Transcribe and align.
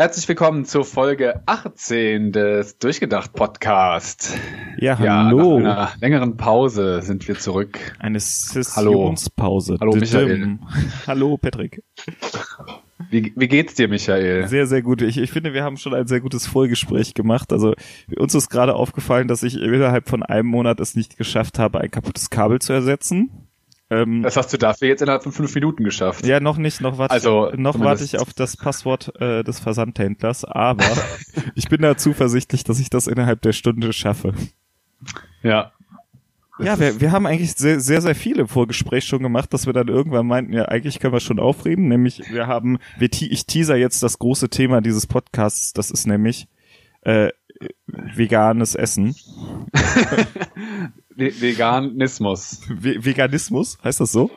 Herzlich 0.00 0.26
willkommen 0.28 0.64
zur 0.64 0.86
Folge 0.86 1.42
18 1.44 2.32
des 2.32 2.78
Durchgedacht 2.78 3.34
Podcast. 3.34 4.34
Ja, 4.78 4.98
hallo. 4.98 5.58
Ja, 5.58 5.62
nach 5.62 5.92
einer 5.92 6.00
längeren 6.00 6.38
Pause 6.38 7.02
sind 7.02 7.28
wir 7.28 7.38
zurück. 7.38 7.78
Eine 7.98 8.18
Sessionspause. 8.18 9.76
Hallo, 9.78 9.94
Michael. 9.94 10.58
Hallo, 11.06 11.36
Patrick. 11.36 11.82
Wie, 13.10 13.34
wie 13.36 13.48
geht's 13.48 13.74
dir, 13.74 13.88
Michael? 13.88 14.48
Sehr, 14.48 14.66
sehr 14.66 14.80
gut. 14.80 15.02
Ich, 15.02 15.18
ich 15.18 15.30
finde, 15.32 15.52
wir 15.52 15.64
haben 15.64 15.76
schon 15.76 15.92
ein 15.92 16.06
sehr 16.06 16.20
gutes 16.20 16.46
Vorgespräch 16.46 17.12
gemacht. 17.12 17.52
Also 17.52 17.74
uns 18.16 18.34
ist 18.34 18.48
gerade 18.48 18.76
aufgefallen, 18.76 19.28
dass 19.28 19.42
ich 19.42 19.60
innerhalb 19.60 20.08
von 20.08 20.22
einem 20.22 20.48
Monat 20.48 20.80
es 20.80 20.96
nicht 20.96 21.18
geschafft 21.18 21.58
habe, 21.58 21.78
ein 21.78 21.90
kaputtes 21.90 22.30
Kabel 22.30 22.58
zu 22.58 22.72
ersetzen. 22.72 23.49
Ähm, 23.90 24.22
das 24.22 24.36
hast 24.36 24.52
du 24.52 24.56
dafür 24.56 24.88
jetzt 24.88 25.02
innerhalb 25.02 25.24
von 25.24 25.32
fünf 25.32 25.52
Minuten 25.54 25.82
geschafft. 25.82 26.24
Ja, 26.24 26.38
noch 26.38 26.56
nicht. 26.56 26.80
Noch 26.80 26.96
warte, 26.96 27.12
also, 27.12 27.50
noch 27.56 27.80
warte 27.80 28.04
ich 28.04 28.18
auf 28.20 28.32
das 28.32 28.56
Passwort 28.56 29.12
äh, 29.20 29.42
des 29.42 29.58
Versandhändlers, 29.58 30.44
aber 30.44 30.84
ich 31.56 31.68
bin 31.68 31.82
da 31.82 31.96
zuversichtlich, 31.96 32.62
dass 32.62 32.78
ich 32.78 32.88
das 32.88 33.08
innerhalb 33.08 33.42
der 33.42 33.52
Stunde 33.52 33.92
schaffe. 33.92 34.32
Ja. 35.42 35.72
Ja, 36.60 36.78
wir, 36.78 37.00
wir 37.00 37.10
haben 37.10 37.26
eigentlich 37.26 37.54
sehr, 37.54 37.80
sehr, 37.80 38.02
sehr 38.02 38.14
viele 38.14 38.46
Vorgespräche 38.46 39.08
schon 39.08 39.22
gemacht, 39.22 39.52
dass 39.52 39.66
wir 39.66 39.72
dann 39.72 39.88
irgendwann 39.88 40.26
meinten, 40.26 40.52
ja, 40.52 40.66
eigentlich 40.66 41.00
können 41.00 41.14
wir 41.14 41.20
schon 41.20 41.40
aufreden. 41.40 41.88
Nämlich, 41.88 42.22
wir 42.30 42.46
haben, 42.46 42.78
wir, 42.98 43.08
ich 43.10 43.46
teaser 43.46 43.76
jetzt 43.76 44.02
das 44.02 44.18
große 44.18 44.50
Thema 44.50 44.82
dieses 44.82 45.06
Podcasts, 45.06 45.72
das 45.72 45.90
ist 45.90 46.06
nämlich 46.06 46.48
äh, 47.00 47.30
veganes 47.86 48.74
Essen. 48.74 49.16
Veganismus. 51.20 52.60
Ve 52.68 53.04
Veganismus, 53.04 53.78
heißt 53.82 54.00
das 54.00 54.12
so? 54.12 54.30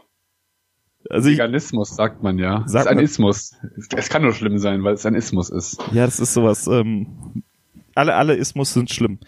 Also 1.10 1.30
Veganismus 1.30 1.92
ich, 1.92 1.96
sagt 1.96 2.24
man 2.24 2.40
ja. 2.40 2.64
Sagt 2.66 2.86
ist 2.86 2.92
ein 2.92 3.00
Ismus. 3.00 3.56
Es 3.96 4.10
kann 4.10 4.22
nur 4.22 4.34
schlimm 4.34 4.58
sein, 4.58 4.84
weil 4.84 4.94
es 4.94 5.06
ein 5.06 5.16
Ismus 5.16 5.50
ist. 5.50 5.82
Ja, 5.92 6.06
das 6.06 6.20
ist 6.20 6.34
sowas. 6.34 6.68
Ähm, 6.68 7.44
alle, 7.96 8.16
alle 8.16 8.36
Ismus 8.36 8.74
sind 8.74 8.90
schlimm. 8.90 9.20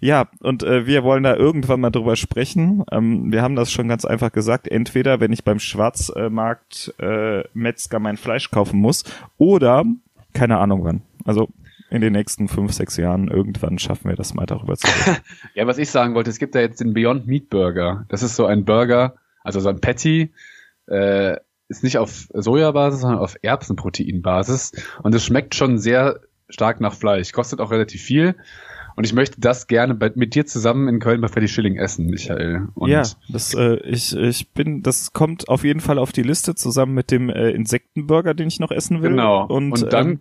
Ja, 0.00 0.28
und 0.40 0.62
äh, 0.62 0.86
wir 0.86 1.02
wollen 1.02 1.22
da 1.22 1.34
irgendwann 1.34 1.80
mal 1.80 1.90
drüber 1.90 2.16
sprechen. 2.16 2.84
Ähm, 2.90 3.32
wir 3.32 3.42
haben 3.42 3.56
das 3.56 3.72
schon 3.72 3.88
ganz 3.88 4.04
einfach 4.04 4.30
gesagt. 4.30 4.68
Entweder, 4.68 5.20
wenn 5.20 5.32
ich 5.32 5.44
beim 5.44 5.58
Schwarzmarkt 5.58 6.94
äh, 6.98 7.44
Metzger 7.54 7.98
mein 7.98 8.16
Fleisch 8.16 8.50
kaufen 8.50 8.80
muss, 8.80 9.04
oder 9.38 9.84
keine 10.34 10.58
Ahnung 10.58 10.84
wann. 10.84 11.02
Also 11.24 11.48
in 11.92 12.00
den 12.00 12.14
nächsten 12.14 12.48
fünf, 12.48 12.72
sechs 12.72 12.96
Jahren 12.96 13.28
irgendwann 13.28 13.78
schaffen 13.78 14.08
wir 14.08 14.16
das 14.16 14.34
mal 14.34 14.46
darüber 14.46 14.76
zu 14.76 14.86
reden. 14.86 15.18
ja, 15.54 15.66
was 15.66 15.78
ich 15.78 15.90
sagen 15.90 16.14
wollte, 16.14 16.30
es 16.30 16.38
gibt 16.38 16.54
da 16.54 16.60
jetzt 16.60 16.80
den 16.80 16.94
Beyond 16.94 17.26
Meat 17.26 17.50
Burger. 17.50 18.06
Das 18.08 18.22
ist 18.22 18.34
so 18.34 18.46
ein 18.46 18.64
Burger, 18.64 19.16
also 19.44 19.60
so 19.60 19.68
ein 19.68 19.80
Patty, 19.80 20.32
äh, 20.86 21.36
ist 21.68 21.84
nicht 21.84 21.98
auf 21.98 22.28
Sojabasis, 22.32 23.00
sondern 23.00 23.20
auf 23.20 23.36
Erbsenproteinbasis. 23.42 24.72
Und 25.02 25.14
es 25.14 25.24
schmeckt 25.24 25.54
schon 25.54 25.78
sehr 25.78 26.20
stark 26.48 26.80
nach 26.80 26.94
Fleisch. 26.94 27.32
Kostet 27.32 27.60
auch 27.60 27.70
relativ 27.70 28.02
viel. 28.02 28.36
Und 28.94 29.04
ich 29.04 29.12
möchte 29.12 29.40
das 29.40 29.66
gerne 29.66 29.94
bei, 29.94 30.12
mit 30.14 30.34
dir 30.34 30.44
zusammen 30.46 30.88
in 30.88 30.98
Köln 30.98 31.20
bei 31.20 31.28
Fatty 31.28 31.48
Schilling 31.48 31.76
essen, 31.76 32.06
Michael. 32.06 32.68
Und 32.74 32.90
ja, 32.90 33.02
das, 33.30 33.54
äh, 33.54 33.76
ich, 33.84 34.14
ich 34.14 34.50
bin, 34.50 34.82
das 34.82 35.12
kommt 35.12 35.48
auf 35.48 35.64
jeden 35.64 35.80
Fall 35.80 35.98
auf 35.98 36.12
die 36.12 36.22
Liste 36.22 36.54
zusammen 36.54 36.94
mit 36.94 37.10
dem 37.10 37.30
äh, 37.30 37.50
Insektenburger, 37.50 38.34
den 38.34 38.48
ich 38.48 38.60
noch 38.60 38.70
essen 38.70 39.02
will. 39.02 39.10
Genau. 39.10 39.46
Und, 39.46 39.72
und 39.72 39.92
dann 39.92 40.08
ähm, 40.08 40.20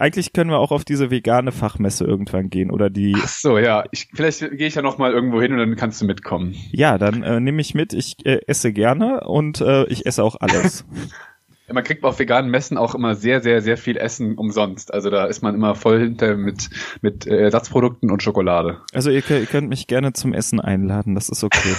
eigentlich 0.00 0.32
können 0.32 0.50
wir 0.50 0.58
auch 0.58 0.72
auf 0.72 0.84
diese 0.84 1.10
vegane 1.10 1.52
Fachmesse 1.52 2.04
irgendwann 2.04 2.48
gehen 2.48 2.70
oder 2.70 2.88
die. 2.88 3.14
Ach 3.16 3.28
so, 3.28 3.58
ja. 3.58 3.84
Ich, 3.90 4.08
vielleicht 4.14 4.40
gehe 4.40 4.66
ich 4.66 4.74
ja 4.74 4.82
noch 4.82 4.96
mal 4.96 5.12
irgendwo 5.12 5.40
hin 5.42 5.52
und 5.52 5.58
dann 5.58 5.76
kannst 5.76 6.00
du 6.00 6.06
mitkommen. 6.06 6.54
Ja, 6.72 6.96
dann 6.96 7.22
äh, 7.22 7.38
nehme 7.38 7.60
ich 7.60 7.74
mit. 7.74 7.92
Ich 7.92 8.16
äh, 8.24 8.40
esse 8.46 8.72
gerne 8.72 9.20
und 9.26 9.60
äh, 9.60 9.84
ich 9.84 10.06
esse 10.06 10.24
auch 10.24 10.36
alles. 10.40 10.86
man 11.72 11.84
kriegt 11.84 12.02
auf 12.02 12.18
veganen 12.18 12.50
Messen 12.50 12.78
auch 12.78 12.94
immer 12.94 13.14
sehr, 13.14 13.42
sehr, 13.42 13.60
sehr 13.60 13.76
viel 13.76 13.98
Essen 13.98 14.36
umsonst. 14.36 14.92
Also 14.92 15.10
da 15.10 15.26
ist 15.26 15.42
man 15.42 15.54
immer 15.54 15.74
voll 15.74 16.00
hinter 16.00 16.36
mit 16.36 16.70
mit 17.02 17.26
äh, 17.26 17.36
Ersatzprodukten 17.36 18.10
und 18.10 18.22
Schokolade. 18.22 18.80
Also 18.94 19.10
ihr, 19.10 19.22
ihr 19.28 19.46
könnt 19.46 19.68
mich 19.68 19.86
gerne 19.86 20.14
zum 20.14 20.32
Essen 20.32 20.60
einladen. 20.60 21.14
Das 21.14 21.28
ist 21.28 21.44
okay. 21.44 21.74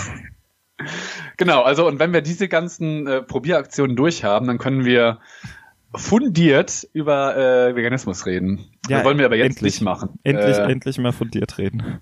genau. 1.38 1.64
Also 1.64 1.88
und 1.88 2.00
wenn 2.00 2.14
wir 2.14 2.22
diese 2.22 2.48
ganzen 2.48 3.08
äh, 3.08 3.24
Probieraktionen 3.24 3.96
durchhaben, 3.96 4.48
dann 4.48 4.60
können 4.60 4.86
wir 4.86 5.18
fundiert 5.96 6.88
über 6.94 7.36
äh, 7.36 7.76
Veganismus 7.76 8.26
reden. 8.26 8.66
Ja, 8.88 8.98
das 8.98 9.06
wollen 9.06 9.18
wir 9.18 9.26
aber 9.26 9.38
jetzt 9.38 9.58
endlich, 9.58 9.76
nicht 9.76 9.82
machen. 9.82 10.20
Endlich, 10.24 10.58
äh, 10.58 10.72
endlich 10.72 10.98
mal 10.98 11.12
fundiert 11.12 11.58
reden. 11.58 12.02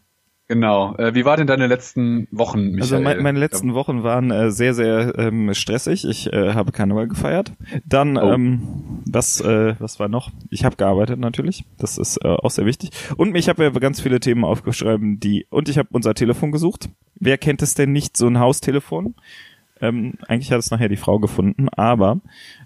Genau. 0.50 0.96
Äh, 0.98 1.14
wie 1.14 1.26
war 1.26 1.38
denn 1.38 1.46
deine 1.46 1.68
letzten 1.68 2.28
Wochen, 2.32 2.72
Michael? 2.72 2.82
Also 2.82 3.00
mein, 3.00 3.22
meine 3.22 3.38
letzten 3.38 3.76
Wochen 3.76 4.02
waren 4.02 4.32
äh, 4.32 4.50
sehr, 4.50 4.74
sehr 4.74 5.14
ähm, 5.16 5.54
stressig. 5.54 6.06
Ich 6.06 6.34
äh, 6.34 6.56
habe 6.56 6.72
Karneval 6.72 7.08
gefeiert. 7.08 7.54
Dann, 7.86 8.18
oh. 8.18 8.34
ähm, 8.34 9.04
was, 9.06 9.42
äh, 9.42 9.76
was 9.78 10.00
war 10.00 10.08
noch? 10.08 10.32
Ich 10.50 10.66
habe 10.66 10.76
gearbeitet 10.76 11.20
natürlich. 11.20 11.66
Das 11.78 12.00
ist 12.00 12.18
äh, 12.24 12.30
auch 12.30 12.50
sehr 12.50 12.66
wichtig. 12.66 12.90
Und 13.16 13.36
ich 13.36 13.48
habe 13.48 13.64
ja 13.64 13.70
ganz 13.70 14.02
viele 14.02 14.20
Themen 14.20 14.44
aufgeschrieben, 14.44 15.20
die. 15.20 15.46
Und 15.52 15.70
ich 15.70 15.78
habe 15.78 15.90
unser 15.92 16.16
Telefon 16.16 16.52
gesucht. 16.52 16.90
Wer 17.14 17.38
kennt 17.38 17.62
es 17.62 17.76
denn 17.76 17.92
nicht, 17.92 18.18
so 18.18 18.26
ein 18.26 18.40
Haustelefon? 18.40 19.14
Ähm, 19.82 20.16
eigentlich 20.28 20.52
hat 20.52 20.60
es 20.60 20.72
nachher 20.72 20.90
die 20.90 20.98
Frau 20.98 21.20
gefunden, 21.20 21.70
aber 21.70 22.22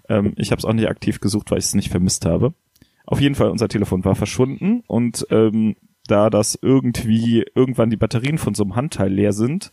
ähm, 0.08 0.32
ich 0.36 0.50
habe 0.50 0.58
es 0.58 0.64
auch 0.64 0.72
nicht 0.72 0.88
aktiv 0.88 1.20
gesucht, 1.20 1.50
weil 1.50 1.58
ich 1.58 1.64
es 1.64 1.74
nicht 1.74 1.90
vermisst 1.90 2.26
habe. 2.26 2.54
Auf 3.06 3.20
jeden 3.20 3.34
Fall, 3.34 3.50
unser 3.50 3.68
Telefon 3.68 4.04
war 4.04 4.14
verschwunden 4.14 4.82
und 4.86 5.26
ähm, 5.30 5.76
da 6.06 6.30
das 6.30 6.58
irgendwie 6.60 7.44
irgendwann 7.54 7.90
die 7.90 7.96
Batterien 7.96 8.38
von 8.38 8.54
so 8.54 8.62
einem 8.62 8.76
Handteil 8.76 9.12
leer 9.12 9.32
sind, 9.32 9.70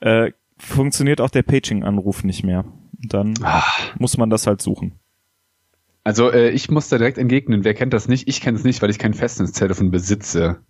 äh, 0.00 0.32
funktioniert 0.58 1.20
auch 1.20 1.30
der 1.30 1.42
Paging-Anruf 1.42 2.24
nicht 2.24 2.44
mehr. 2.44 2.64
Dann 2.92 3.34
Ach. 3.42 3.98
muss 3.98 4.18
man 4.18 4.30
das 4.30 4.46
halt 4.46 4.60
suchen. 4.60 4.98
Also 6.04 6.30
äh, 6.30 6.50
ich 6.50 6.70
muss 6.70 6.88
da 6.88 6.98
direkt 6.98 7.18
entgegnen. 7.18 7.64
Wer 7.64 7.74
kennt 7.74 7.92
das 7.92 8.08
nicht? 8.08 8.28
Ich 8.28 8.40
kenne 8.40 8.58
es 8.58 8.64
nicht, 8.64 8.82
weil 8.82 8.90
ich 8.90 8.98
kein 8.98 9.14
Festnetztelefon 9.14 9.90
besitze. 9.90 10.60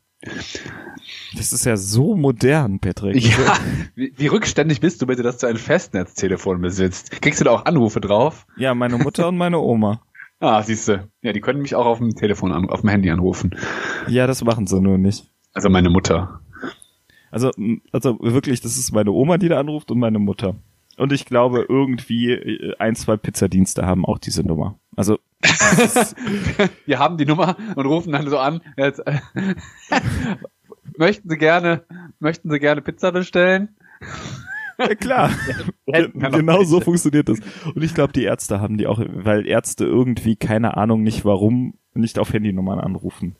Das 1.36 1.52
ist 1.52 1.64
ja 1.64 1.76
so 1.76 2.16
modern, 2.16 2.80
Patrick. 2.80 3.22
Ja, 3.22 3.56
wie, 3.94 4.12
wie 4.16 4.26
rückständig 4.26 4.80
bist 4.80 5.00
du 5.00 5.06
bitte, 5.06 5.22
dass 5.22 5.38
du 5.38 5.46
ein 5.46 5.56
Festnetztelefon 5.56 6.60
besitzt? 6.60 7.22
Kriegst 7.22 7.40
du 7.40 7.44
da 7.44 7.52
auch 7.52 7.66
Anrufe 7.66 8.00
drauf? 8.00 8.46
Ja, 8.56 8.74
meine 8.74 8.98
Mutter 8.98 9.28
und 9.28 9.36
meine 9.36 9.58
Oma. 9.58 10.02
Ah, 10.42 10.62
siehst 10.62 10.88
du. 10.88 11.06
Ja, 11.20 11.34
die 11.34 11.42
können 11.42 11.60
mich 11.60 11.74
auch 11.74 11.84
auf 11.84 11.98
dem 11.98 12.14
Telefon, 12.14 12.50
an, 12.50 12.70
auf 12.70 12.80
dem 12.80 12.88
Handy 12.88 13.10
anrufen. 13.10 13.54
Ja, 14.08 14.26
das 14.26 14.42
machen 14.42 14.66
sie 14.66 14.80
nur 14.80 14.96
nicht. 14.96 15.30
Also 15.52 15.68
meine 15.68 15.90
Mutter. 15.90 16.40
Also, 17.30 17.50
also 17.92 18.18
wirklich, 18.20 18.62
das 18.62 18.78
ist 18.78 18.90
meine 18.90 19.12
Oma, 19.12 19.36
die 19.36 19.50
da 19.50 19.60
anruft 19.60 19.90
und 19.90 19.98
meine 19.98 20.18
Mutter. 20.18 20.54
Und 20.96 21.12
ich 21.12 21.26
glaube, 21.26 21.66
irgendwie 21.68 22.32
äh, 22.32 22.74
ein, 22.78 22.96
zwei 22.96 23.18
Pizzadienste 23.18 23.84
haben 23.84 24.06
auch 24.06 24.16
diese 24.16 24.42
Nummer. 24.42 24.78
Also 24.96 25.18
wir 26.86 26.98
haben 26.98 27.18
die 27.18 27.26
Nummer 27.26 27.56
und 27.76 27.84
rufen 27.84 28.12
dann 28.12 28.28
so 28.28 28.38
an. 28.38 28.62
Jetzt, 28.78 29.00
äh, 29.06 29.18
möchten 31.00 31.28
Sie 31.28 31.36
gerne, 31.36 31.82
möchten 32.20 32.50
Sie 32.50 32.60
gerne 32.60 32.82
Pizza 32.82 33.10
bestellen? 33.10 33.70
Ja, 34.78 34.94
klar. 34.94 35.30
genau 35.86 36.62
so 36.62 36.80
funktioniert 36.80 37.28
das. 37.28 37.40
Und 37.74 37.82
ich 37.82 37.94
glaube, 37.94 38.12
die 38.12 38.22
Ärzte 38.22 38.60
haben 38.60 38.78
die 38.78 38.86
auch, 38.86 39.00
weil 39.00 39.46
Ärzte 39.46 39.84
irgendwie, 39.84 40.36
keine 40.36 40.76
Ahnung, 40.76 41.02
nicht 41.02 41.24
warum, 41.24 41.74
nicht 41.94 42.18
auf 42.18 42.32
Handynummern 42.32 42.78
anrufen. 42.78 43.36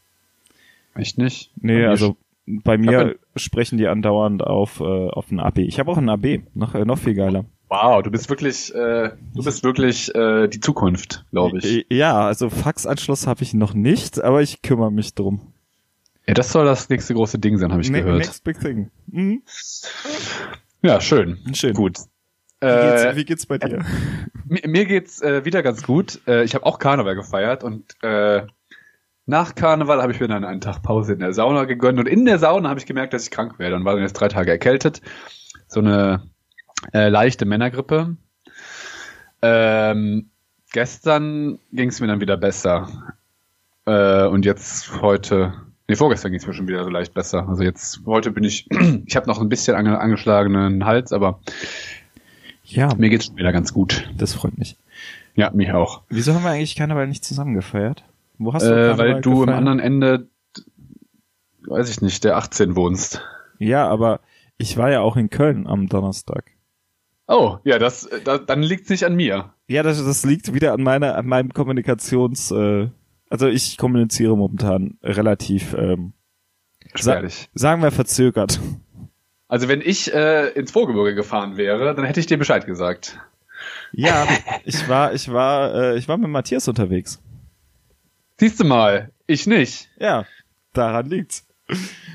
Echt 0.94 1.19
nicht? 1.19 1.53
Nee, 1.60 1.84
also 1.84 2.16
bei 2.47 2.76
mir 2.76 3.16
sprechen 3.37 3.78
die 3.78 3.87
andauernd 3.87 4.43
auf, 4.43 4.81
äh, 4.81 4.84
auf 4.84 5.31
ein 5.31 5.38
AB. 5.38 5.59
Ich 5.59 5.78
habe 5.78 5.91
auch 5.91 5.99
ein 5.99 6.09
AB, 6.09 6.43
noch, 6.54 6.75
äh, 6.75 6.84
noch 6.84 6.99
viel 6.99 7.15
geiler. 7.15 7.44
Wow, 7.69 8.03
du 8.03 8.10
bist 8.10 8.28
wirklich, 8.28 8.75
äh, 8.75 9.10
du 9.34 9.44
bist 9.44 9.62
wirklich 9.62 10.12
äh, 10.15 10.49
die 10.49 10.59
Zukunft, 10.59 11.25
glaube 11.31 11.59
ich. 11.59 11.87
Ja, 11.88 12.20
also 12.20 12.50
Faxanschluss 12.50 13.28
habe 13.28 13.44
ich 13.44 13.54
noch 13.54 13.75
nicht, 13.75 14.20
aber 14.20 14.43
ich 14.43 14.62
kümmere 14.62 14.91
mich 14.91 15.15
drum. 15.15 15.53
Ja, 16.30 16.34
das 16.34 16.52
soll 16.52 16.64
das 16.64 16.88
nächste 16.88 17.12
große 17.12 17.41
Ding 17.41 17.58
sein, 17.58 17.72
habe 17.72 17.82
ich 17.82 17.91
ne 17.91 18.04
gehört. 18.04 18.18
Next 18.18 18.44
big 18.44 18.60
thing. 18.60 18.88
Mhm. 19.08 19.42
Ja, 20.80 21.00
schön. 21.00 21.41
Schön. 21.54 21.74
Gut. 21.74 21.98
Wie 22.60 22.66
geht's, 22.66 23.02
äh, 23.02 23.16
wie 23.16 23.24
geht's 23.24 23.46
bei 23.46 23.58
dir? 23.58 23.84
Mir, 24.44 24.60
mir 24.64 24.84
geht's 24.84 25.20
äh, 25.22 25.44
wieder 25.44 25.64
ganz 25.64 25.82
gut. 25.82 26.20
Äh, 26.28 26.44
ich 26.44 26.54
habe 26.54 26.66
auch 26.66 26.78
Karneval 26.78 27.16
gefeiert 27.16 27.64
und 27.64 27.96
äh, 28.02 28.46
nach 29.26 29.56
Karneval 29.56 30.00
habe 30.02 30.12
ich 30.12 30.20
mir 30.20 30.28
dann 30.28 30.44
einen 30.44 30.60
Tag 30.60 30.82
Pause 30.82 31.14
in 31.14 31.19
der 31.20 31.32
Sauna 31.32 31.64
gegönnt 31.64 31.99
und 31.99 32.06
in 32.06 32.25
der 32.25 32.38
Sauna 32.38 32.69
habe 32.69 32.78
ich 32.78 32.87
gemerkt, 32.87 33.12
dass 33.12 33.25
ich 33.25 33.31
krank 33.32 33.58
werde 33.58 33.75
und 33.75 33.84
war 33.84 33.94
dann 33.94 34.02
jetzt 34.02 34.14
drei 34.14 34.28
Tage 34.28 34.52
erkältet. 34.52 35.02
So 35.66 35.81
eine 35.81 36.31
äh, 36.93 37.08
leichte 37.08 37.44
Männergrippe. 37.44 38.16
Ähm, 39.43 40.31
gestern 40.72 41.58
ging 41.72 41.88
es 41.88 42.00
mir 42.00 42.06
dann 42.06 42.20
wieder 42.20 42.37
besser. 42.37 43.16
Äh, 43.87 44.26
und 44.26 44.44
jetzt 44.44 45.00
heute, 45.00 45.55
nee, 45.90 45.96
vorgestern 45.96 46.31
ging 46.31 46.40
es 46.40 46.46
mir 46.46 46.54
schon 46.54 46.69
wieder 46.69 46.84
so 46.84 46.90
leicht 46.90 47.12
besser. 47.14 47.48
Also 47.48 47.64
jetzt, 47.64 48.02
heute 48.06 48.31
bin 48.31 48.44
ich, 48.44 48.69
ich 49.06 49.16
habe 49.16 49.26
noch 49.26 49.40
ein 49.40 49.48
bisschen 49.48 49.75
ange, 49.75 49.98
angeschlagenen 49.98 50.84
Hals, 50.84 51.12
aber 51.12 51.40
ja, 52.64 52.94
mir 52.94 53.10
geht's 53.10 53.26
schon 53.26 53.37
wieder 53.37 53.52
ganz 53.52 53.75
gut. 53.75 54.08
Das 54.16 54.34
freut 54.34 54.56
mich. 54.56 54.76
Ja, 55.34 55.50
mich 55.50 55.72
auch. 55.72 56.02
Wieso 56.08 56.32
haben 56.32 56.44
wir 56.44 56.50
eigentlich 56.50 56.76
Karneval 56.76 57.08
nicht 57.08 57.25
zusammen 57.25 57.54
gefeiert? 57.54 58.04
Wo 58.38 58.54
hast 58.54 58.66
du 58.66 58.70
äh, 58.70 58.96
Weil 58.98 59.20
du 59.20 59.40
gefeiert? 59.40 59.48
am 59.48 59.54
anderen 59.56 59.81
Ende, 59.81 60.28
weiß 61.66 61.90
ich 61.90 62.00
nicht, 62.02 62.22
der 62.22 62.36
18 62.36 62.76
wohnst. 62.76 63.20
Ja, 63.58 63.88
aber 63.88 64.20
ich 64.58 64.76
war 64.76 64.93
ja 64.93 65.00
auch 65.00 65.16
in 65.16 65.28
Köln 65.28 65.66
am 65.66 65.88
Donnerstag. 65.88 66.52
Oh, 67.26 67.58
ja, 67.64 67.81
das, 67.81 68.08
das 68.25 68.46
dann 68.46 68.62
liegt's 68.62 68.90
nicht 68.90 69.04
an 69.04 69.16
mir. 69.16 69.54
Ja, 69.66 69.82
das, 69.82 70.04
das 70.04 70.25
liegt 70.25 70.54
wieder 70.54 70.72
an 70.72 70.82
meiner, 70.82 71.16
an 71.16 71.26
meinem 71.26 71.52
Kommunikations, 71.52 72.52
äh, 72.52 72.88
Also 73.31 73.47
ich 73.47 73.79
kommuniziere 73.79 74.37
momentan 74.37 74.99
relativ, 75.03 75.73
ähm, 75.75 76.12
sa 76.94 77.23
sagen 77.55 77.82
wir 77.82 77.93
verzögert. 77.93 78.61
Also 79.49 79.69
wenn 79.69 79.81
ich 79.81 80.12
äh, 80.12 80.49
ins 80.50 80.73
Vorgebirge 80.73 81.15
gefahren 81.15 81.56
wäre, 81.56 81.94
dann 81.94 82.05
hätte 82.05 82.21
ich 82.21 82.27
dir 82.27 82.38
Bescheid 82.38 82.67
gesagt. 82.67 83.19
Ja, 83.93 84.27
ich 84.65 84.88
war, 84.88 85.15
ich 85.15 85.32
war, 85.32 85.75
äh, 85.75 85.99
ich 85.99 86.09
war 86.09 86.19
mit 86.19 86.29
Matthias 86.29 86.69
unterwegs. 86.69 87.23
Siehst 88.38 88.59
du 88.59 88.65
mal, 88.65 89.12
ich 89.27 89.47
nicht. 89.47 89.88
Ja, 89.99 90.27
daran 90.73 91.06
liegt's. 91.06 91.47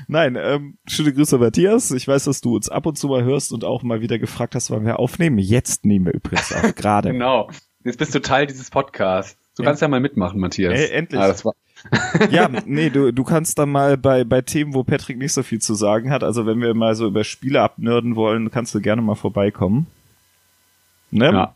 Nein, 0.06 0.36
ähm, 0.36 0.76
schöne 0.86 1.14
Grüße 1.14 1.38
Matthias. 1.38 1.90
Ich 1.90 2.06
weiß, 2.06 2.24
dass 2.24 2.42
du 2.42 2.56
uns 2.56 2.68
ab 2.68 2.84
und 2.84 2.98
zu 2.98 3.08
mal 3.08 3.24
hörst 3.24 3.52
und 3.52 3.64
auch 3.64 3.82
mal 3.82 4.00
wieder 4.00 4.18
gefragt 4.18 4.54
hast, 4.54 4.70
wann 4.70 4.84
wir 4.84 4.98
aufnehmen. 4.98 5.38
Jetzt 5.38 5.84
nehmen 5.86 6.06
wir 6.06 6.14
übrigens 6.14 6.52
auf, 6.52 6.74
gerade. 6.76 7.12
Genau. 7.12 7.50
Jetzt 7.84 7.98
bist 7.98 8.14
du 8.14 8.20
Teil 8.20 8.46
dieses 8.46 8.70
Podcasts. 8.70 9.38
Du 9.56 9.62
kannst 9.62 9.80
ja 9.82 9.88
mal 9.88 10.00
mitmachen, 10.00 10.38
Matthias. 10.38 10.78
Ey, 10.78 10.90
endlich. 10.90 11.20
Ah, 11.20 11.34
Ja, 12.30 12.48
nee, 12.66 12.90
du, 12.90 13.12
du 13.12 13.24
kannst 13.24 13.58
dann 13.58 13.70
mal 13.70 13.96
bei, 13.96 14.24
bei 14.24 14.42
Themen, 14.42 14.74
wo 14.74 14.84
Patrick 14.84 15.18
nicht 15.18 15.32
so 15.32 15.42
viel 15.42 15.60
zu 15.60 15.74
sagen 15.74 16.10
hat, 16.10 16.22
also 16.22 16.46
wenn 16.46 16.60
wir 16.60 16.74
mal 16.74 16.94
so 16.94 17.06
über 17.06 17.24
Spiele 17.24 17.62
abnörden 17.62 18.16
wollen, 18.16 18.50
kannst 18.50 18.74
du 18.74 18.80
gerne 18.80 19.02
mal 19.02 19.14
vorbeikommen. 19.14 19.86
Ne? 21.10 21.26
ja. 21.32 21.54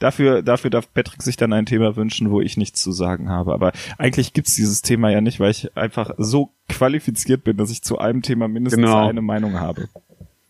Dafür, 0.00 0.42
dafür 0.42 0.70
darf 0.70 0.92
Patrick 0.92 1.22
sich 1.22 1.36
dann 1.36 1.52
ein 1.52 1.66
Thema 1.66 1.96
wünschen, 1.96 2.30
wo 2.30 2.40
ich 2.40 2.56
nichts 2.56 2.82
zu 2.82 2.90
sagen 2.92 3.30
habe. 3.30 3.54
Aber 3.54 3.72
eigentlich 3.96 4.32
gibt's 4.32 4.54
dieses 4.56 4.82
Thema 4.82 5.08
ja 5.10 5.20
nicht, 5.20 5.38
weil 5.40 5.52
ich 5.52 5.76
einfach 5.76 6.10
so 6.18 6.50
qualifiziert 6.68 7.44
bin, 7.44 7.56
dass 7.56 7.70
ich 7.70 7.82
zu 7.82 7.98
einem 7.98 8.20
Thema 8.20 8.48
mindestens 8.48 8.82
Genau. 8.82 9.08
eine 9.08 9.22
Meinung 9.22 9.60
habe. 9.60 9.88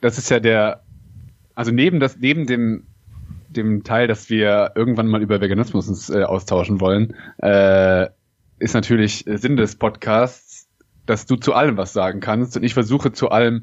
Das 0.01 0.19
ist 0.19 0.31
ja 0.31 0.41
der, 0.41 0.83
also 1.55 1.71
neben 1.71 2.01
das, 2.01 2.17
neben 2.17 2.47
dem, 2.47 2.87
dem 3.57 3.85
Teil, 3.85 4.07
dass 4.07 4.31
wir 4.31 4.73
irgendwann 4.75 5.09
mal 5.09 5.23
über 5.23 5.41
Veganismus 5.41 5.89
uns 5.89 6.11
äh, 6.11 6.23
austauschen 6.23 6.81
wollen, 6.81 7.15
äh, 7.39 8.09
ist 8.59 8.75
natürlich 8.75 9.25
Sinn 9.27 9.57
des 9.57 9.77
Podcasts, 9.77 10.69
dass 11.07 11.27
du 11.27 11.37
zu 11.37 11.55
allem 11.55 11.77
was 11.77 11.93
sagen 11.93 12.21
kannst 12.21 12.57
und 12.57 12.63
ich 12.63 12.75
versuche 12.75 13.13
zu 13.13 13.31
allem 13.31 13.63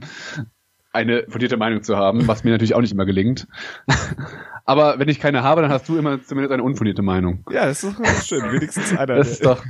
eine 0.93 1.25
fundierte 1.29 1.57
Meinung 1.57 1.83
zu 1.83 1.97
haben, 1.97 2.27
was 2.27 2.43
mir 2.43 2.51
natürlich 2.51 2.75
auch 2.75 2.81
nicht 2.81 2.91
immer 2.91 3.05
gelingt. 3.05 3.47
Aber 4.65 4.99
wenn 4.99 5.09
ich 5.09 5.19
keine 5.19 5.43
habe, 5.43 5.61
dann 5.61 5.71
hast 5.71 5.89
du 5.89 5.97
immer 5.97 6.21
zumindest 6.21 6.53
eine 6.53 6.63
unfundierte 6.63 7.01
Meinung. 7.01 7.43
Ja, 7.49 7.65
das 7.65 7.83
ist 7.83 7.99
doch 7.99 8.21
schön. 8.21 8.51
Wenigstens 8.51 8.95
einer, 8.95 9.15
Das 9.15 9.31
ist 9.31 9.45
doch, 9.45 9.63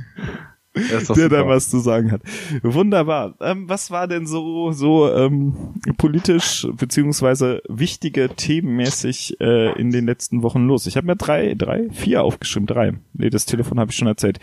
der 0.74 1.28
da 1.28 1.46
was 1.46 1.68
zu 1.68 1.78
sagen 1.80 2.10
hat. 2.12 2.22
Wunderbar. 2.62 3.34
Ähm, 3.40 3.68
was 3.68 3.90
war 3.90 4.08
denn 4.08 4.26
so 4.26 4.72
so 4.72 5.12
ähm, 5.12 5.54
politisch 5.98 6.66
beziehungsweise 6.76 7.62
wichtige 7.68 8.28
themenmäßig 8.28 9.40
äh, 9.40 9.72
in 9.78 9.90
den 9.90 10.06
letzten 10.06 10.42
Wochen 10.42 10.66
los? 10.66 10.86
Ich 10.86 10.96
habe 10.96 11.06
mir 11.06 11.16
drei, 11.16 11.54
drei, 11.54 11.88
vier 11.90 12.22
aufgeschrieben. 12.22 12.66
Drei. 12.66 12.94
Nee, 13.12 13.30
das 13.30 13.44
Telefon 13.46 13.78
habe 13.78 13.90
ich 13.90 13.96
schon 13.96 14.08
erzählt. 14.08 14.38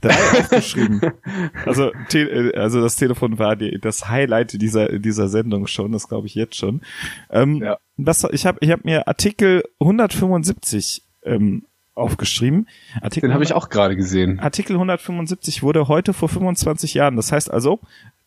Drei 0.00 0.14
aufgeschrieben. 0.38 1.00
Also, 1.66 1.90
äh, 2.14 2.52
also 2.56 2.80
das 2.80 2.96
Telefon 2.96 3.38
war 3.38 3.56
die, 3.56 3.78
das 3.80 4.08
Highlight 4.08 4.60
dieser 4.60 4.98
dieser 4.98 5.28
Sendung 5.28 5.66
schon. 5.66 5.92
Das 5.92 6.08
glaube 6.08 6.26
ich 6.26 6.34
jetzt 6.34 6.56
schon. 6.56 6.80
Ähm, 7.30 7.62
Ja. 7.62 7.78
was, 7.96 8.26
ich 8.32 8.46
habe 8.46 8.58
ich 8.60 8.70
hab 8.70 8.84
mir 8.84 9.06
Artikel 9.06 9.62
175 9.80 11.02
ähm, 11.24 11.64
aufgeschrieben. 11.94 12.68
Artikel 13.00 13.28
Den 13.28 13.34
habe 13.34 13.44
ich 13.44 13.52
auch 13.52 13.68
gerade 13.68 13.96
gesehen. 13.96 14.40
Artikel 14.40 14.74
175 14.74 15.62
wurde 15.62 15.88
heute 15.88 16.12
vor 16.12 16.28
25 16.28 16.94
Jahren. 16.94 17.16
Das 17.16 17.32
heißt 17.32 17.50
also, 17.50 17.80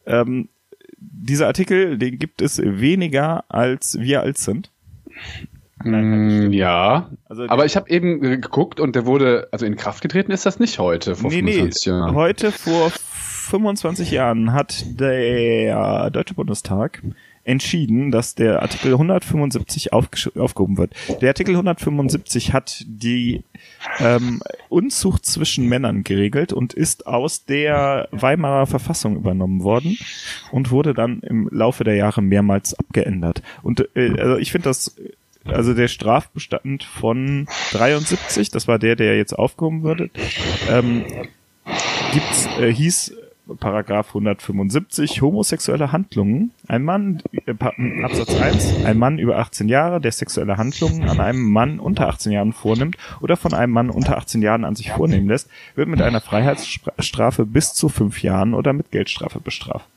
ähm, 0.06 0.50
dieser 0.98 1.48
Artikel, 1.48 1.98
den 1.98 2.18
gibt 2.19 2.42
es 2.42 2.60
weniger 2.60 3.44
als 3.50 4.00
wir 4.00 4.22
alt 4.22 4.38
sind. 4.38 4.72
Mm, 5.84 6.52
ja, 6.54 7.12
Also 7.25 7.48
aber 7.48 7.66
ich 7.66 7.75
habe 7.75 7.90
eben 7.90 8.22
geguckt 8.22 8.80
und 8.80 8.96
der 8.96 9.06
wurde, 9.06 9.48
also 9.52 9.66
in 9.66 9.75
Kraft 9.75 10.02
getreten 10.02 10.31
ist 10.31 10.46
das 10.46 10.60
nicht 10.60 10.80
heute, 10.80 11.16
vor 11.16 11.30
nee, 11.30 11.42
nee, 11.42 11.54
25 11.54 11.86
Jahren. 11.86 12.16
heute 12.16 12.52
vor 12.52 12.92
25 12.92 14.12
Jahren 14.12 14.54
hat 14.54 14.86
der 15.00 16.10
Deutsche 16.10 16.34
Bundestag 16.34 17.04
entschieden, 17.48 18.12
dass 18.12 18.36
der 18.36 18.62
Artikel 18.62 18.92
175 18.92 19.94
aufgesch- 19.94 20.38
aufgehoben 20.38 20.78
wird. 20.78 20.94
Der 21.22 21.30
Artikel 21.30 21.56
175 21.56 22.54
hat 22.54 22.84
die 22.88 23.44
ähm, 24.00 24.42
Unzucht 24.70 25.26
zwischen 25.26 25.68
Männern 25.68 26.04
geregelt 26.04 26.52
und 26.54 26.74
ist 26.74 27.08
aus 27.08 27.46
der 27.46 28.10
Weimarer 28.12 28.68
Verfassung 28.68 29.16
übernommen 29.16 29.64
worden 29.64 29.98
und 30.52 30.72
wurde 30.72 30.94
dann 30.94 31.22
im 31.22 31.48
Laufe 31.52 31.84
der 31.84 31.96
Jahre 31.96 32.22
mehrmals 32.22 32.78
abgeändert. 32.78 33.42
Und 33.64 33.88
äh, 33.96 34.20
also 34.20 34.38
ich 34.38 34.52
finde 34.52 34.70
das 34.70 34.96
also 35.46 35.74
der 35.74 35.88
Strafbestand 35.88 36.84
von 36.84 37.48
73, 37.72 38.50
das 38.52 38.68
war 38.68 38.80
der, 38.80 38.98
der 38.98 39.16
jetzt 39.16 39.32
aufgehoben 39.32 39.84
wurde, 39.84 40.10
ähm, 40.70 41.06
gibt's, 42.14 42.48
äh, 42.60 42.74
hieß 42.74 43.14
Paragraph 43.56 44.10
175 44.10 45.22
homosexuelle 45.22 45.92
Handlungen. 45.92 46.52
Ein 46.68 46.84
Mann, 46.84 47.24
äh, 47.46 47.54
Absatz 48.04 48.36
1, 48.36 48.86
ein 48.86 48.98
Mann 48.98 49.20
über 49.20 49.38
18 49.38 49.70
Jahre, 49.70 50.02
der 50.02 50.12
sexuelle 50.12 50.58
Handlungen 50.58 51.08
an 51.08 51.20
einem 51.20 51.52
Mann 51.52 51.80
unter 51.80 52.08
18 52.08 52.32
Jahren 52.32 52.54
vornimmt 52.54 52.98
oder 53.22 53.38
von 53.38 53.54
einem 53.54 53.74
Mann 53.74 53.90
unter 53.90 54.18
18 54.18 54.42
Jahren 54.42 54.66
an 54.66 54.76
sich 54.76 54.92
vornehmen 54.92 55.28
lässt, 55.28 55.50
wird 55.76 55.88
mit 55.88 56.02
einer 56.02 56.22
Freiheitsstrafe 56.22 57.46
bis 57.46 57.74
zu 57.74 57.90
fünf 57.90 58.22
Jahren 58.22 58.54
oder 58.54 58.74
mit 58.74 58.92
Geldstrafe 58.92 59.40
bestraft. 59.40 59.88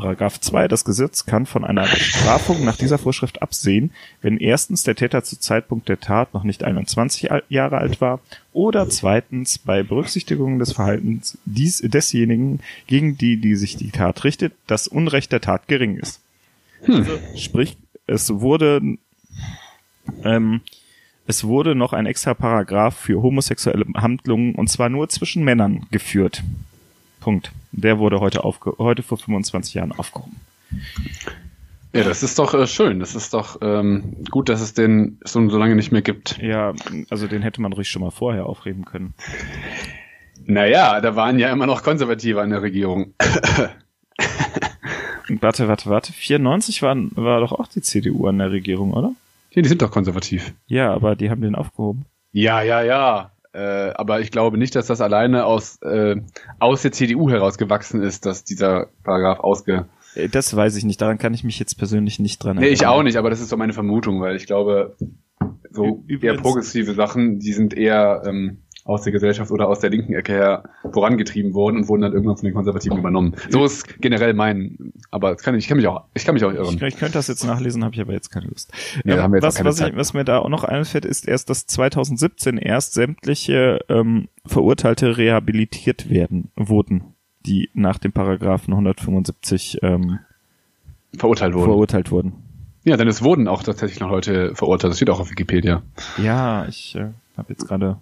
Paragraph 0.00 0.40
2. 0.40 0.66
Das 0.66 0.84
Gesetz 0.86 1.26
kann 1.26 1.44
von 1.44 1.62
einer 1.64 1.82
Bestrafung 1.82 2.64
nach 2.64 2.76
dieser 2.76 2.96
Vorschrift 2.96 3.42
absehen, 3.42 3.90
wenn 4.22 4.38
erstens 4.38 4.82
der 4.82 4.94
Täter 4.94 5.22
zu 5.24 5.38
Zeitpunkt 5.38 5.90
der 5.90 6.00
Tat 6.00 6.32
noch 6.32 6.42
nicht 6.42 6.64
21 6.64 7.30
al- 7.30 7.42
Jahre 7.50 7.76
alt 7.78 8.00
war 8.00 8.20
oder 8.54 8.88
zweitens 8.88 9.58
bei 9.58 9.82
Berücksichtigung 9.82 10.58
des 10.58 10.72
Verhaltens 10.72 11.36
dies, 11.44 11.82
desjenigen, 11.84 12.60
gegen 12.86 13.18
die, 13.18 13.36
die 13.36 13.56
sich 13.56 13.76
die 13.76 13.90
Tat 13.90 14.24
richtet, 14.24 14.54
das 14.66 14.88
Unrecht 14.88 15.32
der 15.32 15.42
Tat 15.42 15.68
gering 15.68 15.98
ist. 15.98 16.20
Also, 16.88 17.18
sprich, 17.36 17.76
es 18.06 18.30
wurde, 18.30 18.80
ähm, 20.24 20.62
es 21.26 21.44
wurde 21.44 21.74
noch 21.74 21.92
ein 21.92 22.06
extra 22.06 22.32
Paragraph 22.32 22.96
für 22.96 23.22
homosexuelle 23.22 23.84
Handlungen 23.94 24.54
und 24.54 24.68
zwar 24.68 24.88
nur 24.88 25.10
zwischen 25.10 25.44
Männern 25.44 25.86
geführt. 25.90 26.42
Punkt. 27.20 27.52
Der 27.72 27.98
wurde 27.98 28.20
heute 28.20 28.44
aufge 28.44 28.74
heute 28.78 29.02
vor 29.02 29.18
25 29.18 29.74
Jahren 29.74 29.92
aufgehoben. 29.92 30.36
Ja, 31.92 32.04
das 32.04 32.22
ist 32.22 32.38
doch 32.38 32.54
äh, 32.54 32.66
schön. 32.66 33.00
Das 33.00 33.14
ist 33.14 33.34
doch 33.34 33.58
ähm, 33.62 34.24
gut, 34.30 34.48
dass 34.48 34.60
es 34.60 34.74
den 34.74 35.18
so, 35.24 35.48
so 35.48 35.58
lange 35.58 35.74
nicht 35.74 35.90
mehr 35.90 36.02
gibt. 36.02 36.38
Ja, 36.38 36.72
also 37.10 37.26
den 37.26 37.42
hätte 37.42 37.60
man 37.60 37.72
ruhig 37.72 37.88
schon 37.88 38.02
mal 38.02 38.10
vorher 38.10 38.46
aufheben 38.46 38.84
können. 38.84 39.14
Naja, 40.46 41.00
da 41.00 41.16
waren 41.16 41.38
ja 41.38 41.50
immer 41.50 41.66
noch 41.66 41.82
Konservative 41.82 42.40
an 42.40 42.50
der 42.50 42.62
Regierung. 42.62 43.14
Warte, 45.40 45.68
warte, 45.68 45.88
warte. 45.88 46.12
94 46.12 46.82
war, 46.82 46.96
war 47.12 47.40
doch 47.40 47.52
auch 47.52 47.68
die 47.68 47.82
CDU 47.82 48.26
an 48.26 48.38
der 48.38 48.50
Regierung, 48.50 48.92
oder? 48.92 49.12
Ja, 49.52 49.62
die 49.62 49.68
sind 49.68 49.80
doch 49.82 49.90
konservativ. 49.90 50.52
Ja, 50.66 50.92
aber 50.92 51.14
die 51.14 51.30
haben 51.30 51.40
den 51.40 51.54
aufgehoben. 51.54 52.04
Ja, 52.32 52.62
ja, 52.62 52.82
ja. 52.82 53.30
Äh, 53.52 53.90
aber 53.94 54.20
ich 54.20 54.30
glaube 54.30 54.58
nicht, 54.58 54.74
dass 54.76 54.86
das 54.86 55.00
alleine 55.00 55.44
aus, 55.44 55.80
äh, 55.82 56.16
aus 56.60 56.82
der 56.82 56.92
CDU 56.92 57.28
herausgewachsen 57.30 58.02
ist, 58.02 58.24
dass 58.26 58.44
dieser 58.44 58.88
Paragraph 59.02 59.40
ausge... 59.40 59.86
Äh, 60.14 60.28
Das 60.28 60.54
weiß 60.54 60.76
ich 60.76 60.84
nicht. 60.84 61.00
Daran 61.00 61.18
kann 61.18 61.34
ich 61.34 61.42
mich 61.44 61.58
jetzt 61.58 61.76
persönlich 61.76 62.18
nicht 62.20 62.42
dran 62.42 62.56
Nee, 62.58 62.68
ich 62.68 62.86
auch 62.86 63.02
nicht, 63.02 63.16
aber 63.16 63.28
das 63.30 63.40
ist 63.40 63.48
so 63.48 63.56
meine 63.56 63.72
Vermutung, 63.72 64.20
weil 64.20 64.36
ich 64.36 64.46
glaube, 64.46 64.96
so 65.70 65.84
Ü- 65.84 65.88
eher 66.08 66.16
übrigens- 66.34 66.42
progressive 66.42 66.94
Sachen, 66.94 67.38
die 67.40 67.52
sind 67.52 67.74
eher 67.76 68.22
ähm, 68.24 68.58
aus 68.84 69.02
der 69.02 69.12
Gesellschaft 69.12 69.50
oder 69.50 69.68
aus 69.68 69.80
der 69.80 69.90
linken 69.90 70.14
Ecke 70.14 70.32
her 70.32 70.64
vorangetrieben 70.92 71.54
worden 71.54 71.76
und 71.78 71.88
wurden 71.88 72.02
dann 72.02 72.12
irgendwann 72.12 72.36
von 72.36 72.44
den 72.46 72.54
Konservativen 72.54 72.98
übernommen. 72.98 73.34
So 73.50 73.64
ist 73.64 74.00
generell 74.00 74.34
mein, 74.34 74.92
aber 75.10 75.32
das 75.32 75.42
kann 75.42 75.54
ich, 75.54 75.64
ich 75.64 75.68
kann 75.68 75.76
mich 75.76 75.86
auch, 75.86 76.04
ich 76.14 76.24
kann 76.24 76.34
mich 76.34 76.44
auch 76.44 76.52
irren. 76.52 76.76
Ich, 76.76 76.82
ich 76.82 76.96
könnte 76.96 77.14
das 77.14 77.28
jetzt 77.28 77.44
nachlesen, 77.44 77.84
habe 77.84 77.94
ich 77.94 78.00
aber 78.00 78.12
jetzt 78.12 78.30
keine 78.30 78.46
Lust. 78.46 78.72
Nee, 79.04 79.12
Ähm, 79.12 79.32
was, 79.40 79.62
was, 79.62 79.80
ich, 79.80 79.96
was 79.96 80.14
mir 80.14 80.24
da 80.24 80.38
auch 80.38 80.48
noch 80.48 80.64
einfällt, 80.64 81.04
ist 81.04 81.28
erst, 81.28 81.50
dass 81.50 81.66
2017 81.66 82.56
erst 82.56 82.94
sämtliche 82.94 83.80
ähm, 83.88 84.28
Verurteilte 84.46 85.16
rehabilitiert 85.18 86.08
werden 86.08 86.50
wurden, 86.56 87.14
die 87.46 87.70
nach 87.74 87.98
dem 87.98 88.12
Paragraphen 88.12 88.72
175 88.72 89.78
ähm, 89.82 90.20
Verurteilt 91.16 91.54
wurden. 91.54 91.64
verurteilt 91.64 92.10
wurden. 92.10 92.32
ja, 92.84 92.96
denn 92.96 93.08
es 93.08 93.22
wurden 93.22 93.48
auch 93.48 93.62
tatsächlich 93.62 94.00
noch 94.00 94.10
Leute 94.10 94.54
verurteilt. 94.54 94.92
Das 94.92 94.98
steht 94.98 95.10
auch 95.10 95.20
auf 95.20 95.30
Wikipedia. 95.30 95.82
Ja, 96.22 96.66
ich 96.66 96.94
äh, 96.94 97.08
habe 97.36 97.50
jetzt 97.50 97.66
gerade 97.66 97.98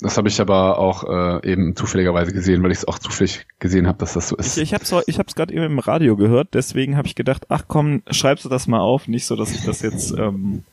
Das 0.00 0.16
habe 0.16 0.28
ich 0.28 0.40
aber 0.40 0.78
auch 0.78 1.04
äh, 1.42 1.50
eben 1.50 1.76
zufälligerweise 1.76 2.32
gesehen, 2.32 2.62
weil 2.62 2.72
ich 2.72 2.78
es 2.78 2.88
auch 2.88 2.98
zufällig 2.98 3.46
gesehen 3.58 3.86
habe, 3.86 3.98
dass 3.98 4.14
das 4.14 4.28
so 4.28 4.36
ist. 4.36 4.58
ich 4.58 4.72
ich 4.72 5.18
hab's 5.18 5.34
gerade 5.34 5.54
eben 5.54 5.64
im 5.64 5.78
Radio 5.78 6.16
gehört, 6.16 6.48
deswegen 6.54 6.96
habe 6.96 7.06
ich 7.06 7.14
gedacht, 7.14 7.46
ach 7.48 7.64
komm, 7.68 8.02
schreibst 8.10 8.44
du 8.44 8.48
das 8.48 8.66
mal 8.66 8.80
auf, 8.80 9.08
nicht 9.08 9.26
so, 9.26 9.36
dass 9.36 9.52
ich 9.52 9.64
das 9.64 9.82
jetzt 9.82 10.12
ähm, 10.18 10.64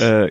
äh, 0.00 0.30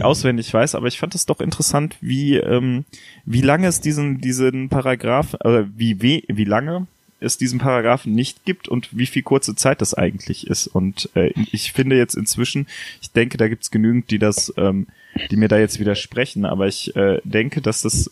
auswendig 0.00 0.52
weiß, 0.52 0.74
aber 0.74 0.86
ich 0.86 0.98
fand 0.98 1.14
es 1.14 1.26
doch 1.26 1.40
interessant, 1.40 1.96
wie 2.00 2.36
ähm, 2.36 2.86
wie 3.26 3.42
lange 3.42 3.66
es 3.66 3.80
diesen 3.80 4.20
diesen 4.20 4.70
Paragraph, 4.70 5.34
äh, 5.44 5.64
wie 5.76 6.02
we, 6.02 6.22
wie 6.28 6.44
lange 6.44 6.86
es 7.20 7.36
diesen 7.36 7.58
Paragraphen 7.58 8.14
nicht 8.14 8.44
gibt 8.44 8.68
und 8.68 8.96
wie 8.96 9.06
viel 9.06 9.22
kurze 9.22 9.54
Zeit 9.54 9.80
das 9.80 9.94
eigentlich 9.94 10.46
ist. 10.46 10.66
Und 10.68 11.10
äh, 11.14 11.32
ich 11.52 11.72
finde 11.72 11.96
jetzt 11.96 12.14
inzwischen, 12.14 12.66
ich 13.00 13.10
denke, 13.12 13.36
da 13.38 13.48
gibt's 13.48 13.70
genügend, 13.70 14.10
die 14.10 14.18
das, 14.18 14.52
ähm, 14.56 14.86
die 15.30 15.36
mir 15.36 15.48
da 15.48 15.58
jetzt 15.58 15.80
widersprechen, 15.80 16.44
aber 16.44 16.66
ich 16.66 16.94
äh, 16.96 17.20
denke, 17.24 17.60
dass 17.60 17.82
das 17.82 18.10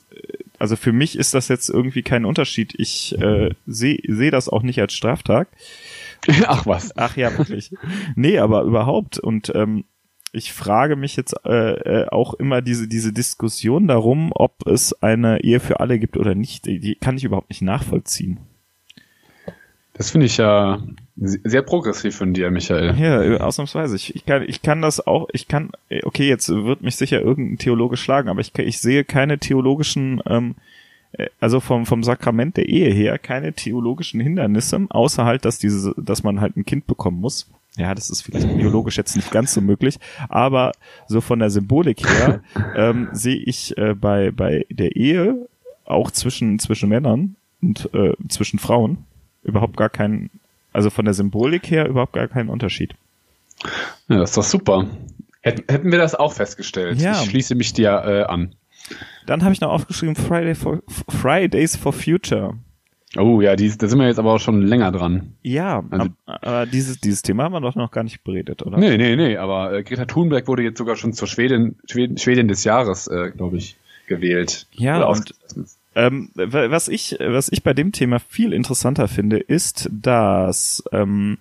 also 0.58 0.76
für 0.76 0.92
mich 0.92 1.18
ist 1.18 1.34
das 1.34 1.48
jetzt 1.48 1.68
irgendwie 1.68 2.02
kein 2.02 2.24
Unterschied. 2.24 2.74
Ich 2.78 3.16
äh, 3.18 3.50
sehe 3.66 3.98
seh 4.06 4.30
das 4.30 4.48
auch 4.48 4.62
nicht 4.62 4.80
als 4.80 4.94
Straftag. 4.94 5.48
Ach 6.46 6.66
was. 6.66 6.96
Ach 6.96 7.16
ja, 7.16 7.36
wirklich. 7.36 7.72
nee, 8.14 8.38
aber 8.38 8.62
überhaupt. 8.62 9.18
Und 9.18 9.52
ähm, 9.54 9.84
ich 10.32 10.52
frage 10.52 10.96
mich 10.96 11.16
jetzt 11.16 11.34
äh, 11.44 11.50
äh, 12.02 12.08
auch 12.08 12.34
immer 12.34 12.62
diese 12.62 12.88
diese 12.88 13.12
Diskussion 13.12 13.86
darum, 13.86 14.32
ob 14.34 14.66
es 14.66 14.92
eine 15.02 15.42
Ehe 15.42 15.60
für 15.60 15.80
alle 15.80 15.98
gibt 15.98 16.16
oder 16.16 16.34
nicht. 16.34 16.66
Die, 16.66 16.80
die 16.80 16.94
kann 16.96 17.16
ich 17.16 17.24
überhaupt 17.24 17.50
nicht 17.50 17.62
nachvollziehen. 17.62 18.40
Das 19.94 20.10
finde 20.10 20.26
ich 20.26 20.36
ja 20.36 20.82
sehr 21.16 21.62
progressiv 21.62 22.16
von 22.16 22.34
dir, 22.34 22.50
Michael. 22.50 22.94
Ja, 22.98 23.38
ausnahmsweise. 23.38 23.96
Ich, 23.96 24.14
ich, 24.14 24.26
kann, 24.26 24.44
ich 24.46 24.62
kann 24.62 24.82
das 24.82 25.06
auch, 25.06 25.28
ich 25.32 25.48
kann, 25.48 25.70
okay, 26.04 26.28
jetzt 26.28 26.48
wird 26.48 26.82
mich 26.82 26.96
sicher 26.96 27.20
irgendein 27.20 27.58
Theologe 27.58 27.96
schlagen, 27.96 28.28
aber 28.28 28.40
ich, 28.40 28.56
ich 28.58 28.80
sehe 28.80 29.04
keine 29.04 29.38
theologischen, 29.38 30.22
ähm, 30.26 30.56
äh, 31.12 31.28
also 31.40 31.60
vom, 31.60 31.86
vom 31.86 32.02
Sakrament 32.02 32.56
der 32.56 32.68
Ehe 32.68 32.92
her, 32.92 33.18
keine 33.18 33.54
theologischen 33.54 34.20
Hindernisse, 34.20 34.86
außer 34.90 35.24
halt, 35.24 35.44
dass 35.44 35.58
diese, 35.58 35.94
dass 35.96 36.22
man 36.22 36.40
halt 36.40 36.56
ein 36.56 36.66
Kind 36.66 36.86
bekommen 36.86 37.20
muss. 37.20 37.48
Ja, 37.76 37.94
das 37.94 38.08
ist 38.08 38.22
vielleicht 38.22 38.56
biologisch 38.56 38.96
jetzt 38.96 39.16
nicht 39.16 39.30
ganz 39.30 39.52
so 39.52 39.60
möglich, 39.60 39.98
aber 40.28 40.72
so 41.08 41.20
von 41.20 41.38
der 41.38 41.50
Symbolik 41.50 42.08
her 42.08 42.40
ähm, 42.74 43.08
sehe 43.12 43.36
ich 43.36 43.76
äh, 43.76 43.94
bei, 43.94 44.30
bei 44.30 44.66
der 44.70 44.96
Ehe 44.96 45.46
auch 45.84 46.10
zwischen, 46.10 46.58
zwischen 46.58 46.88
Männern 46.88 47.36
und 47.60 47.90
äh, 47.94 48.14
zwischen 48.28 48.58
Frauen 48.58 49.04
überhaupt 49.42 49.76
gar 49.76 49.90
keinen, 49.90 50.30
also 50.76 50.90
von 50.90 51.06
der 51.06 51.14
Symbolik 51.14 51.70
her 51.70 51.88
überhaupt 51.88 52.12
gar 52.12 52.28
keinen 52.28 52.50
Unterschied. 52.50 52.94
Ja, 54.08 54.18
das 54.18 54.30
ist 54.30 54.36
doch 54.36 54.42
super. 54.42 54.86
Hätten, 55.40 55.90
wir 55.90 55.98
das 55.98 56.14
auch 56.14 56.34
festgestellt. 56.34 57.00
Ja. 57.00 57.12
Ich 57.12 57.30
schließe 57.30 57.54
mich 57.54 57.72
dir 57.72 57.90
äh, 58.04 58.22
an. 58.24 58.54
Dann 59.24 59.42
habe 59.42 59.54
ich 59.54 59.60
noch 59.62 59.70
aufgeschrieben 59.70 60.16
Friday 60.16 60.54
for, 60.54 60.82
Fridays 61.08 61.76
for 61.76 61.94
Future. 61.94 62.58
Oh 63.16 63.40
ja, 63.40 63.56
dies, 63.56 63.78
da 63.78 63.88
sind 63.88 63.98
wir 63.98 64.06
jetzt 64.06 64.18
aber 64.18 64.34
auch 64.34 64.38
schon 64.38 64.60
länger 64.60 64.92
dran. 64.92 65.32
Ja, 65.42 65.82
also, 65.88 66.08
aber 66.26 66.66
dieses, 66.66 67.00
dieses 67.00 67.22
Thema 67.22 67.44
haben 67.44 67.52
wir 67.52 67.60
doch 67.62 67.74
noch 67.74 67.90
gar 67.90 68.04
nicht 68.04 68.22
beredet, 68.22 68.62
oder? 68.66 68.76
Nee, 68.76 68.98
nee, 68.98 69.16
nee, 69.16 69.38
aber 69.38 69.72
äh, 69.72 69.82
Greta 69.82 70.04
Thunberg 70.04 70.46
wurde 70.46 70.62
jetzt 70.62 70.76
sogar 70.76 70.96
schon 70.96 71.14
zur 71.14 71.26
Schwedin, 71.26 71.76
Schweden, 71.90 72.18
Schwedin 72.18 72.48
des 72.48 72.64
Jahres, 72.64 73.06
äh, 73.06 73.30
glaube 73.30 73.56
ich, 73.56 73.76
gewählt. 74.08 74.66
Ja, 74.72 75.06
und 75.06 75.34
ähm, 75.96 76.30
was 76.34 76.88
ich, 76.88 77.16
was 77.18 77.50
ich 77.50 77.62
bei 77.62 77.72
dem 77.72 77.90
Thema 77.90 78.18
viel 78.20 78.52
interessanter 78.52 79.08
finde, 79.08 79.38
ist, 79.38 79.88
dass 79.90 80.84
ähm, 80.92 81.38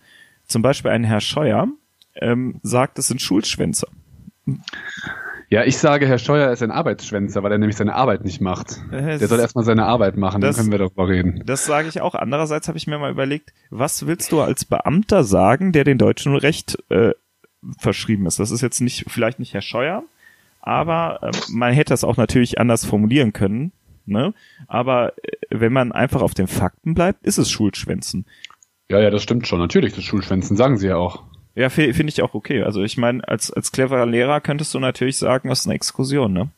zum 0.47 0.61
Beispiel 0.61 0.91
ein 0.91 1.03
Herr 1.03 1.19
Scheuer 1.19 1.67
ähm, 2.15 2.61
sagt, 2.63 2.97
es 2.97 3.09
sind 3.09 3.21
Schulschwänzer. 3.21 3.87
Ja, 5.49 5.65
ich 5.65 5.77
sage, 5.77 6.07
Herr 6.07 6.19
Scheuer 6.19 6.51
ist 6.51 6.63
ein 6.63 6.71
Arbeitsschwänzer, 6.71 7.43
weil 7.43 7.51
er 7.51 7.57
nämlich 7.57 7.75
seine 7.75 7.95
Arbeit 7.95 8.23
nicht 8.23 8.39
macht. 8.39 8.81
Äh, 8.91 9.17
der 9.17 9.27
soll 9.27 9.41
erstmal 9.41 9.65
seine 9.65 9.85
Arbeit 9.85 10.15
machen, 10.15 10.39
das, 10.39 10.55
dann 10.55 10.63
können 10.63 10.71
wir 10.71 10.79
darüber 10.79 11.09
reden. 11.09 11.43
Das 11.45 11.65
sage 11.65 11.89
ich 11.89 11.99
auch. 11.99 12.15
Andererseits 12.15 12.69
habe 12.69 12.77
ich 12.77 12.87
mir 12.87 12.97
mal 12.97 13.11
überlegt, 13.11 13.53
was 13.69 14.07
willst 14.07 14.31
du 14.31 14.39
als 14.39 14.63
Beamter 14.63 15.25
sagen, 15.25 15.73
der 15.73 15.83
den 15.83 15.97
Deutschen 15.97 16.33
Recht 16.35 16.77
äh, 16.89 17.11
verschrieben 17.77 18.25
ist? 18.25 18.39
Das 18.39 18.51
ist 18.51 18.61
jetzt 18.61 18.79
nicht, 18.79 19.05
vielleicht 19.09 19.39
nicht 19.39 19.53
Herr 19.53 19.61
Scheuer, 19.61 20.03
aber 20.61 21.19
äh, 21.23 21.31
man 21.49 21.73
hätte 21.73 21.89
das 21.89 22.05
auch 22.05 22.15
natürlich 22.15 22.57
anders 22.57 22.85
formulieren 22.85 23.33
können. 23.33 23.73
Ne? 24.05 24.33
Aber 24.67 25.13
äh, 25.23 25.31
wenn 25.49 25.73
man 25.73 25.91
einfach 25.91 26.21
auf 26.21 26.33
den 26.33 26.47
Fakten 26.47 26.93
bleibt, 26.93 27.25
ist 27.25 27.37
es 27.37 27.49
Schulschwänzen. 27.49 28.25
Ja, 28.89 28.99
ja, 28.99 29.09
das 29.09 29.23
stimmt 29.23 29.47
schon. 29.47 29.59
Natürlich, 29.59 29.93
das 29.93 30.03
Schulschwänzen 30.03 30.57
sagen 30.57 30.77
sie 30.77 30.87
ja 30.87 30.97
auch. 30.97 31.23
Ja, 31.55 31.69
finde 31.69 32.07
ich 32.07 32.21
auch 32.21 32.33
okay. 32.33 32.63
Also 32.63 32.83
ich 32.83 32.97
meine, 32.97 33.25
als, 33.27 33.51
als 33.51 33.71
cleverer 33.71 34.05
Lehrer 34.05 34.41
könntest 34.41 34.73
du 34.73 34.79
natürlich 34.79 35.17
sagen, 35.17 35.49
das 35.49 35.61
ist 35.61 35.67
eine 35.67 35.75
Exkursion, 35.75 36.33
ne? 36.33 36.49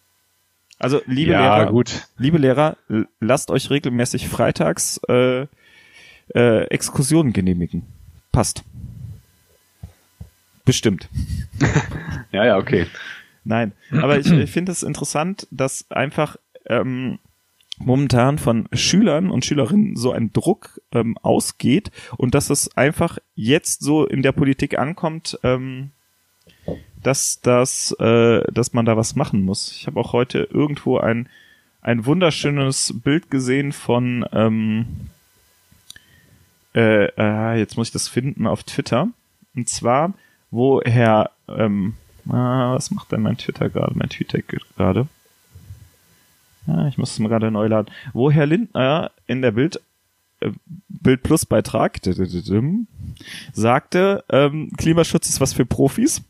Also, 0.80 1.01
liebe 1.08 1.32
ja, 1.32 1.58
Lehrer, 1.58 1.72
gut. 1.72 2.08
liebe 2.18 2.38
Lehrer, 2.38 2.77
lasst 3.20 3.50
euch 3.50 3.70
regelmäßig 3.70 4.27
freitags 4.27 5.00
äh, 5.10 5.48
äh, 6.36 6.66
Exkursionen 6.66 7.34
genehmigen. 7.34 7.84
Passt. 8.32 8.63
Bestimmt. 10.66 11.10
ja, 12.32 12.46
ja, 12.46 12.58
okay. 12.58 12.86
Nein, 13.44 13.72
aber 13.92 14.20
ich, 14.20 14.30
ich 14.30 14.51
finde 14.51 14.72
es 14.72 14.84
interessant, 14.84 15.48
dass 15.51 15.89
einfach 15.89 16.36
ähm, 16.66 17.18
momentan 17.78 18.38
von 18.38 18.68
Schülern 18.74 19.30
und 19.30 19.46
Schülerinnen 19.46 19.96
so 19.96 20.12
ein 20.12 20.34
Druck 20.34 20.82
ähm, 20.92 21.18
ausgeht 21.20 21.92
und 22.18 22.36
dass 22.36 22.50
es 22.50 22.76
einfach 22.76 23.20
jetzt 23.36 23.82
so 23.82 24.06
in 24.06 24.22
der 24.24 24.32
Politik 24.32 24.78
ankommt, 24.80 25.40
ähm, 25.44 25.92
dass 27.02 27.40
das, 27.42 27.92
äh, 28.00 28.52
dass 28.52 28.74
man 28.74 28.86
da 28.86 28.98
was 28.98 29.16
machen 29.16 29.44
muss. 29.44 29.72
Ich 29.72 29.88
habe 29.88 30.00
auch 30.00 30.14
heute 30.14 30.48
irgendwo 30.52 30.98
ein 30.98 31.30
ein 31.88 32.06
wunderschönes 32.06 33.00
Bild 33.02 33.32
gesehen 33.32 33.72
von 33.72 34.26
ähm, 34.34 35.10
äh, 36.76 37.06
äh, 37.06 37.60
jetzt 37.60 37.78
muss 37.78 37.88
ich 37.88 37.94
das 37.94 38.10
finden 38.10 38.46
auf 38.46 38.64
Twitter 38.64 39.08
und 39.56 39.70
zwar 39.70 40.14
wo 40.52 40.82
Herr 40.82 41.32
ähm, 41.48 41.94
ah, 42.30 42.74
was 42.74 42.92
macht 42.92 43.14
denn 43.14 43.22
mein 43.22 43.38
Twitter 43.38 43.70
gerade 43.70 43.98
mein 43.98 44.10
Twitter 44.10 44.40
gerade 44.42 45.08
ja, 46.68 46.88
ich 46.88 46.98
muss 46.98 47.12
es 47.12 47.20
mir 47.20 47.30
gerade 47.30 47.50
neu 47.52 47.68
laden. 47.68 47.92
Wo 48.14 48.30
Herr 48.30 48.46
Lindner 48.46 49.12
in 49.26 49.42
der 49.42 49.52
Bild 49.52 49.82
äh, 50.40 50.52
Bild 50.88 51.24
Plus 51.24 51.46
Beitrag 51.46 52.00
sagte, 53.54 54.24
ähm, 54.30 54.72
Klimaschutz 54.78 55.30
ist 55.30 55.42
was 55.42 55.54
für 55.54 55.66
Profis. 55.66 56.24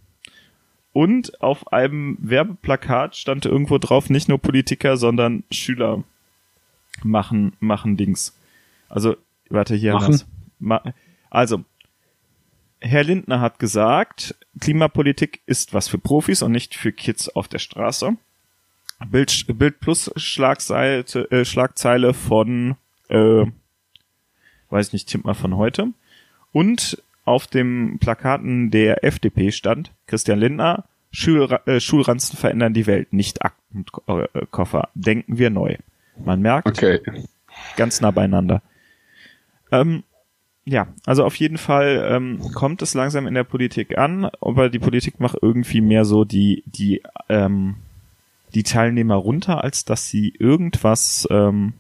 Und 0.94 1.42
auf 1.44 1.72
einem 1.72 2.18
Werbeplakat 2.22 3.16
stand 3.16 3.46
irgendwo 3.46 3.78
drauf, 3.78 4.10
nicht 4.10 4.30
nur 4.30 4.40
Politiker, 4.40 4.98
sondern 4.98 5.44
Schüler 5.52 6.04
machen, 7.04 7.54
machen 7.60 7.98
Dings. 7.98 8.36
Also, 8.90 9.16
warte, 9.50 9.76
hier 9.76 9.94
machen. 9.94 10.22
Ma 10.60 10.82
also, 11.30 11.64
Herr 12.80 13.04
Lindner 13.04 13.42
hat 13.42 13.60
gesagt, 13.60 14.36
Klimapolitik 14.60 15.42
ist 15.46 15.74
was 15.74 15.88
für 15.88 15.98
Profis 15.98 16.42
und 16.42 16.52
nicht 16.52 16.74
für 16.74 16.92
Kids 16.92 17.30
auf 17.30 17.48
der 17.48 17.60
Straße. 17.60 18.18
Bild, 19.06 19.46
Bild 19.58 19.80
Plus 19.80 20.12
Schlagseite, 20.16 21.30
äh, 21.32 21.46
Schlagzeile 21.46 22.14
von, 22.14 22.76
äh, 23.10 23.46
weiß 24.70 24.94
nicht, 24.94 25.08
tipp 25.08 25.24
mal 25.24 25.34
von 25.34 25.56
heute. 25.56 25.90
Und 26.52 27.02
auf 27.26 27.48
dem 27.48 28.00
Plakaten 28.00 28.72
der 28.72 29.04
FDP 29.04 29.52
stand 29.52 29.92
Christian 30.08 30.40
Lindner, 30.40 30.86
Schul, 31.12 31.60
äh, 31.66 31.80
Schulranzen 31.80 32.38
verändern 32.38 32.74
die 32.74 32.88
Welt, 32.88 33.14
nicht 33.14 33.44
Aktenkoffer. 33.44 34.90
Denken 34.94 35.38
wir 35.38 35.50
neu. 35.50 35.78
Man 36.24 36.42
merkt, 36.42 36.68
okay. 36.68 37.00
ganz 37.76 38.02
nah 38.02 38.12
beieinander. 38.12 38.62
Ähm, 39.72 40.04
ja, 40.66 40.88
also 41.06 41.24
auf 41.24 41.36
jeden 41.36 41.58
Fall 41.58 42.06
ähm, 42.10 42.40
kommt 42.54 42.82
es 42.82 42.94
langsam 42.94 43.28
in 43.28 43.36
der 43.36 43.44
Politik 43.44 43.98
an, 43.98 44.30
aber 44.42 44.70
die 44.70 44.80
Politik 44.80 45.20
macht 45.20 45.38
irgendwie 45.42 45.82
mehr 45.82 46.04
so 46.04 46.26
die, 46.26 46.64
die 46.66 47.02
ähm, 47.30 47.78
die 48.54 48.64
Teilnehmer 48.64 49.16
runter, 49.16 49.64
als 49.64 49.86
dass 49.86 50.08
sie 50.08 50.34
irgendwas, 50.38 51.28
ähm, 51.30 51.74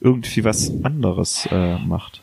irgendwie 0.00 0.44
was 0.44 0.72
anderes 0.82 1.46
äh, 1.50 1.78
macht. 1.78 2.22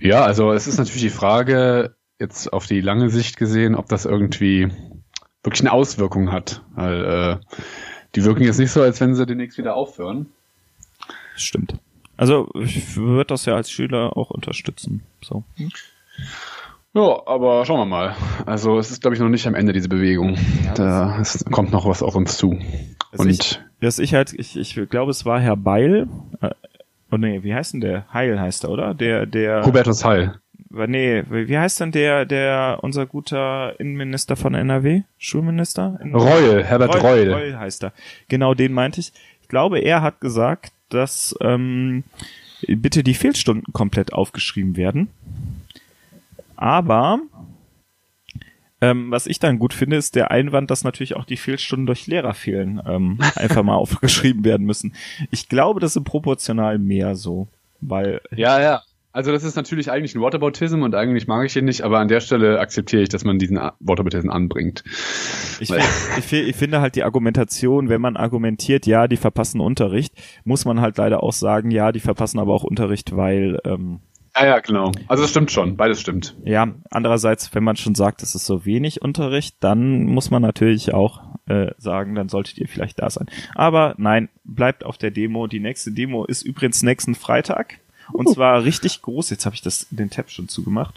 Ja, 0.00 0.24
also 0.24 0.52
es 0.52 0.66
ist 0.66 0.78
natürlich 0.78 1.02
die 1.02 1.10
Frage, 1.10 1.94
jetzt 2.18 2.52
auf 2.52 2.66
die 2.66 2.80
lange 2.80 3.10
Sicht 3.10 3.36
gesehen, 3.36 3.74
ob 3.74 3.88
das 3.88 4.04
irgendwie 4.04 4.68
wirklich 5.42 5.60
eine 5.60 5.72
Auswirkung 5.72 6.32
hat. 6.32 6.62
Weil 6.74 7.04
äh, 7.04 7.56
die 8.14 8.24
wirken 8.24 8.44
jetzt 8.44 8.58
nicht 8.58 8.72
so, 8.72 8.82
als 8.82 9.00
wenn 9.00 9.14
sie 9.14 9.26
demnächst 9.26 9.58
wieder 9.58 9.76
aufhören. 9.76 10.26
Stimmt. 11.36 11.74
Also 12.16 12.50
ich 12.54 12.96
würde 12.96 13.28
das 13.28 13.44
ja 13.44 13.54
als 13.54 13.70
Schüler 13.70 14.16
auch 14.16 14.30
unterstützen. 14.30 15.02
So. 15.22 15.44
Hm? 15.56 15.70
Ja, 16.94 17.22
aber 17.26 17.64
schauen 17.64 17.80
wir 17.80 17.84
mal. 17.84 18.16
Also 18.46 18.78
es 18.78 18.90
ist, 18.90 19.02
glaube 19.02 19.14
ich, 19.14 19.20
noch 19.20 19.28
nicht 19.28 19.46
am 19.46 19.54
Ende 19.54 19.72
diese 19.72 19.88
Bewegung. 19.88 20.36
Ja, 20.64 20.74
da 20.74 21.20
es 21.20 21.44
kommt 21.50 21.70
noch 21.72 21.86
was 21.86 22.02
auf 22.02 22.14
uns 22.14 22.38
zu. 22.38 22.58
Was 23.12 23.20
Und 23.20 23.30
ich, 23.30 23.60
was 23.80 23.98
ich 23.98 24.14
halt, 24.14 24.32
ich, 24.32 24.56
ich 24.56 24.74
glaube, 24.88 25.10
es 25.10 25.24
war 25.24 25.40
Herr 25.40 25.56
Beil. 25.56 26.08
Äh, 26.40 26.50
oh 27.10 27.16
nee, 27.16 27.42
wie 27.42 27.54
heißt 27.54 27.74
denn 27.74 27.80
der? 27.80 28.12
Heil 28.12 28.40
heißt 28.40 28.64
er, 28.64 28.70
oder? 28.70 28.94
Der, 28.94 29.26
der. 29.26 29.64
Hubertus 29.64 30.04
Heil. 30.04 30.40
Nee, 30.70 31.24
wie 31.30 31.56
heißt 31.56 31.80
denn 31.80 31.92
der, 31.92 32.26
der, 32.26 32.78
unser 32.82 33.06
guter 33.06 33.78
Innenminister 33.80 34.36
von 34.36 34.54
NRW? 34.54 35.02
Schulminister? 35.16 35.98
Reul, 36.12 36.62
Herbert 36.62 37.02
Reul. 37.02 37.02
Reul. 37.02 37.32
Reul 37.32 37.58
heißt 37.58 37.84
er. 37.84 37.92
Genau, 38.28 38.54
den 38.54 38.72
meinte 38.72 39.00
ich. 39.00 39.12
Ich 39.40 39.48
glaube, 39.48 39.78
er 39.78 40.02
hat 40.02 40.20
gesagt, 40.20 40.72
dass 40.90 41.34
ähm, 41.40 42.04
bitte 42.66 43.02
die 43.02 43.14
Fehlstunden 43.14 43.72
komplett 43.72 44.12
aufgeschrieben 44.12 44.76
werden. 44.76 45.08
Aber 46.58 47.20
ähm, 48.80 49.12
was 49.12 49.26
ich 49.26 49.38
dann 49.38 49.60
gut 49.60 49.72
finde, 49.74 49.96
ist 49.96 50.16
der 50.16 50.32
Einwand, 50.32 50.70
dass 50.72 50.82
natürlich 50.82 51.14
auch 51.14 51.24
die 51.24 51.36
Fehlstunden 51.36 51.86
durch 51.86 52.08
Lehrer 52.08 52.34
fehlen, 52.34 52.82
ähm, 52.84 53.18
einfach 53.36 53.62
mal 53.62 53.76
aufgeschrieben 53.76 54.44
werden 54.44 54.66
müssen. 54.66 54.94
Ich 55.30 55.48
glaube, 55.48 55.78
das 55.78 55.94
ist 55.94 56.04
proportional 56.04 56.78
mehr 56.78 57.14
so, 57.14 57.46
weil 57.80 58.20
ja, 58.34 58.60
ja. 58.60 58.82
Also 59.10 59.32
das 59.32 59.42
ist 59.42 59.56
natürlich 59.56 59.90
eigentlich 59.90 60.14
ein 60.14 60.20
Whataboutism 60.20 60.82
und 60.82 60.94
eigentlich 60.94 61.26
mag 61.26 61.46
ich 61.46 61.56
ihn 61.56 61.64
nicht, 61.64 61.82
aber 61.82 61.98
an 61.98 62.08
der 62.08 62.20
Stelle 62.20 62.60
akzeptiere 62.60 63.02
ich, 63.02 63.08
dass 63.08 63.24
man 63.24 63.38
diesen 63.38 63.58
Whataboutism 63.80 64.30
anbringt. 64.30 64.84
Ich, 65.60 65.70
ich, 65.70 66.32
ich, 66.32 66.56
finde 66.56 66.80
halt 66.80 66.94
die 66.94 67.02
Argumentation, 67.02 67.88
wenn 67.88 68.02
man 68.02 68.16
argumentiert, 68.16 68.86
ja, 68.86 69.08
die 69.08 69.16
verpassen 69.16 69.60
Unterricht, 69.60 70.12
muss 70.44 70.66
man 70.66 70.80
halt 70.80 70.98
leider 70.98 71.22
auch 71.22 71.32
sagen, 71.32 71.70
ja, 71.70 71.90
die 71.90 72.00
verpassen 72.00 72.38
aber 72.38 72.52
auch 72.52 72.64
Unterricht, 72.64 73.16
weil 73.16 73.58
ähm, 73.64 74.00
ja, 74.40 74.46
ja, 74.46 74.58
genau. 74.60 74.92
Also 75.06 75.22
das 75.22 75.30
stimmt 75.30 75.50
schon, 75.50 75.76
beides 75.76 76.00
stimmt. 76.00 76.34
Ja, 76.44 76.68
andererseits, 76.90 77.54
wenn 77.54 77.64
man 77.64 77.76
schon 77.76 77.94
sagt, 77.94 78.22
es 78.22 78.34
ist 78.34 78.46
so 78.46 78.64
wenig 78.64 79.02
Unterricht, 79.02 79.56
dann 79.60 80.04
muss 80.04 80.30
man 80.30 80.42
natürlich 80.42 80.94
auch 80.94 81.22
äh, 81.46 81.72
sagen, 81.78 82.14
dann 82.14 82.28
solltet 82.28 82.58
ihr 82.58 82.68
vielleicht 82.68 83.00
da 83.00 83.10
sein. 83.10 83.26
Aber 83.54 83.94
nein, 83.98 84.28
bleibt 84.44 84.84
auf 84.84 84.98
der 84.98 85.10
Demo. 85.10 85.46
Die 85.46 85.60
nächste 85.60 85.92
Demo 85.92 86.24
ist 86.24 86.42
übrigens 86.42 86.82
nächsten 86.82 87.14
Freitag. 87.14 87.78
Und 88.12 88.26
uh. 88.28 88.34
zwar 88.34 88.64
richtig 88.64 89.02
groß. 89.02 89.30
Jetzt 89.30 89.46
habe 89.46 89.54
ich 89.54 89.62
das 89.62 89.86
den 89.90 90.10
Tab 90.10 90.30
schon 90.30 90.48
zugemacht. 90.48 90.94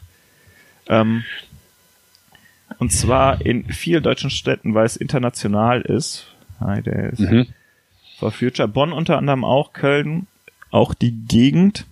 Ähm, 0.88 1.24
und 2.80 2.92
zwar 2.92 3.46
in 3.46 3.66
vielen 3.66 4.04
deutschen 4.04 4.30
Städten, 4.30 4.74
weil 4.74 4.86
es 4.86 4.98
international 4.98 5.82
ist. 5.82 6.28
Hi, 6.60 6.82
der 6.82 7.12
ist 7.12 7.20
mhm. 7.20 7.48
For 8.18 8.32
Future. 8.32 8.68
Bonn 8.68 8.94
unter 8.94 9.18
anderem 9.18 9.44
auch, 9.44 9.74
Köln, 9.74 10.28
auch 10.70 10.94
die 10.94 11.12
Gegend. 11.12 11.86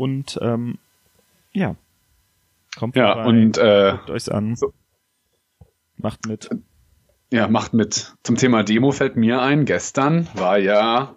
Und 0.00 0.38
ähm, 0.40 0.78
ja, 1.52 1.76
kommt 2.74 2.96
ja, 2.96 3.12
vorbei, 3.12 3.28
und 3.28 3.58
äh, 3.58 3.92
guckt 3.98 4.08
euch's 4.08 4.30
an. 4.30 4.56
So. 4.56 4.72
Macht 5.98 6.26
mit. 6.26 6.48
Ja, 7.30 7.48
macht 7.48 7.74
mit. 7.74 8.14
Zum 8.22 8.36
Thema 8.36 8.62
Demo 8.62 8.92
fällt 8.92 9.16
mir 9.16 9.42
ein, 9.42 9.66
gestern 9.66 10.26
war 10.32 10.56
ja, 10.56 11.16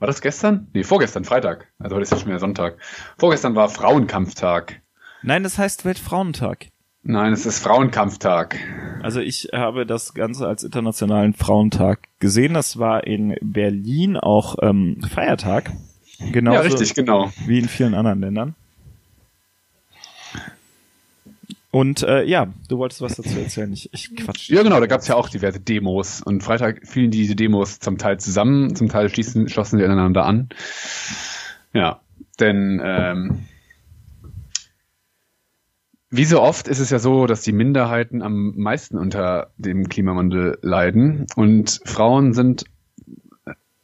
war 0.00 0.06
das 0.08 0.22
gestern? 0.22 0.66
Nee, 0.72 0.82
vorgestern, 0.82 1.24
Freitag. 1.24 1.68
Also 1.78 1.94
heute 1.94 2.02
ist 2.02 2.10
ja 2.10 2.18
schon 2.18 2.26
wieder 2.26 2.40
Sonntag. 2.40 2.78
Vorgestern 3.16 3.54
war 3.54 3.68
Frauenkampftag. 3.68 4.82
Nein, 5.22 5.44
das 5.44 5.56
heißt 5.56 5.84
Weltfrauentag. 5.84 6.66
Nein, 7.04 7.32
es 7.32 7.46
ist 7.46 7.60
Frauenkampftag. 7.60 8.58
Also 9.04 9.20
ich 9.20 9.50
habe 9.52 9.86
das 9.86 10.14
Ganze 10.14 10.48
als 10.48 10.64
internationalen 10.64 11.32
Frauentag 11.32 12.08
gesehen. 12.18 12.54
Das 12.54 12.80
war 12.80 13.06
in 13.06 13.36
Berlin 13.40 14.16
auch 14.16 14.56
ähm, 14.62 15.00
Feiertag. 15.08 15.70
Genau. 16.18 16.54
Ja, 16.54 16.60
richtig, 16.60 16.94
genau. 16.94 17.32
Wie 17.46 17.58
in 17.58 17.68
vielen 17.68 17.94
anderen 17.94 18.20
Ländern. 18.20 18.54
Und 21.70 22.02
äh, 22.04 22.24
ja, 22.24 22.46
du 22.68 22.78
wolltest 22.78 23.02
was 23.02 23.16
dazu 23.16 23.38
erzählen. 23.38 23.70
Ich, 23.72 23.92
ich 23.92 24.16
quatsch. 24.16 24.48
Ja, 24.48 24.62
genau, 24.62 24.80
da 24.80 24.86
gab 24.86 25.02
es 25.02 25.08
ja 25.08 25.14
auch 25.14 25.28
diverse 25.28 25.60
Demos. 25.60 26.22
Und 26.22 26.42
Freitag 26.42 26.86
fielen 26.86 27.10
diese 27.10 27.36
Demos 27.36 27.80
zum 27.80 27.98
Teil 27.98 28.18
zusammen, 28.18 28.74
zum 28.74 28.88
Teil 28.88 29.10
schließen, 29.10 29.48
schlossen 29.50 29.78
sie 29.78 29.84
aneinander 29.84 30.24
an. 30.24 30.48
Ja, 31.74 32.00
denn 32.40 32.80
ähm, 32.82 33.44
wie 36.08 36.24
so 36.24 36.40
oft 36.40 36.66
ist 36.66 36.78
es 36.78 36.88
ja 36.88 36.98
so, 36.98 37.26
dass 37.26 37.42
die 37.42 37.52
Minderheiten 37.52 38.22
am 38.22 38.54
meisten 38.56 38.96
unter 38.96 39.50
dem 39.58 39.88
Klimawandel 39.90 40.58
leiden. 40.62 41.26
Und 41.36 41.80
Frauen 41.84 42.32
sind 42.32 42.64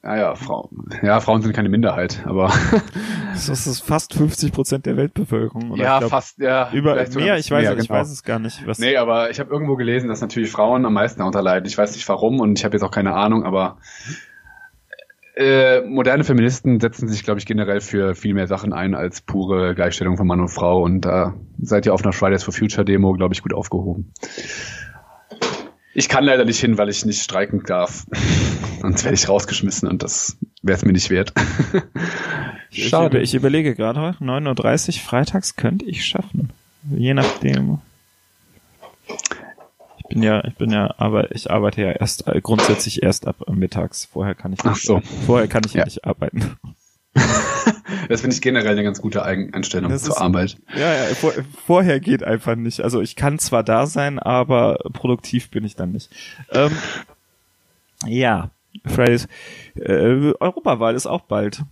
ja, 0.04 0.16
ja, 0.16 0.34
Frauen. 0.34 0.88
Ja, 1.02 1.20
Frauen 1.20 1.42
sind 1.42 1.52
keine 1.52 1.68
Minderheit, 1.68 2.22
aber. 2.26 2.52
das 3.32 3.48
ist 3.48 3.80
fast 3.82 4.14
50 4.14 4.52
Prozent 4.52 4.86
der 4.86 4.96
Weltbevölkerung. 4.96 5.70
Oder 5.70 5.82
ja, 5.82 5.98
glaub, 6.00 6.10
fast, 6.10 6.38
ja. 6.38 6.72
Über 6.72 6.94
mehr, 6.94 7.04
ich 7.38 7.50
weiß, 7.50 7.62
mehr, 7.62 7.72
ich 7.76 7.88
genau. 7.88 8.00
weiß 8.00 8.10
es 8.10 8.24
gar 8.24 8.40
nicht. 8.40 8.66
Was 8.66 8.78
nee, 8.78 8.96
aber 8.96 9.30
ich 9.30 9.38
habe 9.38 9.50
irgendwo 9.50 9.76
gelesen, 9.76 10.08
dass 10.08 10.20
natürlich 10.20 10.50
Frauen 10.50 10.86
am 10.86 10.94
meisten 10.94 11.20
darunter 11.20 11.42
leiden. 11.42 11.66
Ich 11.66 11.78
weiß 11.78 11.94
nicht 11.94 12.08
warum 12.08 12.40
und 12.40 12.58
ich 12.58 12.64
habe 12.64 12.74
jetzt 12.74 12.82
auch 12.82 12.90
keine 12.90 13.14
Ahnung, 13.14 13.44
aber 13.44 13.78
äh, 15.34 15.80
moderne 15.82 16.24
Feministen 16.24 16.78
setzen 16.80 17.08
sich, 17.08 17.22
glaube 17.22 17.40
ich, 17.40 17.46
generell 17.46 17.80
für 17.80 18.14
viel 18.14 18.34
mehr 18.34 18.46
Sachen 18.46 18.72
ein 18.72 18.94
als 18.94 19.22
pure 19.22 19.74
Gleichstellung 19.74 20.16
von 20.16 20.26
Mann 20.26 20.40
und 20.40 20.48
Frau. 20.48 20.82
Und 20.82 21.02
da 21.02 21.34
seid 21.58 21.86
ihr 21.86 21.94
auf 21.94 22.02
einer 22.02 22.12
Fridays 22.12 22.42
for 22.42 22.52
Future 22.52 22.84
Demo, 22.84 23.12
glaube 23.12 23.34
ich, 23.34 23.42
gut 23.42 23.54
aufgehoben. 23.54 24.12
Ich 25.94 26.08
kann 26.08 26.24
leider 26.24 26.44
nicht 26.44 26.60
hin, 26.60 26.78
weil 26.78 26.88
ich 26.88 27.04
nicht 27.04 27.22
streiken 27.22 27.62
darf. 27.64 28.06
Sonst 28.80 29.04
werde 29.04 29.14
ich 29.14 29.28
rausgeschmissen 29.28 29.88
und 29.88 30.02
das 30.02 30.36
wäre 30.62 30.76
es 30.76 30.84
mir 30.84 30.92
nicht 30.92 31.10
wert. 31.10 31.32
Schade. 32.70 33.18
Ich, 33.18 33.30
ich 33.30 33.34
überlege 33.34 33.74
gerade, 33.74 34.16
9.30 34.20 34.88
Uhr 34.88 34.94
freitags 35.02 35.56
könnte 35.56 35.84
ich 35.84 36.04
schaffen. 36.04 36.50
Je 36.90 37.14
nachdem. 37.14 37.78
Ich 39.98 40.04
bin 40.08 40.22
ja, 40.22 40.44
ich 40.44 40.54
bin 40.56 40.70
ja, 40.70 40.94
aber 40.98 41.30
ich 41.32 41.50
arbeite 41.50 41.82
ja 41.82 41.92
erst 41.92 42.26
äh, 42.26 42.40
grundsätzlich 42.40 43.02
erst 43.02 43.26
ab 43.26 43.36
mittags. 43.50 44.06
Vorher 44.06 44.34
kann 44.34 44.52
ich 44.52 44.64
nicht, 44.64 44.72
Ach 44.72 44.76
so. 44.76 45.02
vorher 45.26 45.46
kann 45.46 45.62
ich 45.64 45.74
ja. 45.74 45.84
nicht 45.84 46.04
arbeiten. 46.04 46.56
das 48.08 48.20
finde 48.20 48.34
ich 48.34 48.42
generell 48.42 48.72
eine 48.72 48.84
ganz 48.84 49.00
gute 49.00 49.22
Einstellung 49.24 49.90
das 49.90 50.02
zur 50.02 50.14
ist, 50.14 50.20
Arbeit. 50.20 50.56
Ja, 50.74 50.92
ja 50.92 51.14
vor, 51.14 51.32
vorher 51.66 52.00
geht 52.00 52.22
einfach 52.22 52.56
nicht. 52.56 52.80
Also 52.80 53.00
ich 53.00 53.16
kann 53.16 53.38
zwar 53.38 53.62
da 53.62 53.86
sein, 53.86 54.18
aber 54.18 54.78
produktiv 54.92 55.50
bin 55.50 55.64
ich 55.64 55.76
dann 55.76 55.92
nicht. 55.92 56.10
Ähm, 56.50 56.72
ja, 58.06 58.50
Fridays. 58.86 59.28
Äh, 59.74 60.32
Europawahl 60.40 60.94
ist 60.94 61.06
auch 61.06 61.22
bald. 61.22 61.62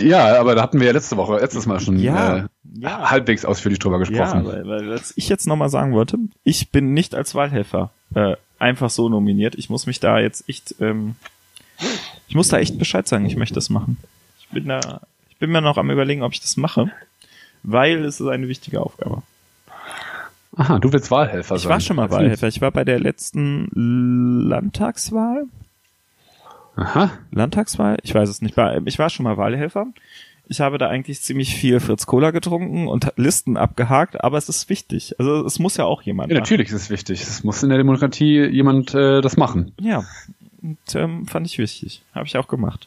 Ja, 0.00 0.38
aber 0.40 0.54
da 0.54 0.62
hatten 0.62 0.80
wir 0.80 0.86
ja 0.86 0.92
letzte 0.92 1.16
Woche, 1.16 1.38
letztes 1.38 1.66
Mal 1.66 1.80
schon 1.80 1.98
ja, 1.98 2.36
äh, 2.36 2.44
ja. 2.78 3.10
halbwegs 3.10 3.44
ausführlich 3.44 3.78
drüber 3.78 3.98
gesprochen. 3.98 4.44
Ja, 4.44 4.52
weil, 4.52 4.66
weil 4.66 4.90
was 4.90 5.12
ich 5.16 5.28
jetzt 5.28 5.46
nochmal 5.46 5.68
sagen 5.68 5.92
wollte, 5.92 6.18
ich 6.44 6.70
bin 6.70 6.94
nicht 6.94 7.14
als 7.14 7.34
Wahlhelfer 7.34 7.90
äh, 8.14 8.36
einfach 8.58 8.90
so 8.90 9.08
nominiert. 9.08 9.54
Ich 9.56 9.70
muss 9.70 9.86
mich 9.86 10.00
da 10.00 10.18
jetzt 10.18 10.48
echt, 10.48 10.76
ähm, 10.80 11.16
ich 12.28 12.34
muss 12.34 12.48
da 12.48 12.58
echt 12.58 12.78
Bescheid 12.78 13.06
sagen, 13.06 13.26
ich 13.26 13.36
möchte 13.36 13.54
das 13.54 13.70
machen. 13.70 13.98
Ich 14.40 14.48
bin 14.48 14.68
da, 14.68 15.02
bin 15.42 15.50
mir 15.50 15.60
noch 15.60 15.76
am 15.76 15.90
überlegen, 15.90 16.22
ob 16.22 16.32
ich 16.32 16.40
das 16.40 16.56
mache, 16.56 16.92
weil 17.64 18.04
es 18.04 18.20
ist 18.20 18.28
eine 18.28 18.46
wichtige 18.46 18.80
Aufgabe. 18.80 19.22
Aha, 20.54 20.78
du 20.78 20.92
willst 20.92 21.10
Wahlhelfer 21.10 21.56
ich 21.56 21.62
sein. 21.62 21.68
Ich 21.68 21.68
war 21.68 21.80
schon 21.80 21.96
mal 21.96 22.10
Wahlhelfer. 22.10 22.46
Ich 22.46 22.60
war 22.60 22.70
bei 22.70 22.84
der 22.84 23.00
letzten 23.00 23.68
Landtagswahl 24.48 25.46
Aha. 26.76 27.10
Landtagswahl? 27.32 27.98
Ich 28.04 28.14
weiß 28.14 28.28
es 28.28 28.40
nicht. 28.40 28.56
Ich 28.84 28.98
war 29.00 29.10
schon 29.10 29.24
mal 29.24 29.36
Wahlhelfer. 29.36 29.86
Ich 30.46 30.60
habe 30.60 30.78
da 30.78 30.88
eigentlich 30.88 31.20
ziemlich 31.22 31.56
viel 31.56 31.80
Fritz 31.80 32.06
Cola 32.06 32.30
getrunken 32.30 32.86
und 32.86 33.12
Listen 33.16 33.56
abgehakt, 33.56 34.22
aber 34.22 34.38
es 34.38 34.48
ist 34.48 34.68
wichtig. 34.68 35.16
Also 35.18 35.44
es 35.44 35.58
muss 35.58 35.76
ja 35.76 35.86
auch 35.86 36.02
jemand. 36.02 36.30
Ja, 36.30 36.38
natürlich 36.38 36.68
ist 36.68 36.74
es 36.74 36.90
wichtig. 36.90 37.20
Es 37.22 37.42
muss 37.42 37.64
in 37.64 37.68
der 37.70 37.78
Demokratie 37.78 38.44
jemand 38.44 38.94
äh, 38.94 39.20
das 39.20 39.36
machen. 39.36 39.72
Ja, 39.80 40.04
und, 40.62 40.78
ähm, 40.94 41.26
fand 41.26 41.48
ich 41.48 41.58
wichtig. 41.58 42.02
Habe 42.14 42.26
ich 42.26 42.36
auch 42.36 42.46
gemacht. 42.46 42.86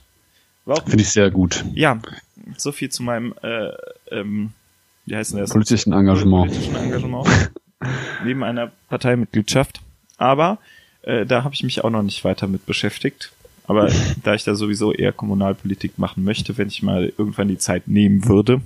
Finde 0.86 1.02
ich 1.02 1.10
sehr 1.10 1.30
gut. 1.30 1.66
Ja, 1.74 2.00
so 2.58 2.72
viel 2.72 2.90
zu 2.90 3.04
meinem 3.04 3.34
äh, 3.42 3.72
ähm, 4.12 4.52
wie 5.06 5.16
heißt 5.16 5.34
denn 5.34 5.40
das? 5.40 5.52
Politischen 5.52 5.94
Engagement. 5.94 6.52
Politischen 6.52 6.76
Engagement. 6.76 7.52
Neben 8.24 8.44
einer 8.44 8.72
Parteimitgliedschaft. 8.90 9.82
Aber 10.18 10.58
äh, 11.04 11.26
da 11.26 11.44
habe 11.44 11.54
ich 11.54 11.64
mich 11.64 11.84
auch 11.84 11.90
noch 11.90 12.02
nicht 12.02 12.24
weiter 12.24 12.48
mit 12.48 12.66
beschäftigt. 12.66 13.32
Aber 13.68 13.92
da 14.24 14.34
ich 14.36 14.44
da 14.44 14.56
sowieso 14.56 14.92
eher 14.94 15.12
Kommunalpolitik 15.12 15.98
machen 15.98 16.24
möchte, 16.24 16.58
wenn 16.58 16.68
ich 16.68 16.84
mal 16.84 17.12
irgendwann 17.18 17.48
die 17.48 17.58
Zeit 17.58 17.88
nehmen 17.88 18.28
würde, 18.28 18.62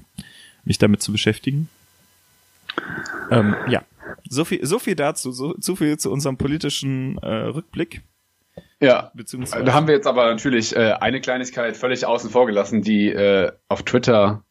mich 0.66 0.78
damit 0.78 1.02
zu 1.02 1.12
beschäftigen. 1.12 1.70
Ähm, 3.32 3.56
ja, 3.70 3.84
so 4.28 4.46
viel, 4.46 4.66
so 4.66 4.80
viel 4.80 4.96
dazu, 4.96 5.32
so, 5.32 5.56
so 5.60 5.76
viel 5.76 5.98
zu 5.98 6.12
unserem 6.12 6.38
politischen 6.38 7.18
äh, 7.20 7.28
Rückblick. 7.28 8.02
Ja, 8.82 9.12
beziehungsweise. 9.14 9.66
Da 9.66 9.74
haben 9.74 9.88
wir 9.88 9.96
jetzt 9.96 10.08
aber 10.08 10.28
natürlich 10.28 10.76
äh, 10.76 10.94
eine 10.94 11.20
Kleinigkeit 11.20 11.76
völlig 11.76 12.06
außen 12.06 12.30
vor 12.30 12.46
gelassen, 12.46 12.82
die 12.82 13.10
äh, 13.10 13.52
auf 13.68 13.84
Twitter 13.84 14.44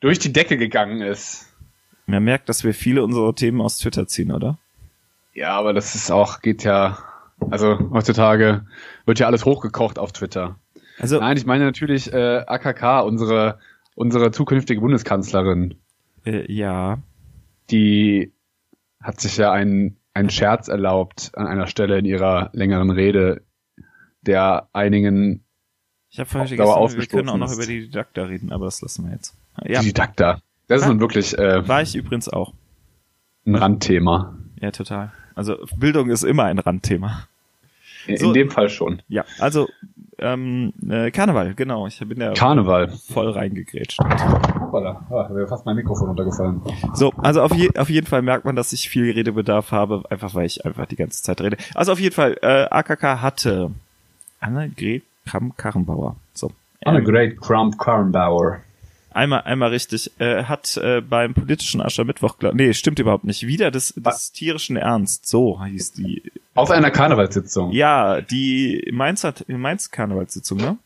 durch 0.00 0.18
die 0.18 0.32
Decke 0.32 0.58
gegangen 0.58 1.00
ist. 1.00 1.46
Man 2.06 2.24
merkt, 2.24 2.48
dass 2.48 2.64
wir 2.64 2.74
viele 2.74 3.02
unserer 3.02 3.34
Themen 3.34 3.60
aus 3.60 3.78
Twitter 3.78 4.06
ziehen, 4.06 4.32
oder? 4.32 4.58
Ja, 5.32 5.50
aber 5.52 5.72
das 5.72 5.94
ist 5.94 6.10
auch, 6.10 6.40
geht 6.40 6.64
ja 6.64 6.98
also 7.50 7.78
heutzutage 7.90 8.66
wird 9.06 9.18
ja 9.18 9.26
alles 9.26 9.44
hochgekocht 9.44 9.98
auf 9.98 10.12
Twitter. 10.12 10.56
Also 10.98 11.20
Nein, 11.20 11.36
ich 11.36 11.46
meine 11.46 11.64
natürlich 11.64 12.12
äh, 12.12 12.44
AKK, 12.46 13.00
unsere 13.00 13.58
unsere 13.94 14.30
zukünftige 14.30 14.80
Bundeskanzlerin. 14.80 15.74
Äh, 16.24 16.50
ja. 16.52 16.98
Die 17.70 18.32
hat 19.00 19.20
sich 19.20 19.36
ja 19.36 19.52
einen 19.52 19.97
einen 20.18 20.30
Scherz 20.30 20.68
erlaubt 20.68 21.30
an 21.34 21.46
einer 21.46 21.66
Stelle 21.66 21.98
in 21.98 22.04
ihrer 22.04 22.50
längeren 22.52 22.90
Rede, 22.90 23.42
der 24.22 24.68
einigen 24.72 25.44
ich 26.10 26.18
habe 26.18 26.28
vorhin 26.28 26.48
vergessen, 26.56 26.98
wir 26.98 27.06
können 27.06 27.28
auch 27.28 27.36
noch 27.36 27.52
über 27.52 27.66
die 27.66 27.82
Didakta 27.82 28.24
reden, 28.24 28.50
aber 28.50 28.64
das 28.64 28.80
lassen 28.80 29.04
wir 29.04 29.12
jetzt. 29.12 29.36
Ja. 29.64 29.80
Die 29.80 29.88
Didakta. 29.88 30.40
Das 30.66 30.82
ist 30.82 30.88
nun 30.88 31.00
wirklich. 31.00 31.36
Äh, 31.38 31.68
War 31.68 31.82
ich 31.82 31.94
übrigens 31.94 32.28
auch. 32.28 32.54
Ein 33.46 33.54
Randthema. 33.54 34.36
Ja, 34.60 34.70
total. 34.70 35.12
Also 35.34 35.56
Bildung 35.76 36.08
ist 36.08 36.24
immer 36.24 36.44
ein 36.44 36.58
Randthema. 36.58 37.28
In, 38.06 38.16
so, 38.16 38.28
in 38.28 38.34
dem 38.34 38.50
Fall 38.50 38.70
schon. 38.70 39.02
Ja, 39.08 39.24
also 39.38 39.68
ähm, 40.18 40.72
äh, 40.88 41.10
Karneval, 41.10 41.54
genau. 41.54 41.86
Ich 41.86 41.98
bin 42.00 42.20
ja 42.20 42.32
Karneval. 42.32 42.88
voll 42.88 43.30
reingegrätscht. 43.30 43.98
Hoppala, 44.00 45.06
ah, 45.10 45.28
wäre 45.30 45.46
fast 45.46 45.64
mein 45.66 45.76
Mikrofon 45.76 46.08
runtergefallen. 46.08 46.60
So, 46.94 47.12
also 47.18 47.42
auf, 47.42 47.54
je, 47.54 47.70
auf 47.76 47.88
jeden 47.88 48.06
Fall 48.06 48.22
merkt 48.22 48.44
man, 48.44 48.56
dass 48.56 48.72
ich 48.72 48.88
viel 48.88 49.10
Redebedarf 49.10 49.72
habe, 49.72 50.02
einfach 50.10 50.34
weil 50.34 50.46
ich 50.46 50.64
einfach 50.64 50.86
die 50.86 50.96
ganze 50.96 51.22
Zeit 51.22 51.40
rede. 51.40 51.56
Also 51.74 51.92
auf 51.92 52.00
jeden 52.00 52.14
Fall, 52.14 52.36
äh, 52.42 52.66
AKK 52.70 53.22
hatte 53.22 53.70
Annegret 54.40 55.02
Kramp-Karrenbauer. 55.26 56.16
So. 56.34 56.50
Annegret 56.84 57.40
Kramp-Karrenbauer. 57.40 58.60
Einmal, 59.10 59.42
einmal 59.42 59.70
richtig. 59.70 60.12
Äh, 60.20 60.44
hat 60.44 60.76
äh, 60.76 61.00
beim 61.00 61.34
politischen 61.34 61.80
Aschermittwoch, 61.80 62.36
nee, 62.52 62.72
stimmt 62.74 62.98
überhaupt 62.98 63.24
nicht. 63.24 63.46
Wieder 63.46 63.70
des, 63.70 63.94
des 63.96 64.32
tierischen 64.32 64.76
Ernst, 64.76 65.26
so 65.26 65.64
hieß 65.64 65.92
die. 65.92 66.22
Auf 66.54 66.70
einer 66.70 66.90
Karnevalssitzung. 66.90 67.72
Ja, 67.72 68.20
die 68.20 68.88
Mainzer, 68.92 69.34
Mainz 69.46 69.90
Karnevalssitzung, 69.90 70.58
ne? 70.58 70.76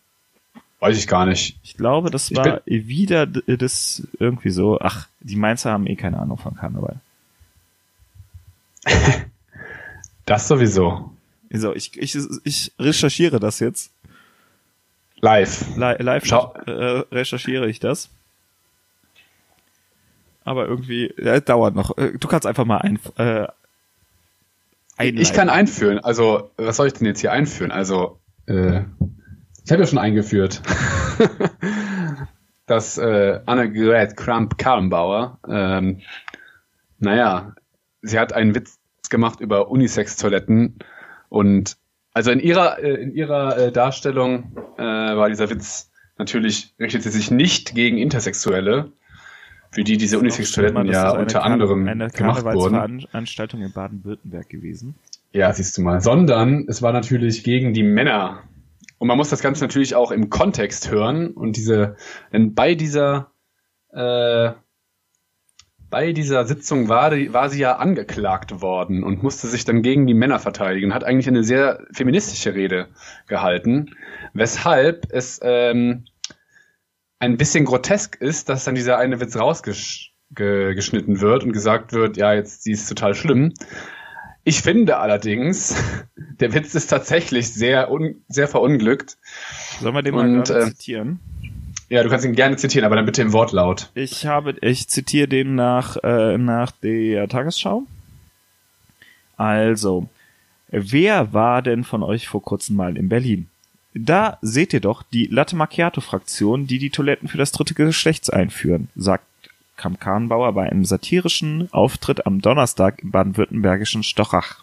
Weiß 0.80 0.98
ich 0.98 1.06
gar 1.06 1.26
nicht. 1.26 1.58
Ich 1.62 1.76
glaube, 1.76 2.10
das 2.10 2.34
war 2.34 2.60
wieder 2.64 3.26
d- 3.26 3.56
das 3.56 4.02
irgendwie 4.18 4.50
so. 4.50 4.78
Ach, 4.80 5.06
die 5.20 5.36
Mainzer 5.36 5.70
haben 5.70 5.86
eh 5.86 5.94
keine 5.96 6.18
Ahnung 6.18 6.38
von 6.38 6.54
Karneval. 6.56 6.96
Das 10.26 10.48
sowieso. 10.48 11.10
So, 11.52 11.74
ich, 11.74 11.96
ich, 11.96 12.16
ich 12.44 12.72
recherchiere 12.78 13.40
das 13.40 13.58
jetzt. 13.60 13.90
Live. 15.22 15.76
Li 15.76 15.94
live 16.00 16.26
Schau. 16.26 16.52
äh, 16.66 17.04
recherchiere 17.12 17.68
ich 17.68 17.78
das. 17.80 18.10
Aber 20.44 20.66
irgendwie, 20.66 21.14
ja, 21.16 21.38
dauert 21.40 21.74
noch. 21.76 21.96
Äh, 21.96 22.18
Du 22.18 22.26
kannst 22.26 22.46
einfach 22.46 22.64
mal 22.64 22.78
ein, 22.78 22.98
äh, 23.16 23.46
einleiten. 24.96 25.20
Ich 25.20 25.32
kann 25.32 25.48
einführen. 25.48 26.00
Also, 26.00 26.50
was 26.56 26.76
soll 26.76 26.88
ich 26.88 26.94
denn 26.94 27.06
jetzt 27.06 27.20
hier 27.20 27.30
einführen? 27.32 27.70
Also, 27.70 28.18
äh, 28.46 28.80
ich 29.64 29.70
habe 29.70 29.82
ja 29.82 29.86
schon 29.86 29.98
eingeführt, 29.98 30.60
dass 32.66 32.98
äh, 32.98 33.40
Annegret 33.46 34.16
Kramp-Karrenbauer, 34.16 35.38
ähm, 35.48 36.00
naja, 36.98 37.54
sie 38.02 38.18
hat 38.18 38.32
einen 38.32 38.56
Witz 38.56 38.80
gemacht 39.08 39.38
über 39.38 39.68
Unisex-Toiletten 39.70 40.80
und 41.28 41.76
also 42.12 42.30
in 42.30 42.40
ihrer 42.40 42.78
äh, 42.78 42.94
in 42.94 43.14
ihrer 43.14 43.56
äh, 43.58 43.72
Darstellung 43.72 44.52
äh, 44.76 44.82
war 44.82 45.28
dieser 45.28 45.50
Witz 45.50 45.90
natürlich 46.18 46.74
richtete 46.78 47.10
sich 47.10 47.30
nicht 47.30 47.74
gegen 47.74 47.98
Intersexuelle, 47.98 48.92
für 49.70 49.84
die 49.84 49.96
diese 49.96 50.18
Unisex-Toiletten 50.18 50.86
ja 50.86 51.10
unter 51.10 51.40
Karne- 51.40 51.52
anderem 51.54 51.88
eine 51.88 52.08
gemacht 52.10 52.44
wurden. 52.44 52.74
Karnevalsveranstaltung 52.74 53.62
in 53.62 53.72
Baden-Württemberg 53.72 54.48
gewesen. 54.48 54.94
Ja, 55.32 55.52
siehst 55.52 55.78
du 55.78 55.82
mal. 55.82 56.00
Sondern 56.00 56.66
es 56.68 56.82
war 56.82 56.92
natürlich 56.92 57.42
gegen 57.42 57.72
die 57.72 57.82
Männer. 57.82 58.42
Und 58.98 59.08
man 59.08 59.16
muss 59.16 59.30
das 59.30 59.40
Ganze 59.40 59.64
natürlich 59.64 59.94
auch 59.94 60.12
im 60.12 60.28
Kontext 60.28 60.90
hören. 60.90 61.30
Und 61.30 61.56
diese, 61.56 61.96
denn 62.32 62.54
bei 62.54 62.74
dieser, 62.74 63.32
äh, 63.92 64.52
bei 65.92 66.12
dieser 66.12 66.46
Sitzung 66.46 66.88
war, 66.88 67.12
war 67.12 67.50
sie 67.50 67.60
ja 67.60 67.76
angeklagt 67.76 68.62
worden 68.62 69.04
und 69.04 69.22
musste 69.22 69.46
sich 69.46 69.66
dann 69.66 69.82
gegen 69.82 70.06
die 70.06 70.14
Männer 70.14 70.40
verteidigen. 70.40 70.94
Hat 70.94 71.04
eigentlich 71.04 71.28
eine 71.28 71.44
sehr 71.44 71.86
feministische 71.92 72.54
Rede 72.54 72.88
gehalten, 73.28 73.94
weshalb 74.32 75.06
es 75.12 75.38
ähm, 75.42 76.06
ein 77.20 77.36
bisschen 77.36 77.66
grotesk 77.66 78.16
ist, 78.16 78.48
dass 78.48 78.64
dann 78.64 78.74
dieser 78.74 78.96
eine 78.96 79.20
Witz 79.20 79.36
rausgeschnitten 79.36 81.20
wird 81.20 81.44
und 81.44 81.52
gesagt 81.52 81.92
wird, 81.92 82.16
ja, 82.16 82.32
jetzt 82.32 82.64
die 82.64 82.72
ist 82.72 82.88
total 82.88 83.14
schlimm. 83.14 83.52
Ich 84.44 84.62
finde 84.62 84.96
allerdings, 84.96 85.76
der 86.16 86.54
Witz 86.54 86.74
ist 86.74 86.86
tatsächlich 86.86 87.52
sehr, 87.52 87.90
un 87.90 88.24
sehr 88.28 88.48
verunglückt. 88.48 89.18
Sollen 89.78 89.94
wir 89.94 90.02
den 90.02 90.14
mal 90.14 90.38
Und, 90.38 90.48
äh, 90.48 90.62
zitieren? 90.62 91.20
Ja, 91.92 92.02
du 92.02 92.08
kannst 92.08 92.24
ihn 92.24 92.34
gerne 92.34 92.56
zitieren, 92.56 92.86
aber 92.86 92.96
dann 92.96 93.04
bitte 93.04 93.20
im 93.20 93.34
Wortlaut. 93.34 93.90
Ich 93.92 94.24
habe, 94.24 94.56
ich 94.62 94.88
zitiere 94.88 95.28
den 95.28 95.56
nach, 95.56 95.98
äh, 96.02 96.38
nach 96.38 96.70
der 96.70 97.28
Tagesschau. 97.28 97.82
Also, 99.36 100.08
wer 100.68 101.34
war 101.34 101.60
denn 101.60 101.84
von 101.84 102.02
euch 102.02 102.28
vor 102.28 102.40
kurzem 102.42 102.76
mal 102.76 102.96
in 102.96 103.10
Berlin? 103.10 103.48
Da 103.92 104.38
seht 104.40 104.72
ihr 104.72 104.80
doch 104.80 105.02
die 105.02 105.26
Latte 105.26 105.54
Macchiato-Fraktion, 105.54 106.66
die 106.66 106.78
die 106.78 106.88
Toiletten 106.88 107.28
für 107.28 107.36
das 107.36 107.52
dritte 107.52 107.74
Geschlechts 107.74 108.30
einführen, 108.30 108.88
sagt 108.96 109.26
Kam 109.76 109.98
Kahnbauer 109.98 110.54
bei 110.54 110.72
einem 110.72 110.86
satirischen 110.86 111.68
Auftritt 111.72 112.24
am 112.24 112.40
Donnerstag 112.40 113.02
im 113.02 113.10
baden-württembergischen 113.10 114.02
Stochach. 114.02 114.61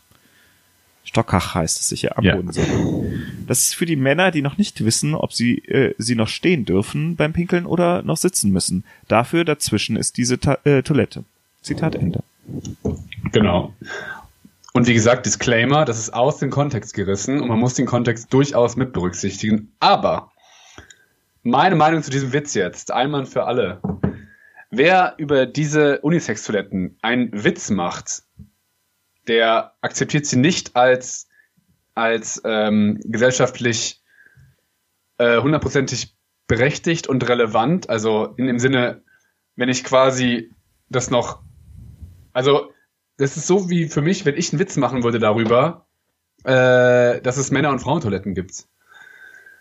Stockach 1.03 1.55
heißt 1.55 1.79
es 1.79 1.87
sicher 1.87 2.17
am 2.17 2.23
Ja. 2.23 2.35
Bodensee. 2.35 2.61
Das 3.47 3.61
ist 3.61 3.75
für 3.75 3.85
die 3.85 3.95
Männer, 3.95 4.31
die 4.31 4.41
noch 4.41 4.57
nicht 4.57 4.85
wissen, 4.85 5.15
ob 5.15 5.33
sie, 5.33 5.57
äh, 5.65 5.95
sie 5.97 6.15
noch 6.15 6.27
stehen 6.27 6.65
dürfen 6.65 7.15
beim 7.15 7.33
Pinkeln 7.33 7.65
oder 7.65 8.03
noch 8.03 8.17
sitzen 8.17 8.51
müssen. 8.51 8.83
Dafür 9.07 9.43
dazwischen 9.43 9.95
ist 9.95 10.17
diese 10.17 10.39
Ta 10.39 10.59
äh, 10.65 10.83
Toilette. 10.83 11.23
Zitat 11.61 11.95
Ende. 11.95 12.23
Genau. 13.31 13.73
Und 14.73 14.87
wie 14.87 14.93
gesagt, 14.93 15.25
Disclaimer, 15.25 15.83
das 15.83 15.99
ist 15.99 16.13
aus 16.13 16.37
dem 16.37 16.51
Kontext 16.51 16.93
gerissen 16.93 17.41
und 17.41 17.47
man 17.47 17.59
muss 17.59 17.73
den 17.73 17.85
Kontext 17.85 18.31
durchaus 18.31 18.75
mit 18.75 18.93
berücksichtigen. 18.93 19.71
Aber 19.79 20.31
meine 21.43 21.75
Meinung 21.75 22.03
zu 22.03 22.11
diesem 22.11 22.33
Witz 22.33 22.53
jetzt, 22.53 22.91
einmal 22.91 23.25
für 23.25 23.45
alle. 23.45 23.81
Wer 24.69 25.15
über 25.17 25.47
diese 25.47 25.99
Unisex-Toiletten 26.01 26.97
einen 27.01 27.43
Witz 27.43 27.71
macht, 27.71 28.21
der 29.29 29.75
akzeptiert 29.81 30.25
sie 30.25 30.37
nicht 30.37 30.75
als, 30.75 31.29
als 31.93 32.41
ähm, 32.43 32.99
gesellschaftlich 33.05 34.01
äh, 35.17 35.39
hundertprozentig 35.39 36.17
berechtigt 36.47 37.07
und 37.07 37.29
relevant. 37.29 37.89
Also 37.89 38.33
in 38.37 38.47
dem 38.47 38.59
Sinne, 38.59 39.03
wenn 39.55 39.69
ich 39.69 39.83
quasi 39.83 40.51
das 40.89 41.11
noch, 41.11 41.43
also 42.33 42.71
das 43.17 43.37
ist 43.37 43.47
so 43.47 43.69
wie 43.69 43.87
für 43.87 44.01
mich, 44.01 44.25
wenn 44.25 44.35
ich 44.35 44.51
einen 44.51 44.59
Witz 44.59 44.75
machen 44.77 45.03
würde 45.03 45.19
darüber, 45.19 45.87
äh, 46.43 47.21
dass 47.21 47.37
es 47.37 47.51
Männer- 47.51 47.69
und 47.69 47.79
Frauentoiletten 47.79 48.33
gibt. 48.33 48.65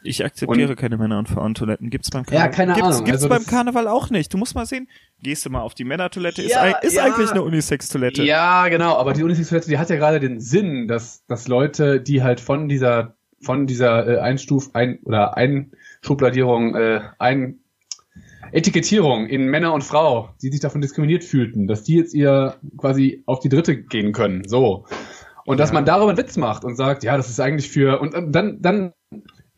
Ich 0.04 0.24
akzeptiere 0.24 0.76
keine 0.76 0.96
Männer- 0.96 1.18
und 1.18 1.28
Frauentoiletten. 1.28 1.90
Gibt's 1.90 2.10
beim 2.10 2.22
Ja, 2.30 2.46
Karneval? 2.48 2.50
keine 2.50 2.72
gibt's, 2.74 2.88
Ahnung. 2.88 3.04
Gibt's 3.04 3.22
Also 3.24 3.28
beim 3.28 3.44
Karneval 3.46 3.88
auch 3.88 4.10
nicht. 4.10 4.32
Du 4.32 4.38
musst 4.38 4.54
mal 4.54 4.64
sehen. 4.66 4.88
Gehst 5.22 5.44
du 5.44 5.50
mal 5.50 5.60
auf 5.60 5.74
die 5.74 5.84
Männertoilette, 5.84 6.42
ist, 6.42 6.52
Ja, 6.52 6.62
ein, 6.62 6.74
ist 6.82 6.94
ja. 6.94 7.04
eigentlich 7.04 7.30
eine 7.30 7.42
Unisex-Toilette. 7.42 8.22
Ja, 8.22 8.68
genau, 8.68 8.96
aber 8.96 9.12
die 9.12 9.24
Unisex-Toilette, 9.24 9.68
die 9.68 9.78
hat 9.78 9.90
ja 9.90 9.96
gerade 9.96 10.20
den 10.20 10.40
Sinn, 10.40 10.86
dass, 10.88 11.24
dass 11.26 11.48
Leute, 11.48 12.00
die 12.00 12.22
halt 12.22 12.40
von 12.40 12.68
dieser, 12.68 13.16
von 13.42 13.66
dieser 13.66 14.06
äh, 14.06 14.18
Einstuf, 14.20 14.70
ein 14.74 15.00
oder 15.04 15.36
Einschubladierung, 15.36 16.74
äh, 16.76 17.00
ein 17.18 17.58
Etikettierung 18.52 19.26
in 19.26 19.46
Männer 19.46 19.72
und 19.74 19.84
Frau, 19.84 20.30
die 20.40 20.50
sich 20.50 20.60
davon 20.60 20.80
diskriminiert 20.80 21.24
fühlten, 21.24 21.66
dass 21.66 21.82
die 21.84 21.96
jetzt 21.96 22.14
ihr 22.14 22.56
quasi 22.78 23.22
auf 23.26 23.40
die 23.40 23.48
dritte 23.48 23.76
gehen 23.76 24.12
können. 24.12 24.46
So. 24.48 24.86
Und 25.44 25.58
dass 25.60 25.70
Ja. 25.70 25.74
man 25.74 25.84
darüber 25.84 26.08
einen 26.10 26.18
Witz 26.18 26.36
macht 26.36 26.64
und 26.64 26.76
sagt, 26.76 27.02
ja, 27.04 27.16
das 27.16 27.28
ist 27.28 27.40
eigentlich 27.40 27.68
für 27.70 28.00
und, 28.00 28.14
und 28.14 28.32
dann, 28.32 28.62
dann 28.62 28.92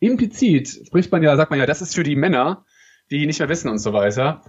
implizit 0.01 0.81
spricht 0.87 1.11
man 1.11 1.23
ja, 1.23 1.37
sagt 1.37 1.51
man 1.51 1.59
ja, 1.59 1.65
das 1.65 1.81
ist 1.81 1.95
für 1.95 2.03
die 2.03 2.17
Männer, 2.17 2.65
die 3.09 3.25
nicht 3.25 3.39
mehr 3.39 3.49
wissen 3.49 3.69
und 3.69 3.77
so 3.77 3.93
weiter. 3.93 4.41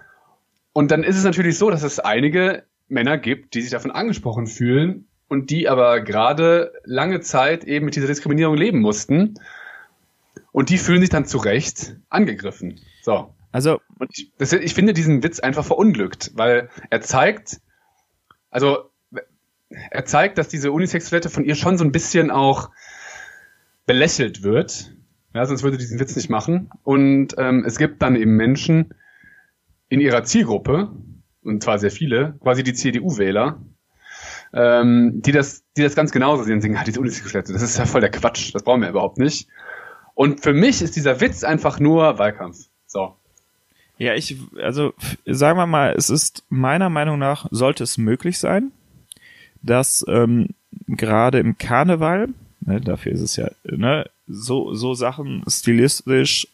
Und 0.72 0.90
dann 0.90 1.04
ist 1.04 1.16
es 1.16 1.24
natürlich 1.24 1.58
so, 1.58 1.70
dass 1.70 1.82
es 1.82 2.00
einige 2.00 2.64
Männer 2.88 3.18
gibt, 3.18 3.54
die 3.54 3.60
sich 3.60 3.70
davon 3.70 3.90
angesprochen 3.90 4.46
fühlen 4.46 5.06
und 5.28 5.50
die 5.50 5.68
aber 5.68 6.00
gerade 6.00 6.72
lange 6.84 7.20
Zeit 7.20 7.64
eben 7.64 7.84
mit 7.84 7.94
dieser 7.94 8.06
Diskriminierung 8.06 8.56
leben 8.56 8.80
mussten. 8.80 9.34
Und 10.50 10.70
die 10.70 10.78
fühlen 10.78 11.00
sich 11.00 11.10
dann 11.10 11.26
zu 11.26 11.38
Recht 11.38 11.96
angegriffen. 12.08 12.80
So. 13.02 13.34
Also, 13.50 13.80
Und 13.98 14.10
ich, 14.16 14.32
das, 14.38 14.52
ich 14.54 14.74
finde 14.74 14.94
diesen 14.94 15.22
Witz 15.22 15.40
einfach 15.40 15.64
verunglückt, 15.64 16.32
weil 16.34 16.70
er 16.88 17.02
zeigt, 17.02 17.60
also 18.50 18.90
er 19.90 20.04
zeigt, 20.04 20.38
dass 20.38 20.48
diese 20.48 20.72
Unisex-Toilette 20.72 21.30
von 21.30 21.44
ihr 21.44 21.54
schon 21.54 21.76
so 21.78 21.84
ein 21.84 21.92
bisschen 21.92 22.30
auch 22.30 22.70
belächelt 23.86 24.42
wird. 24.42 24.92
Ja, 25.34 25.46
sonst 25.46 25.62
würde 25.62 25.78
diesen 25.78 25.98
Witz 25.98 26.14
nicht 26.14 26.28
machen. 26.28 26.70
Und 26.82 27.34
ähm, 27.38 27.64
es 27.66 27.78
gibt 27.78 28.02
dann 28.02 28.16
eben 28.16 28.36
Menschen 28.36 28.94
in 29.88 30.00
ihrer 30.00 30.24
Zielgruppe, 30.24 30.90
und 31.42 31.62
zwar 31.62 31.78
sehr 31.78 31.90
viele, 31.90 32.34
quasi 32.40 32.62
die 32.62 32.74
CDU-Wähler, 32.74 33.60
ähm, 34.52 35.22
die 35.22 35.32
das, 35.32 35.64
die 35.76 35.82
das 35.82 35.94
ganz 35.94 36.12
genauso 36.12 36.42
sehen, 36.44 36.60
singen, 36.60 36.76
ah, 36.76 36.84
diese 36.84 37.00
Unisex-Toilette, 37.00 37.52
das 37.52 37.62
ist 37.62 37.78
ja 37.78 37.86
voll 37.86 38.00
der 38.00 38.10
Quatsch, 38.10 38.54
das 38.54 38.62
brauchen 38.62 38.82
wir 38.82 38.88
überhaupt 38.88 39.18
nicht. 39.18 39.48
Und 40.14 40.42
für 40.42 40.52
mich 40.52 40.82
ist 40.82 40.96
dieser 40.96 41.20
Witz 41.20 41.44
einfach 41.44 41.80
nur 41.80 42.18
Wahlkampf. 42.18 42.68
So. 42.86 43.16
ja, 43.96 44.14
ich, 44.14 44.36
also, 44.60 44.92
sagen 45.24 45.58
wir 45.58 45.66
mal, 45.66 45.94
es 45.96 46.10
ist 46.10 46.44
meiner 46.50 46.90
Meinung 46.90 47.18
nach, 47.18 47.46
sollte 47.50 47.84
es 47.84 47.96
möglich 47.96 48.38
sein, 48.38 48.72
dass 49.62 50.04
ähm, 50.08 50.48
gerade 50.86 51.38
im 51.38 51.56
Karneval, 51.56 52.28
ne, 52.64 52.80
dafür 52.80 53.12
ist 53.12 53.20
es 53.20 53.36
ja, 53.36 53.50
ne, 53.64 54.08
so, 54.26 54.74
so 54.74 54.94
Sachen 54.94 55.42
stilistisch 55.48 56.48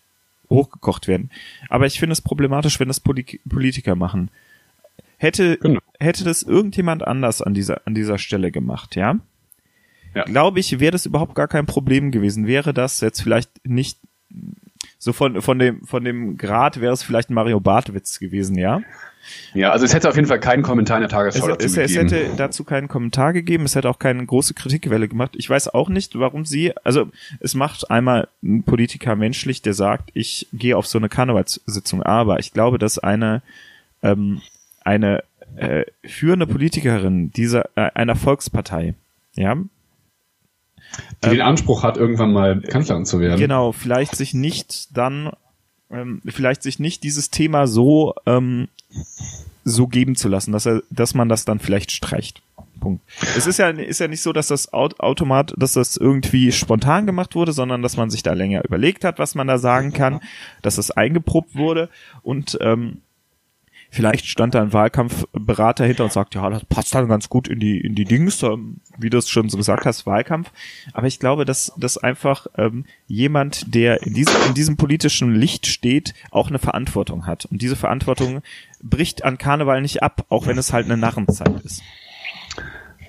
hochgekocht 0.51 1.09
werden. 1.09 1.31
Aber 1.68 1.87
ich 1.87 1.99
finde 1.99 2.12
es 2.12 2.21
problematisch, 2.23 2.81
wenn 2.81 2.88
das 2.88 3.01
Poli 3.01 3.25
Politiker 3.49 3.94
machen. 3.94 4.31
Hätte, 5.18 5.59
Genau. 5.59 5.81
hätte 5.99 6.25
das 6.25 6.42
irgendjemand 6.42 7.07
anders 7.07 7.42
an 7.42 7.55
dieser, 7.55 7.83
an 7.87 7.94
dieser 7.94 8.18
Stelle 8.18 8.51
gemacht, 8.51 8.97
ja? 8.97 9.18
Ja. 10.14 10.25
Glaube 10.25 10.61
ich, 10.61 10.81
wäre 10.81 10.92
das 10.92 11.07
überhaupt 11.07 11.35
gar 11.35 11.49
kein 11.49 11.66
Problem 11.66 12.11
gewesen. 12.11 12.47
Wäre 12.47 12.73
das 12.73 13.01
jetzt 13.01 13.21
vielleicht 13.21 13.51
nicht 13.66 13.99
so 14.99 15.12
von, 15.12 15.42
von 15.42 15.59
dem, 15.59 15.85
von 15.87 16.03
dem 16.05 16.37
Grad 16.38 16.81
wäre 16.81 16.92
es 16.92 17.03
vielleicht 17.03 17.31
Mario 17.31 17.61
Barth-Witz 17.61 18.18
gewesen, 18.18 18.57
ja? 18.57 18.81
Ja, 19.55 19.71
also 19.71 19.85
es 19.85 19.95
hätte 19.95 20.09
auf 20.09 20.17
jeden 20.17 20.29
Fall 20.29 20.41
keinen 20.41 20.62
Kommentar 20.62 20.99
in 20.99 21.03
der 21.03 21.11
Tagesschau 21.11 21.49
es, 21.49 21.59
dazu 21.59 21.67
es, 21.67 21.75
gegeben. 21.75 22.07
Es 22.07 22.12
hätte 22.12 22.37
dazu 22.37 22.64
keinen 22.64 22.88
Kommentar 22.88 23.33
gegeben, 23.33 23.64
es 23.64 23.75
hätte 23.75 23.88
auch 23.88 23.99
keine 23.99 24.25
große 24.25 24.55
Kritikwelle 24.55 25.09
gemacht. 25.09 25.35
Ich 25.37 25.49
weiß 25.49 25.69
auch 25.69 25.88
nicht, 25.88 26.19
warum 26.19 26.45
sie, 26.45 26.73
also 26.85 27.09
es 27.41 27.55
macht 27.55 27.91
einmal 27.91 28.29
ein 28.43 28.62
Politiker 28.62 29.17
menschlich, 29.17 29.62
der 29.62 29.75
sagt, 29.75 30.11
ich 30.14 30.49
gehe 30.53 30.77
auf 30.77 30.87
so 30.87 30.99
eine 30.99 31.09
Karnevalssitzung, 31.09 32.03
aber 32.03 32.38
ich 32.38 32.53
glaube, 32.53 32.79
dass 32.79 32.99
eine, 32.99 33.43
ähm, 34.03 34.41
eine 34.85 35.23
äh, 35.57 35.85
führende 36.05 36.47
Politikerin 36.47 37.31
dieser 37.33 37.71
äh, 37.77 37.91
einer 37.95 38.17
Volkspartei, 38.17 38.95
ja, 39.35 39.57
die 41.25 41.31
den 41.31 41.41
Anspruch 41.41 41.83
hat, 41.83 41.97
irgendwann 41.97 42.33
mal 42.33 42.61
Kanzlerin 42.61 43.05
zu 43.05 43.21
werden. 43.21 43.38
Genau, 43.38 43.73
vielleicht 43.73 44.17
sich 44.17 44.35
nicht 44.35 44.97
dann, 44.97 45.31
ähm, 45.90 46.20
vielleicht 46.27 46.62
sich 46.62 46.79
nicht 46.79 47.03
dieses 47.03 47.31
Thema 47.31 47.66
so 47.66 48.14
ähm, 48.27 48.68
so 49.64 49.87
geben 49.87 50.16
zu 50.16 50.29
lassen, 50.29 50.53
dass 50.53 50.66
er, 50.66 50.83
dass 50.90 51.14
man 51.14 51.29
das 51.29 51.44
dann 51.44 51.59
vielleicht 51.59 51.92
streicht. 51.92 52.42
Punkt. 52.81 53.03
Es 53.37 53.46
ist 53.46 53.59
ja, 53.59 53.68
ist 53.70 53.98
ja 53.98 54.09
nicht 54.09 54.22
so, 54.22 54.33
dass 54.33 54.46
das 54.46 54.72
Automat, 54.72 55.53
dass 55.57 55.72
das 55.72 55.96
irgendwie 55.96 56.53
spontan 56.53 57.07
gemacht 57.07 57.35
wurde, 57.35 57.53
sondern 57.53 57.83
dass 57.83 57.96
man 57.96 58.09
sich 58.09 58.22
da 58.22 58.35
länger 58.35 58.64
überlegt 58.64 59.05
hat, 59.05 59.18
was 59.18 59.35
man 59.35 59.48
da 59.48 59.59
sagen 59.59 59.92
kann, 59.92 60.20
dass 60.62 60.79
es 60.79 60.92
eingeprobt 60.92 61.57
wurde 61.57 61.88
und 62.22 62.57
ähm, 62.61 63.03
Vielleicht 63.90 64.27
stand 64.27 64.55
da 64.55 64.61
ein 64.61 64.72
Wahlkampfberater 64.72 65.87
hinter 65.87 66.05
und 66.05 66.12
sagt, 66.12 66.35
ja, 66.35 66.48
das 66.51 66.64
passt 66.66 66.94
dann 66.94 67.09
ganz 67.09 67.29
gut 67.29 67.48
in 67.48 67.59
die 67.59 67.81
in 67.81 67.94
die 67.94 68.05
Dings, 68.05 68.42
wie 68.98 69.11
du 69.11 69.16
es 69.16 69.31
schon 69.31 69.48
so 69.48 69.57
gesagt 69.57 69.87
hast, 69.87 70.05
Wahlkampf. 70.05 70.53
Aber 70.92 71.07
ich 71.07 71.18
glaube, 71.18 71.44
dass 71.44 71.72
dass 71.77 71.96
einfach 71.96 72.46
ähm, 72.57 72.85
jemand, 73.07 73.74
der 73.74 74.03
in 74.03 74.12
diesem 74.12 74.35
in 74.46 74.55
diesem 74.55 74.77
politischen 74.77 75.35
Licht 75.35 75.66
steht, 75.66 76.12
auch 76.31 76.48
eine 76.48 76.59
Verantwortung 76.59 77.27
hat. 77.27 77.46
Und 77.46 77.62
diese 77.62 77.77
Verantwortung 77.77 78.42
bricht 78.83 79.24
an 79.24 79.38
Karneval 79.38 79.81
nicht 79.81 80.03
ab, 80.03 80.27
auch 80.29 80.46
wenn 80.46 80.59
es 80.59 80.72
halt 80.72 80.85
eine 80.85 80.96
Narrenzeit 80.96 81.61
ist. 81.64 81.83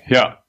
Ja, 0.06 0.39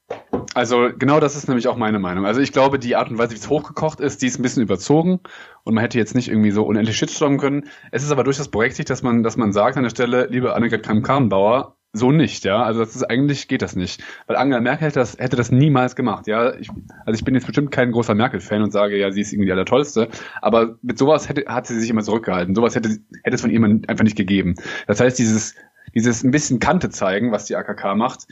also 0.54 0.90
genau 0.96 1.20
das 1.20 1.36
ist 1.36 1.48
nämlich 1.48 1.68
auch 1.68 1.76
meine 1.76 1.98
Meinung. 1.98 2.26
Also 2.26 2.40
ich 2.40 2.52
glaube, 2.52 2.78
die 2.78 2.96
Art 2.96 3.10
und 3.10 3.18
Weise, 3.18 3.32
wie 3.32 3.36
es 3.36 3.48
hochgekocht 3.48 4.00
ist, 4.00 4.22
die 4.22 4.26
ist 4.26 4.38
ein 4.38 4.42
bisschen 4.42 4.62
überzogen 4.62 5.20
und 5.64 5.74
man 5.74 5.82
hätte 5.82 5.98
jetzt 5.98 6.14
nicht 6.14 6.28
irgendwie 6.28 6.50
so 6.50 6.64
unendlich 6.64 6.96
shitstormen 6.96 7.38
können. 7.38 7.64
Es 7.90 8.02
ist 8.02 8.10
aber 8.10 8.24
durchaus 8.24 8.48
berechtigt, 8.48 8.90
dass 8.90 9.02
man, 9.02 9.22
dass 9.22 9.36
man 9.36 9.52
sagt 9.52 9.76
an 9.76 9.84
der 9.84 9.90
Stelle, 9.90 10.26
liebe 10.30 10.54
Annegret 10.54 10.82
Kramp-Karrenbauer, 10.82 11.76
so 11.94 12.10
nicht, 12.10 12.44
ja. 12.44 12.62
Also 12.62 12.80
das 12.80 12.96
ist 12.96 13.04
eigentlich 13.04 13.48
geht 13.48 13.62
das 13.62 13.76
nicht, 13.76 14.02
weil 14.26 14.36
Angela 14.36 14.60
Merkel 14.60 14.88
hätte 14.88 14.98
das 14.98 15.18
hätte 15.18 15.36
das 15.36 15.50
niemals 15.50 15.94
gemacht, 15.94 16.26
ja. 16.26 16.54
Ich, 16.54 16.70
also 17.04 17.18
ich 17.18 17.24
bin 17.24 17.34
jetzt 17.34 17.46
bestimmt 17.46 17.70
kein 17.70 17.92
großer 17.92 18.14
Merkel-Fan 18.14 18.62
und 18.62 18.72
sage, 18.72 18.96
ja, 18.98 19.10
sie 19.10 19.20
ist 19.20 19.32
irgendwie 19.32 19.46
die 19.46 19.52
allertollste, 19.52 20.08
aber 20.40 20.78
mit 20.82 20.98
sowas 20.98 21.28
hätte 21.28 21.44
hat 21.48 21.66
sie 21.66 21.78
sich 21.78 21.90
immer 21.90 22.02
zurückgehalten. 22.02 22.54
Sowas 22.54 22.74
hätte 22.74 22.98
hätte 23.24 23.34
es 23.34 23.42
von 23.42 23.50
ihr 23.50 23.62
einfach 23.62 24.04
nicht 24.04 24.16
gegeben. 24.16 24.54
Das 24.86 25.00
heißt, 25.00 25.18
dieses 25.18 25.54
dieses 25.94 26.22
ein 26.22 26.30
bisschen 26.30 26.58
Kante 26.58 26.90
zeigen, 26.90 27.32
was 27.32 27.44
die 27.44 27.56
AKK 27.56 27.94
macht, 27.94 28.26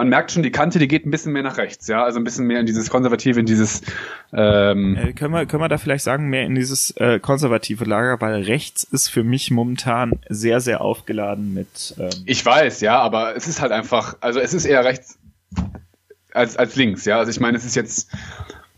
man 0.00 0.08
merkt 0.08 0.32
schon, 0.32 0.42
die 0.42 0.50
Kante, 0.50 0.78
die 0.78 0.88
geht 0.88 1.04
ein 1.04 1.10
bisschen 1.10 1.34
mehr 1.34 1.42
nach 1.42 1.58
rechts, 1.58 1.86
ja, 1.86 2.02
also 2.02 2.18
ein 2.18 2.24
bisschen 2.24 2.46
mehr 2.46 2.58
in 2.58 2.64
dieses 2.64 2.88
konservative, 2.88 3.38
in 3.38 3.44
dieses 3.44 3.82
ähm 4.32 4.96
äh, 4.96 5.12
können 5.12 5.34
wir 5.34 5.44
können 5.44 5.62
wir 5.62 5.68
da 5.68 5.76
vielleicht 5.76 6.04
sagen 6.04 6.28
mehr 6.30 6.46
in 6.46 6.54
dieses 6.54 6.92
äh, 6.92 7.20
konservative 7.20 7.84
Lager, 7.84 8.18
weil 8.22 8.40
rechts 8.44 8.82
ist 8.82 9.08
für 9.08 9.24
mich 9.24 9.50
momentan 9.50 10.18
sehr 10.30 10.60
sehr 10.60 10.80
aufgeladen 10.80 11.52
mit. 11.52 11.94
Ähm 11.98 12.08
ich 12.24 12.44
weiß, 12.44 12.80
ja, 12.80 12.98
aber 12.98 13.36
es 13.36 13.46
ist 13.46 13.60
halt 13.60 13.72
einfach, 13.72 14.16
also 14.22 14.40
es 14.40 14.54
ist 14.54 14.64
eher 14.64 14.86
rechts 14.86 15.18
als 16.32 16.56
als 16.56 16.76
links, 16.76 17.04
ja, 17.04 17.18
also 17.18 17.30
ich 17.30 17.40
meine, 17.40 17.58
es 17.58 17.66
ist 17.66 17.76
jetzt 17.76 18.10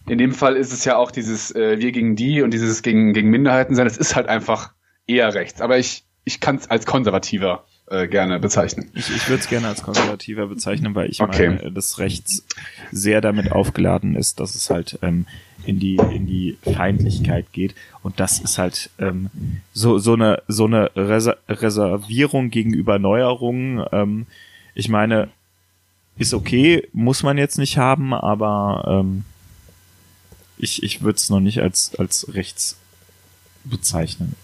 in 0.08 0.18
dem 0.18 0.32
Fall 0.32 0.56
ist 0.56 0.72
es 0.72 0.84
ja 0.84 0.96
auch 0.96 1.12
dieses 1.12 1.54
äh, 1.54 1.78
wir 1.78 1.92
gegen 1.92 2.16
die 2.16 2.42
und 2.42 2.52
dieses 2.52 2.82
gegen 2.82 3.12
gegen 3.12 3.30
Minderheiten 3.30 3.76
sein, 3.76 3.86
es 3.86 3.96
ist 3.96 4.16
halt 4.16 4.26
einfach 4.26 4.72
eher 5.06 5.32
rechts, 5.34 5.60
aber 5.60 5.78
ich 5.78 6.04
ich 6.24 6.40
kann 6.40 6.56
es 6.56 6.68
als 6.68 6.84
konservativer 6.84 7.64
äh, 7.86 8.08
gerne 8.08 8.38
bezeichnen. 8.38 8.90
Ich, 8.94 9.14
ich 9.14 9.28
würde 9.28 9.40
es 9.42 9.48
gerne 9.48 9.68
als 9.68 9.82
konservativer 9.82 10.46
bezeichnen, 10.46 10.94
weil 10.94 11.10
ich 11.10 11.20
okay. 11.20 11.50
meine, 11.50 11.72
dass 11.72 11.98
rechts 11.98 12.44
sehr 12.90 13.20
damit 13.20 13.52
aufgeladen 13.52 14.14
ist, 14.14 14.40
dass 14.40 14.54
es 14.54 14.70
halt 14.70 14.98
ähm, 15.02 15.26
in 15.64 15.78
die 15.78 15.96
in 15.96 16.26
die 16.26 16.58
Feindlichkeit 16.62 17.52
geht 17.52 17.74
und 18.02 18.18
das 18.18 18.40
ist 18.40 18.58
halt 18.58 18.90
ähm, 18.98 19.30
so 19.72 19.98
so 19.98 20.14
eine 20.14 20.42
so 20.48 20.64
eine 20.64 20.90
Reser 20.96 21.36
Reservierung 21.48 22.50
gegenüber 22.50 22.98
Neuerungen. 22.98 23.84
Ähm, 23.92 24.26
ich 24.74 24.88
meine, 24.88 25.28
ist 26.16 26.34
okay, 26.34 26.88
muss 26.92 27.22
man 27.22 27.38
jetzt 27.38 27.58
nicht 27.58 27.78
haben, 27.78 28.14
aber 28.14 28.84
ähm, 28.86 29.24
ich 30.58 30.82
ich 30.82 31.02
würde 31.02 31.16
es 31.16 31.30
noch 31.30 31.40
nicht 31.40 31.60
als 31.60 31.94
als 31.96 32.34
rechts 32.34 32.76
bezeichnen. 33.64 34.34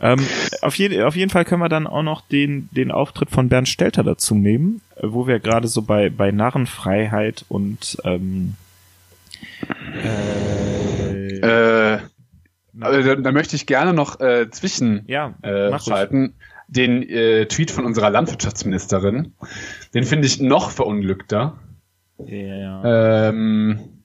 Ähm, 0.00 0.20
auf, 0.62 0.74
je, 0.76 1.02
auf 1.02 1.16
jeden 1.16 1.30
Fall 1.30 1.44
können 1.44 1.62
wir 1.62 1.68
dann 1.68 1.86
auch 1.86 2.02
noch 2.02 2.20
den, 2.20 2.68
den 2.72 2.90
Auftritt 2.90 3.30
von 3.30 3.48
Bernd 3.48 3.68
Stelter 3.68 4.04
dazu 4.04 4.34
nehmen, 4.34 4.80
äh, 4.96 5.02
wo 5.04 5.26
wir 5.26 5.40
gerade 5.40 5.68
so 5.68 5.82
bei, 5.82 6.10
bei 6.10 6.30
Narrenfreiheit 6.30 7.44
und 7.48 7.98
ähm, 8.04 8.54
äh, 10.02 11.38
äh, 11.38 11.98
also 12.80 13.08
da, 13.08 13.16
da 13.16 13.32
möchte 13.32 13.56
ich 13.56 13.66
gerne 13.66 13.92
noch 13.92 14.20
äh, 14.20 14.50
zwischen 14.50 15.04
ja, 15.06 15.34
äh, 15.42 15.76
schalten. 15.78 16.34
Den 16.68 17.02
äh, 17.08 17.46
Tweet 17.46 17.70
von 17.70 17.84
unserer 17.84 18.10
Landwirtschaftsministerin. 18.10 19.34
Den 19.94 20.04
finde 20.04 20.26
ich 20.26 20.40
noch 20.40 20.70
verunglückter. 20.70 21.58
Ja. 22.18 23.28
Ähm, 23.28 23.95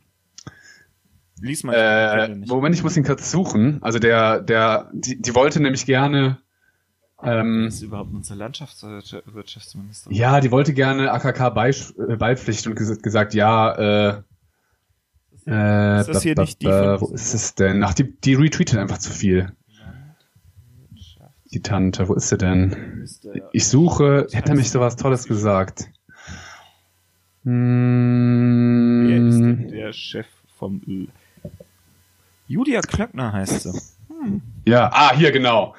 Lies 1.41 1.63
mal. 1.63 1.73
Äh, 1.73 2.36
Moment, 2.47 2.75
ich 2.75 2.84
muss 2.84 2.95
ihn 2.97 3.04
kurz 3.04 3.32
suchen. 3.32 3.82
Also 3.82 3.99
der, 3.99 4.41
der, 4.41 4.89
die, 4.93 5.21
die 5.21 5.36
wollte 5.36 5.62
nämlich 5.62 5.86
gerne. 5.86 6.38
Ähm, 7.23 7.65
Was 7.67 7.75
ist 7.75 7.82
überhaupt 7.84 8.13
unsere 8.13 8.39
Landschaftswirtschaftsministerin? 8.39 10.15
Ja, 10.15 10.39
die 10.39 10.51
wollte 10.51 10.73
gerne 10.73 11.12
AKK 11.12 11.47
äh, 11.47 12.15
beipflichten 12.15 12.71
und 12.71 12.77
ges 12.77 13.01
gesagt, 13.01 13.34
ja, 13.34 13.71
äh, 13.73 14.21
äh, 15.47 16.01
ist 16.01 16.08
das 16.08 16.23
hier 16.23 16.36
nicht 16.36 16.62
die 16.62 16.67
Wo 16.67 17.08
ist 17.13 17.34
es 17.34 17.56
denn? 17.56 17.84
Ach, 17.84 17.93
die, 17.93 18.19
die 18.19 18.36
retweetet 18.36 18.80
einfach 18.80 18.99
zu 18.99 19.12
viel. 19.12 19.51
Die 21.54 21.62
Tante, 21.62 22.08
wo 22.08 22.13
ist 22.13 22.30
sie 22.30 22.38
denn? 22.38 23.06
Ich 23.51 23.67
suche, 23.67 24.27
hätte 24.32 24.56
mich 24.56 24.71
sowas 24.71 24.95
Tolles 24.95 25.27
gesagt. 25.27 25.89
Hm, 27.43 29.06
Wer 29.08 29.27
ist 29.27 29.39
denn 29.39 29.67
der 29.67 29.93
Chef 29.93 30.27
vom 30.58 30.82
Julia 32.52 32.82
Klöckner 32.82 33.32
heißt 33.32 33.62
sie. 33.62 33.82
Hm. 34.10 34.42
Ja, 34.66 34.90
ah, 34.94 35.16
hier 35.16 35.32
genau. 35.32 35.74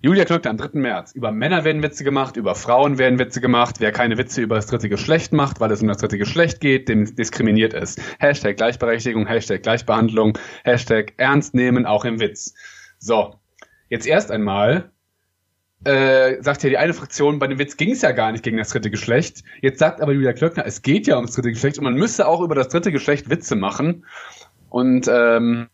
Julia 0.00 0.24
Klöckner 0.24 0.52
am 0.52 0.56
3. 0.56 0.70
März. 0.78 1.12
Über 1.12 1.30
Männer 1.30 1.64
werden 1.64 1.82
Witze 1.82 2.02
gemacht, 2.02 2.38
über 2.38 2.54
Frauen 2.54 2.96
werden 2.96 3.18
Witze 3.18 3.42
gemacht. 3.42 3.76
Wer 3.78 3.92
keine 3.92 4.16
Witze 4.16 4.40
über 4.40 4.54
das 4.54 4.64
dritte 4.64 4.88
Geschlecht 4.88 5.34
macht, 5.34 5.60
weil 5.60 5.70
es 5.70 5.82
um 5.82 5.88
das 5.88 5.98
dritte 5.98 6.16
Geschlecht 6.16 6.60
geht, 6.60 6.88
dem 6.88 7.14
diskriminiert 7.14 7.74
ist. 7.74 8.00
Hashtag 8.20 8.56
Gleichberechtigung, 8.56 9.26
Hashtag 9.26 9.62
Gleichbehandlung, 9.64 10.38
Hashtag 10.64 11.12
Ernst 11.18 11.52
nehmen, 11.52 11.84
auch 11.84 12.06
im 12.06 12.18
Witz. 12.20 12.54
So, 12.98 13.34
jetzt 13.90 14.06
erst 14.06 14.30
einmal 14.30 14.92
äh, 15.84 16.42
sagt 16.42 16.62
ja 16.62 16.70
die 16.70 16.78
eine 16.78 16.94
Fraktion, 16.94 17.38
bei 17.38 17.48
dem 17.48 17.58
Witz 17.58 17.76
ging 17.76 17.90
es 17.90 18.00
ja 18.00 18.12
gar 18.12 18.32
nicht 18.32 18.44
gegen 18.44 18.56
das 18.56 18.70
dritte 18.70 18.90
Geschlecht. 18.90 19.44
Jetzt 19.60 19.78
sagt 19.78 20.00
aber 20.00 20.12
Julia 20.12 20.32
Klöckner, 20.32 20.64
es 20.64 20.80
geht 20.80 21.06
ja 21.06 21.16
ums 21.16 21.34
dritte 21.34 21.50
Geschlecht 21.50 21.76
und 21.76 21.84
man 21.84 21.96
müsste 21.96 22.26
auch 22.26 22.40
über 22.40 22.54
das 22.54 22.68
dritte 22.68 22.92
Geschlecht 22.92 23.28
Witze 23.28 23.56
machen. 23.56 24.06
Und 24.70 25.06
ähm, 25.12 25.68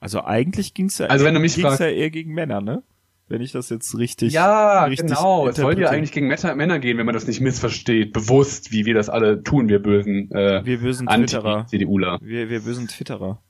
also 0.00 0.22
eigentlich 0.22 0.74
ging 0.74 0.86
es 0.86 0.98
ja, 0.98 1.06
also 1.06 1.24
wenn 1.24 1.34
du 1.34 1.40
mich 1.40 1.54
ging's 1.54 1.66
fragst, 1.66 1.80
ja 1.80 1.88
eher 1.88 2.10
gegen 2.10 2.32
Männer, 2.34 2.60
ne? 2.60 2.82
Wenn 3.30 3.42
ich 3.42 3.52
das 3.52 3.68
jetzt 3.68 3.96
richtig. 3.98 4.32
Ja, 4.32 4.84
richtig 4.84 5.08
genau. 5.08 5.48
Es 5.48 5.56
sollte 5.56 5.82
ja 5.82 5.90
eigentlich 5.90 6.12
gegen 6.12 6.28
Männer 6.28 6.78
gehen, 6.78 6.96
wenn 6.96 7.04
man 7.04 7.14
das 7.14 7.26
nicht 7.26 7.40
missversteht, 7.40 8.14
bewusst, 8.14 8.72
wie 8.72 8.86
wir 8.86 8.94
das 8.94 9.10
alle 9.10 9.42
tun, 9.42 9.68
wir 9.68 9.80
bösen, 9.80 10.30
äh, 10.32 10.64
wir 10.64 10.80
bösen 10.80 11.06
Twitterer. 11.06 11.66
CDUler. 11.66 12.18
Wir, 12.22 12.48
wir 12.48 12.60
bösen 12.60 12.88
Twitterer. 12.88 13.42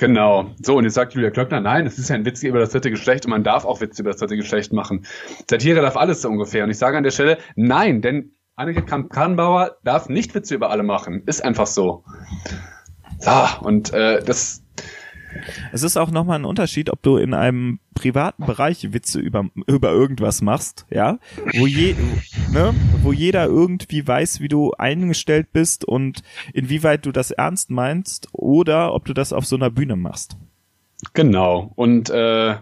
Genau. 0.00 0.54
So, 0.62 0.78
und 0.78 0.84
jetzt 0.84 0.94
sagt 0.94 1.12
Julia 1.14 1.30
Klöckner, 1.30 1.60
nein, 1.60 1.86
es 1.86 1.98
ist 1.98 2.08
ja 2.08 2.14
ein 2.14 2.24
Witz 2.24 2.42
über 2.42 2.58
das 2.58 2.70
dritte 2.70 2.90
Geschlecht 2.90 3.26
und 3.26 3.30
man 3.30 3.42
darf 3.44 3.64
auch 3.64 3.80
Witze 3.80 4.00
über 4.00 4.12
das 4.12 4.20
dritte 4.20 4.36
Geschlecht 4.36 4.72
machen. 4.72 5.04
Satire 5.48 5.82
darf 5.82 5.96
alles 5.96 6.22
so 6.22 6.28
ungefähr. 6.28 6.64
Und 6.64 6.70
ich 6.70 6.78
sage 6.78 6.96
an 6.96 7.02
der 7.02 7.10
Stelle, 7.10 7.36
nein, 7.56 8.00
denn 8.00 8.32
Anneke 8.54 8.82
Kramp-Karrenbauer 8.82 9.76
darf 9.84 10.08
nicht 10.08 10.34
Witze 10.34 10.54
über 10.54 10.70
alle 10.70 10.84
machen. 10.84 11.22
Ist 11.26 11.44
einfach 11.44 11.66
so. 11.66 12.04
So, 13.18 13.30
und 13.62 13.92
äh, 13.92 14.22
das 14.22 14.59
es 15.72 15.82
ist 15.82 15.96
auch 15.96 16.10
nochmal 16.10 16.38
ein 16.38 16.44
Unterschied, 16.44 16.90
ob 16.90 17.02
du 17.02 17.16
in 17.16 17.34
einem 17.34 17.80
privaten 17.94 18.46
Bereich 18.46 18.92
Witze 18.92 19.20
über, 19.20 19.46
über 19.66 19.90
irgendwas 19.90 20.42
machst, 20.42 20.86
ja, 20.90 21.18
wo 21.54 21.66
je, 21.66 21.94
ne, 22.52 22.74
wo 23.02 23.12
jeder 23.12 23.46
irgendwie 23.46 24.06
weiß, 24.06 24.40
wie 24.40 24.48
du 24.48 24.72
eingestellt 24.72 25.52
bist 25.52 25.84
und 25.84 26.22
inwieweit 26.52 27.06
du 27.06 27.12
das 27.12 27.30
ernst 27.30 27.70
meinst 27.70 28.28
oder 28.32 28.94
ob 28.94 29.04
du 29.04 29.14
das 29.14 29.32
auf 29.32 29.46
so 29.46 29.56
einer 29.56 29.70
Bühne 29.70 29.96
machst. 29.96 30.36
Genau. 31.14 31.72
Und 31.76 32.10
äh, 32.10 32.56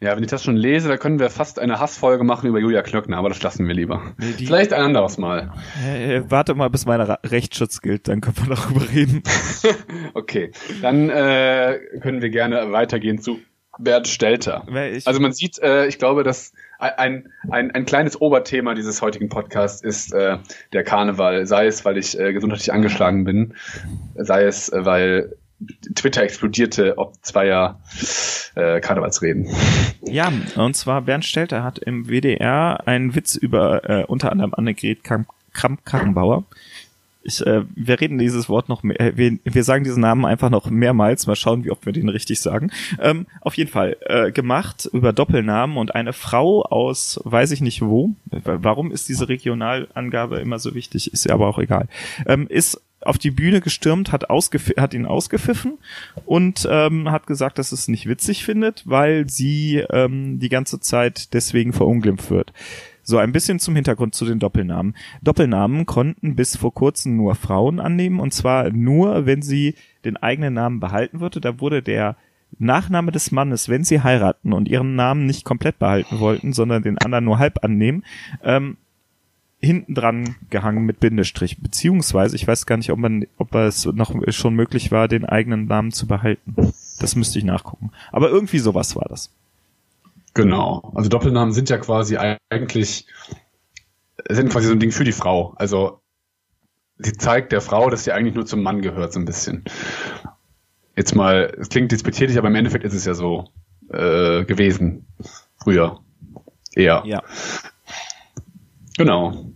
ja, 0.00 0.14
wenn 0.14 0.22
ich 0.22 0.30
das 0.30 0.44
schon 0.44 0.56
lese, 0.56 0.88
da 0.88 0.98
können 0.98 1.18
wir 1.18 1.30
fast 1.30 1.58
eine 1.58 1.80
Hassfolge 1.80 2.22
machen 2.22 2.48
über 2.48 2.58
Julia 2.58 2.82
Klöckner, 2.82 3.16
aber 3.16 3.30
das 3.30 3.42
lassen 3.42 3.66
wir 3.66 3.74
lieber. 3.74 4.14
Nee, 4.18 4.34
Vielleicht 4.36 4.74
ein 4.74 4.82
anderes 4.82 5.16
Mal. 5.16 5.52
Äh, 5.86 6.22
warte 6.28 6.54
mal, 6.54 6.68
bis 6.68 6.84
mein 6.84 7.00
Rechtsschutz 7.00 7.80
gilt, 7.80 8.08
dann 8.08 8.20
können 8.20 8.36
wir 8.36 8.56
darüber 8.56 8.82
reden. 8.92 9.22
okay, 10.14 10.52
dann 10.82 11.08
äh, 11.08 11.78
können 12.02 12.20
wir 12.20 12.28
gerne 12.28 12.72
weitergehen 12.72 13.18
zu 13.18 13.40
Bert 13.78 14.08
Stelter. 14.08 14.66
Also 15.04 15.20
man 15.20 15.32
sieht, 15.32 15.58
äh, 15.58 15.86
ich 15.86 15.98
glaube, 15.98 16.22
dass 16.24 16.52
ein, 16.78 17.32
ein, 17.50 17.70
ein 17.70 17.86
kleines 17.86 18.20
Oberthema 18.20 18.74
dieses 18.74 19.00
heutigen 19.02 19.28
Podcasts 19.28 19.82
ist 19.82 20.12
äh, 20.12 20.38
der 20.72 20.84
Karneval. 20.84 21.46
Sei 21.46 21.66
es, 21.66 21.84
weil 21.84 21.96
ich 21.96 22.18
äh, 22.18 22.32
gesundheitlich 22.32 22.72
angeschlagen 22.72 23.24
bin, 23.24 23.54
sei 24.14 24.44
es, 24.44 24.68
äh, 24.68 24.84
weil 24.84 25.36
Twitter 25.94 26.22
explodierte 26.22 26.98
ob 26.98 27.14
zweier 27.22 27.80
äh, 28.54 28.80
Karnevalsreden. 28.80 29.48
Ja, 30.02 30.32
und 30.56 30.76
zwar 30.76 31.02
Bernd 31.02 31.24
Stelter 31.24 31.62
hat 31.64 31.78
im 31.78 32.08
WDR 32.08 32.86
einen 32.86 33.14
Witz 33.14 33.34
über 33.36 33.88
äh, 33.88 34.04
unter 34.04 34.32
anderem 34.32 34.54
Annegret 34.54 35.02
Kramp-Karrenbauer. 35.52 36.44
Ich, 37.22 37.44
äh, 37.44 37.64
wir 37.74 38.00
reden 38.00 38.18
dieses 38.18 38.48
Wort 38.48 38.68
noch 38.68 38.84
mehr, 38.84 39.00
äh, 39.00 39.16
wir, 39.16 39.38
wir 39.42 39.64
sagen 39.64 39.82
diesen 39.82 40.00
Namen 40.00 40.24
einfach 40.24 40.48
noch 40.48 40.70
mehrmals, 40.70 41.26
mal 41.26 41.34
schauen, 41.34 41.64
wie 41.64 41.72
oft 41.72 41.84
wir 41.84 41.92
den 41.92 42.08
richtig 42.08 42.40
sagen. 42.40 42.70
Ähm, 43.00 43.26
auf 43.40 43.56
jeden 43.56 43.70
Fall, 43.70 43.96
äh, 44.02 44.30
gemacht 44.30 44.88
über 44.92 45.12
Doppelnamen 45.12 45.76
und 45.76 45.94
eine 45.94 46.12
Frau 46.12 46.62
aus, 46.62 47.20
weiß 47.24 47.50
ich 47.50 47.60
nicht 47.60 47.82
wo, 47.82 48.10
warum 48.30 48.92
ist 48.92 49.08
diese 49.08 49.28
Regionalangabe 49.28 50.38
immer 50.38 50.60
so 50.60 50.76
wichtig, 50.76 51.12
ist 51.12 51.24
ja 51.24 51.34
aber 51.34 51.48
auch 51.48 51.58
egal, 51.58 51.88
ähm, 52.26 52.46
ist 52.48 52.80
auf 53.06 53.18
die 53.18 53.30
Bühne 53.30 53.60
gestürmt, 53.60 54.12
hat, 54.12 54.24
hat 54.28 54.94
ihn 54.94 55.06
ausgepfiffen 55.06 55.78
und 56.24 56.66
ähm, 56.70 57.10
hat 57.10 57.26
gesagt, 57.26 57.58
dass 57.58 57.72
es 57.72 57.88
nicht 57.88 58.06
witzig 58.06 58.44
findet, 58.44 58.82
weil 58.86 59.28
sie 59.28 59.84
ähm, 59.90 60.38
die 60.38 60.48
ganze 60.48 60.80
Zeit 60.80 61.32
deswegen 61.34 61.72
verunglimpft 61.72 62.30
wird. 62.30 62.52
So 63.02 63.18
ein 63.18 63.30
bisschen 63.30 63.60
zum 63.60 63.76
Hintergrund 63.76 64.16
zu 64.16 64.24
den 64.24 64.40
Doppelnamen. 64.40 64.96
Doppelnamen 65.22 65.86
konnten 65.86 66.34
bis 66.34 66.56
vor 66.56 66.74
kurzem 66.74 67.16
nur 67.16 67.36
Frauen 67.36 67.78
annehmen 67.78 68.18
und 68.18 68.34
zwar 68.34 68.70
nur, 68.70 69.26
wenn 69.26 69.42
sie 69.42 69.76
den 70.04 70.16
eigenen 70.16 70.54
Namen 70.54 70.80
behalten 70.80 71.20
würde. 71.20 71.40
Da 71.40 71.60
wurde 71.60 71.82
der 71.82 72.16
Nachname 72.58 73.12
des 73.12 73.32
Mannes, 73.32 73.68
wenn 73.68 73.84
sie 73.84 74.02
heiraten 74.02 74.52
und 74.52 74.68
ihren 74.68 74.96
Namen 74.96 75.26
nicht 75.26 75.44
komplett 75.44 75.78
behalten 75.78 76.18
wollten, 76.18 76.52
sondern 76.52 76.82
den 76.82 76.98
anderen 76.98 77.24
nur 77.24 77.38
halb 77.38 77.62
annehmen, 77.64 78.02
ähm, 78.42 78.76
hinten 79.60 79.94
dran 79.94 80.36
gehangen 80.50 80.84
mit 80.84 81.00
Bindestrich. 81.00 81.60
Beziehungsweise, 81.60 82.36
ich 82.36 82.46
weiß 82.46 82.66
gar 82.66 82.76
nicht, 82.76 82.90
ob 82.90 82.98
man, 82.98 83.26
ob 83.38 83.54
es 83.54 83.86
noch 83.86 84.14
schon 84.28 84.54
möglich 84.54 84.92
war, 84.92 85.08
den 85.08 85.24
eigenen 85.24 85.66
Namen 85.66 85.92
zu 85.92 86.06
behalten. 86.06 86.54
Das 87.00 87.16
müsste 87.16 87.38
ich 87.38 87.44
nachgucken. 87.44 87.90
Aber 88.12 88.30
irgendwie 88.30 88.58
sowas 88.58 88.96
war 88.96 89.06
das. 89.08 89.30
Genau. 90.34 90.92
Also 90.94 91.08
Doppelnamen 91.08 91.54
sind 91.54 91.70
ja 91.70 91.78
quasi 91.78 92.18
eigentlich, 92.50 93.06
sind 94.28 94.50
quasi 94.50 94.66
so 94.66 94.72
ein 94.72 94.80
Ding 94.80 94.92
für 94.92 95.04
die 95.04 95.12
Frau. 95.12 95.54
Also 95.56 96.00
sie 96.98 97.12
zeigt 97.12 97.52
der 97.52 97.62
Frau, 97.62 97.88
dass 97.88 98.04
sie 98.04 98.12
eigentlich 98.12 98.34
nur 98.34 98.46
zum 98.46 98.62
Mann 98.62 98.82
gehört, 98.82 99.12
so 99.12 99.18
ein 99.20 99.24
bisschen. 99.24 99.64
Jetzt 100.94 101.14
mal, 101.14 101.54
es 101.58 101.68
klingt 101.68 101.92
disputierlich, 101.92 102.38
aber 102.38 102.48
im 102.48 102.54
Endeffekt 102.54 102.84
ist 102.84 102.94
es 102.94 103.04
ja 103.04 103.14
so 103.14 103.48
äh, 103.90 104.44
gewesen. 104.44 105.06
Früher. 105.58 106.00
Eher. 106.74 107.02
Ja. 107.06 107.22
Genau. 108.96 109.52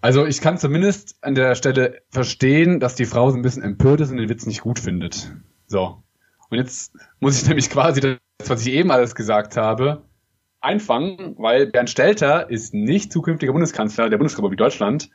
Also 0.00 0.26
ich 0.26 0.40
kann 0.40 0.58
zumindest 0.58 1.16
an 1.22 1.34
der 1.34 1.54
Stelle 1.54 2.02
verstehen, 2.10 2.80
dass 2.80 2.94
die 2.94 3.04
Frau 3.04 3.30
so 3.30 3.36
ein 3.36 3.42
bisschen 3.42 3.62
empört 3.62 4.00
ist 4.00 4.10
und 4.10 4.18
den 4.18 4.28
Witz 4.28 4.46
nicht 4.46 4.60
gut 4.60 4.78
findet. 4.78 5.32
So. 5.66 6.02
Und 6.50 6.58
jetzt 6.58 6.94
muss 7.20 7.40
ich 7.40 7.48
nämlich 7.48 7.68
quasi 7.68 8.00
das, 8.00 8.18
was 8.46 8.66
ich 8.66 8.72
eben 8.72 8.90
alles 8.90 9.14
gesagt 9.14 9.56
habe, 9.56 10.02
einfangen, 10.60 11.34
weil 11.38 11.66
Bernd 11.66 11.90
Stelter 11.90 12.50
ist 12.50 12.74
nicht 12.74 13.12
zukünftiger 13.12 13.52
Bundeskanzler 13.52 14.08
der 14.08 14.18
Bundesrepublik 14.18 14.58
Deutschland 14.58 15.10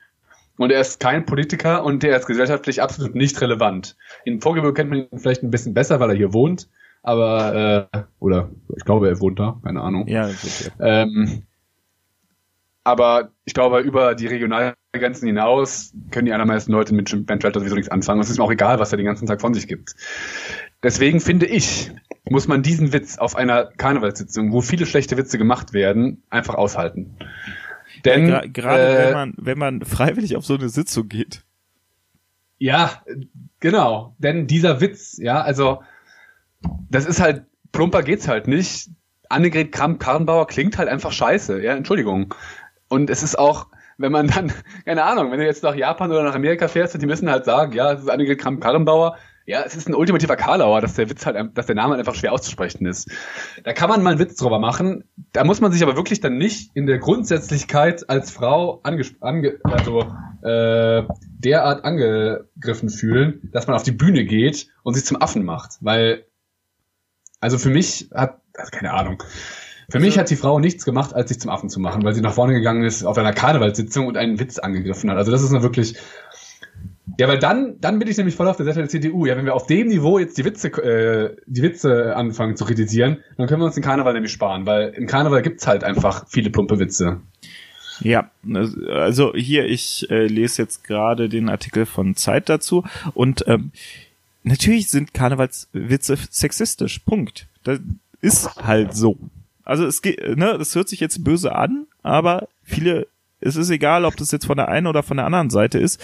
und 0.58 0.72
er 0.72 0.82
ist 0.82 1.00
kein 1.00 1.26
Politiker 1.26 1.84
und 1.84 2.04
er 2.04 2.18
ist 2.18 2.28
gesellschaftlich 2.28 2.82
absolut 2.82 3.16
nicht 3.16 3.40
relevant. 3.42 3.98
In 4.26 4.42
Vorgebirge 4.42 4.74
kennt 4.74 4.90
man 4.90 5.00
ihn 5.00 5.20
vielleicht 5.20 5.44
ein 5.44 5.52
bisschen 5.52 5.74
besser, 5.74 6.00
weil 6.00 6.12
er 6.12 6.16
hier 6.16 6.34
wohnt, 6.34 6.70
aber 7.02 7.90
äh, 7.94 8.04
oder 8.20 8.52
ich 8.76 8.86
glaube, 8.86 9.10
er 9.10 9.20
wohnt 9.20 9.40
da, 9.40 9.60
keine 9.64 9.82
Ahnung. 9.82 10.08
Ja, 10.08 10.28
ja. 10.28 10.36
Ähm, 10.80 11.44
aber 12.84 13.32
ich 13.46 13.54
glaube, 13.54 13.80
über 13.80 14.16
die 14.16 14.28
Regionalgrenzen 14.28 15.28
hinaus 15.28 15.94
können 16.12 16.26
die 16.26 16.34
allermeisten 16.34 16.72
Leute 16.72 16.94
mit 16.94 17.10
Bernd 17.26 17.42
Stelter 17.42 17.60
sowieso 17.60 17.76
nichts 17.76 17.92
anfangen. 17.92 18.20
Es 18.20 18.30
ist 18.30 18.38
mir 18.38 18.44
auch 18.44 18.52
egal, 18.52 18.80
was 18.80 18.92
er 18.92 18.98
den 18.98 19.06
ganzen 19.06 19.26
Tag 19.26 19.42
von 19.42 19.54
sich 19.54 19.68
gibt. 19.68 19.96
Deswegen 20.82 21.22
finde 21.22 21.46
ich, 21.46 21.92
muss 22.30 22.48
man 22.48 22.62
diesen 22.62 22.92
Witz 22.92 23.18
auf 23.18 23.36
einer 23.36 23.66
Karnevalssitzung, 23.66 24.52
wo 24.52 24.62
viele 24.62 24.86
schlechte 24.86 25.18
Witze 25.18 25.38
gemacht 25.38 25.74
werden, 25.74 26.24
einfach 26.30 26.56
aushalten. 26.56 27.16
Denn 28.04 28.28
ja, 28.28 28.44
gerade 28.46 28.98
äh, 28.98 29.06
wenn 29.08 29.14
man 29.14 29.34
wenn 29.38 29.58
man 29.58 29.82
freiwillig 29.86 30.36
auf 30.36 30.46
so 30.46 30.56
eine 30.56 30.70
Sitzung 30.70 31.08
geht. 31.08 31.44
Ja, 32.58 33.04
genau. 33.60 34.16
Denn 34.20 34.48
dieser 34.48 34.82
Witz, 34.82 35.18
ja, 35.18 35.42
also 35.42 35.84
das 36.90 37.06
ist 37.06 37.22
halt 37.22 37.46
plumper 37.72 38.04
geht's 38.04 38.28
halt 38.28 38.48
nicht. 38.48 38.90
Annegret 39.30 39.72
Kramp-Karrenbauer 39.72 40.48
klingt 40.48 40.78
halt 40.78 40.90
einfach 40.90 41.12
scheiße. 41.12 41.62
Ja, 41.62 41.76
Entschuldigung. 41.76 42.34
Und 42.94 43.10
es 43.10 43.24
ist 43.24 43.40
auch, 43.40 43.70
wenn 43.98 44.12
man 44.12 44.28
dann, 44.28 44.54
keine 44.86 45.04
Ahnung, 45.04 45.32
wenn 45.32 45.40
du 45.40 45.46
jetzt 45.46 45.64
nach 45.64 45.74
Japan 45.74 46.12
oder 46.12 46.22
nach 46.22 46.36
Amerika 46.36 46.68
fährst, 46.68 47.02
die 47.02 47.08
müssen 47.08 47.28
halt 47.28 47.44
sagen, 47.44 47.74
ja, 47.74 47.92
es 47.92 48.02
ist 48.02 48.10
Annegret 48.10 48.40
Kramp-Karrenbauer, 48.40 49.18
ja, 49.48 49.64
es 49.64 49.76
ist 49.76 49.90
ein 49.90 49.96
ultimativer 49.96 50.36
Karlauer, 50.36 50.80
dass 50.80 50.94
der 50.94 51.10
Witz 51.10 51.26
halt, 51.26 51.58
dass 51.58 51.66
der 51.66 51.74
Name 51.76 51.90
halt 51.90 52.00
einfach 52.00 52.14
schwer 52.14 52.32
auszusprechen 52.32 52.86
ist. 52.86 53.10
Da 53.64 53.74
kann 53.74 53.90
man 53.90 54.04
mal 54.04 54.12
einen 54.12 54.20
Witz 54.20 54.36
drüber 54.36 54.60
machen. 54.60 55.06
Da 55.34 55.44
muss 55.44 55.60
man 55.60 55.72
sich 55.72 55.82
aber 55.82 55.96
wirklich 55.96 56.22
dann 56.22 56.38
nicht 56.38 56.70
in 56.76 56.86
der 56.86 57.00
Grundsätzlichkeit 57.00 58.08
als 58.12 58.30
Frau 58.30 58.80
ange, 58.84 59.04
ange 59.22 59.60
also 59.64 60.02
äh, 60.44 61.04
derart 61.40 61.84
angegriffen 61.84 62.90
fühlen, 62.90 63.50
dass 63.52 63.66
man 63.66 63.76
auf 63.76 63.84
die 63.84 63.92
Bühne 63.92 64.24
geht 64.24 64.68
und 64.84 64.94
sich 64.94 65.04
zum 65.04 65.20
Affen 65.20 65.44
macht. 65.44 65.80
Weil, 65.82 66.26
also 67.42 67.58
für 67.58 67.70
mich 67.70 68.12
hat, 68.14 68.40
also 68.56 68.70
keine 68.72 68.94
Ahnung. 68.94 69.24
Für 69.90 70.00
mich 70.00 70.18
hat 70.18 70.30
die 70.30 70.36
Frau 70.36 70.60
nichts 70.60 70.86
gemacht, 70.86 71.14
als 71.14 71.30
sich 71.30 71.40
zum 71.40 71.50
Affen 71.52 71.70
zu 71.70 71.80
machen, 71.80 72.04
weil 72.04 72.14
sie 72.14 72.22
nach 72.22 72.34
vorne 72.34 72.54
gegangen 72.54 72.84
ist 72.84 73.04
auf 73.04 73.18
einer 73.18 73.34
Karnevalssitzung 73.34 74.08
und 74.08 74.18
einen 74.18 74.40
Witz 74.40 74.60
angegriffen 74.60 75.10
hat. 75.10 75.18
Also 75.18 75.32
das 75.32 75.44
ist 75.44 75.52
nur 75.52 75.64
wirklich 75.64 75.98
ja, 77.20 77.28
weil 77.28 77.38
dann, 77.38 77.80
dann 77.80 78.00
bin 78.00 78.08
ich 78.08 78.18
nämlich 78.18 78.36
voll 78.36 78.48
auf 78.48 78.58
der 78.58 78.66
Seite 78.66 78.80
der 78.80 78.90
CDU. 78.90 79.26
Ja, 79.26 79.38
wenn 79.38 79.46
wir 79.46 79.54
auf 79.54 79.68
dem 79.68 79.88
Niveau 79.88 80.20
jetzt 80.20 80.38
die 80.38 80.46
Witze, 80.46 80.70
äh, 80.70 81.36
die 81.46 81.62
Witze 81.62 82.16
anfangen 82.16 82.56
zu 82.56 82.66
kritisieren, 82.66 83.18
dann 83.38 83.48
können 83.48 83.62
wir 83.62 83.66
uns 83.66 83.76
den 83.76 83.84
Karneval 83.84 84.14
nämlich 84.14 84.32
sparen, 84.32 84.66
weil 84.66 84.90
im 84.90 85.06
Karneval 85.06 85.42
gibt's 85.42 85.68
halt 85.68 85.84
einfach 85.84 86.26
viele 86.28 86.50
plumpe 86.50 86.80
Witze. 86.80 87.22
Ja, 88.00 88.32
also 88.90 89.34
hier, 89.36 89.66
ich 89.66 90.10
äh, 90.10 90.26
lese 90.26 90.64
jetzt 90.64 90.84
gerade 90.84 91.30
den 91.30 91.50
Artikel 91.50 91.86
von 91.86 92.16
Zeit 92.16 92.50
dazu 92.50 92.84
und 93.14 93.44
ähm, 93.48 93.72
natürlich 94.44 94.90
sind 94.90 95.14
Karnevalswitze 95.14 96.18
sexistisch. 96.30 97.00
Punkt. 97.00 97.48
Das 97.64 97.80
ist 98.22 98.56
halt 98.64 98.96
so. 98.96 99.18
Also 99.64 99.86
es 99.86 100.02
geht, 100.02 100.20
ne, 100.38 100.58
das 100.58 100.76
hört 100.76 100.90
sich 100.90 101.00
jetzt 101.00 101.24
böse 101.24 101.56
an, 101.56 101.88
aber 102.02 102.48
viele 102.64 103.08
es 103.44 103.56
ist 103.56 103.70
egal, 103.70 104.06
ob 104.06 104.16
das 104.16 104.32
jetzt 104.32 104.46
von 104.46 104.58
der 104.58 104.70
einen 104.70 104.88
oder 104.88 105.04
von 105.04 105.18
der 105.18 105.26
anderen 105.26 105.50
Seite 105.50 105.78
ist. 105.78 106.02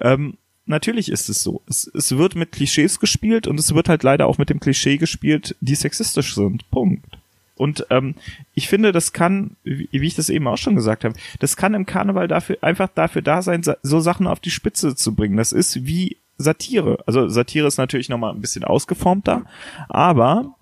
Ähm, 0.00 0.34
natürlich 0.66 1.10
ist 1.10 1.28
es 1.28 1.42
so. 1.42 1.62
Es, 1.68 1.90
es 1.92 2.16
wird 2.16 2.36
mit 2.36 2.52
Klischees 2.52 3.00
gespielt 3.00 3.46
und 3.46 3.58
es 3.58 3.74
wird 3.74 3.88
halt 3.88 4.02
leider 4.02 4.26
auch 4.26 4.38
mit 4.38 4.50
dem 4.50 4.60
Klischee 4.60 4.96
gespielt, 4.96 5.56
die 5.60 5.74
sexistisch 5.74 6.34
sind. 6.34 6.70
Punkt. 6.70 7.18
Und 7.56 7.86
ähm, 7.90 8.14
ich 8.54 8.68
finde, 8.68 8.92
das 8.92 9.12
kann, 9.12 9.56
wie, 9.64 9.88
ich 9.90 10.14
das 10.14 10.28
eben 10.28 10.46
auch 10.46 10.58
schon 10.58 10.76
gesagt 10.76 11.04
habe, 11.04 11.14
das 11.40 11.56
kann 11.56 11.74
im 11.74 11.86
Karneval 11.86 12.28
dafür 12.28 12.58
einfach 12.60 12.88
dafür 12.94 13.22
da 13.22 13.40
sein, 13.40 13.62
so 13.82 14.00
Sachen 14.00 14.26
auf 14.26 14.40
die 14.40 14.50
Spitze 14.50 14.94
zu 14.94 15.14
bringen. 15.14 15.38
Das 15.38 15.52
ist 15.52 15.86
wie 15.86 16.18
Satire. 16.36 17.02
Also 17.06 17.28
Satire 17.28 17.66
ist 17.66 17.78
natürlich 17.78 18.10
nochmal 18.10 18.34
ein 18.34 18.42
bisschen 18.42 18.64
ausgeformter, 18.64 19.46
aber 19.88 20.54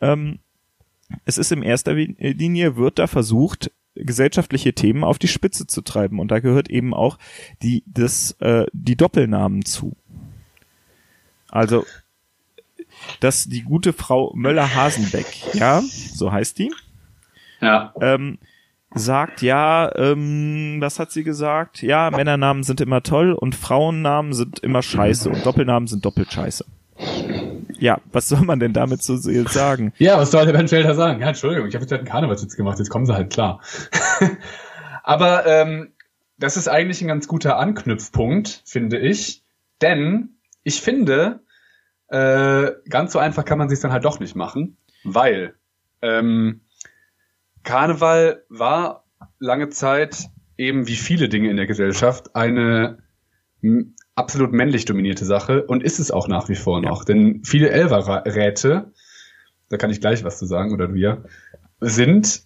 ähm, 0.00 0.38
es 1.24 1.38
ist 1.38 1.52
in 1.52 1.62
erster 1.62 1.94
Linie 1.94 2.76
wird 2.76 2.98
da 2.98 3.06
versucht, 3.06 3.70
gesellschaftliche 3.94 4.74
Themen 4.74 5.04
auf 5.04 5.18
die 5.18 5.28
Spitze 5.28 5.66
zu 5.66 5.82
treiben. 5.82 6.20
Und 6.20 6.30
da 6.30 6.40
gehört 6.40 6.68
eben 6.68 6.94
auch 6.94 7.18
die, 7.62 7.82
das, 7.86 8.32
äh, 8.40 8.66
die 8.72 8.96
Doppelnamen 8.96 9.64
zu. 9.64 9.96
Also, 11.48 11.84
dass 13.20 13.44
die 13.44 13.62
gute 13.62 13.92
Frau 13.92 14.32
Möller-Hasenbeck, 14.34 15.54
ja, 15.54 15.80
so 15.80 16.32
heißt 16.32 16.58
die, 16.58 16.72
ja. 17.60 17.94
ähm, 18.00 18.38
sagt, 18.94 19.42
ja, 19.42 19.94
ähm, 19.96 20.78
was 20.80 20.98
hat 20.98 21.12
sie 21.12 21.24
gesagt? 21.24 21.82
Ja, 21.82 22.10
Männernamen 22.10 22.62
sind 22.62 22.80
immer 22.80 23.02
toll 23.02 23.32
und 23.32 23.54
Frauennamen 23.54 24.32
sind 24.32 24.58
immer 24.60 24.82
scheiße 24.82 25.28
und 25.30 25.44
Doppelnamen 25.44 25.86
sind 25.86 26.04
doppelt 26.04 26.32
scheiße 26.32 26.64
ja, 27.78 28.00
was 28.12 28.28
soll 28.28 28.42
man 28.42 28.60
denn 28.60 28.72
damit 28.72 29.02
so 29.02 29.14
jetzt 29.30 29.52
sagen? 29.52 29.92
Ja, 29.98 30.18
was 30.18 30.30
soll 30.30 30.46
der 30.46 30.52
Ben 30.52 30.68
Felder 30.68 30.94
sagen? 30.94 31.20
Ja, 31.20 31.28
Entschuldigung, 31.28 31.68
ich 31.68 31.74
habe 31.74 31.84
jetzt 31.84 31.90
halt 31.90 32.00
einen 32.00 32.08
Karnevalswitz 32.08 32.56
gemacht, 32.56 32.78
jetzt 32.78 32.90
kommen 32.90 33.06
sie 33.06 33.14
halt 33.14 33.32
klar. 33.32 33.60
Aber 35.02 35.46
ähm, 35.46 35.92
das 36.38 36.56
ist 36.56 36.68
eigentlich 36.68 37.00
ein 37.00 37.08
ganz 37.08 37.28
guter 37.28 37.58
Anknüpfpunkt, 37.58 38.62
finde 38.64 38.98
ich. 38.98 39.44
Denn 39.80 40.36
ich 40.62 40.80
finde, 40.80 41.40
äh, 42.08 42.72
ganz 42.88 43.12
so 43.12 43.18
einfach 43.18 43.44
kann 43.44 43.58
man 43.58 43.68
sich 43.68 43.80
dann 43.80 43.92
halt 43.92 44.04
doch 44.04 44.20
nicht 44.20 44.36
machen, 44.36 44.76
weil 45.04 45.54
ähm, 46.02 46.62
Karneval 47.62 48.44
war 48.48 49.04
lange 49.38 49.68
Zeit 49.70 50.28
eben 50.56 50.86
wie 50.86 50.96
viele 50.96 51.28
Dinge 51.28 51.50
in 51.50 51.56
der 51.56 51.66
Gesellschaft 51.66 52.34
eine 52.34 53.02
absolut 54.16 54.52
männlich 54.52 54.84
dominierte 54.84 55.24
Sache 55.24 55.62
und 55.62 55.82
ist 55.82 56.00
es 56.00 56.10
auch 56.10 56.26
nach 56.26 56.48
wie 56.48 56.56
vor 56.56 56.80
noch. 56.80 57.00
Ja. 57.00 57.14
Denn 57.14 57.42
viele 57.44 57.70
Elverräte 57.70 58.92
da 59.68 59.76
kann 59.76 59.90
ich 59.90 60.00
gleich 60.00 60.24
was 60.24 60.38
zu 60.38 60.46
sagen, 60.46 60.72
oder 60.72 60.94
wir, 60.94 61.24
sind 61.80 62.42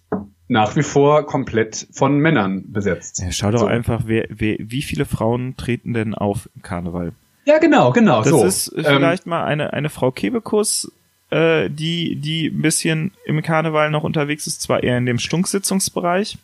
nach 0.47 0.75
wie 0.75 0.83
vor 0.83 1.25
komplett 1.25 1.87
von 1.91 2.17
Männern 2.17 2.71
besetzt. 2.71 3.19
Ja, 3.19 3.31
schau 3.31 3.51
doch 3.51 3.59
so. 3.59 3.65
einfach, 3.67 4.03
wer, 4.05 4.25
wer, 4.29 4.57
wie 4.59 4.81
viele 4.81 5.05
Frauen 5.05 5.55
treten 5.55 5.93
denn 5.93 6.13
auf 6.13 6.49
im 6.55 6.61
Karneval? 6.61 7.13
Ja, 7.45 7.57
genau, 7.59 7.91
genau. 7.91 8.21
Das 8.21 8.29
so. 8.29 8.43
ist 8.43 8.73
vielleicht 8.75 9.25
ähm, 9.25 9.29
mal 9.29 9.45
eine, 9.45 9.73
eine 9.73 9.89
Frau 9.89 10.11
Kebekus, 10.11 10.91
äh, 11.29 11.69
die, 11.69 12.17
die 12.17 12.47
ein 12.47 12.61
bisschen 12.61 13.11
im 13.25 13.41
Karneval 13.41 13.89
noch 13.91 14.03
unterwegs 14.03 14.45
ist, 14.45 14.61
zwar 14.61 14.83
eher 14.83 14.97
in 14.97 15.05
dem 15.05 15.19
Stunksitzungsbereich, 15.19 16.37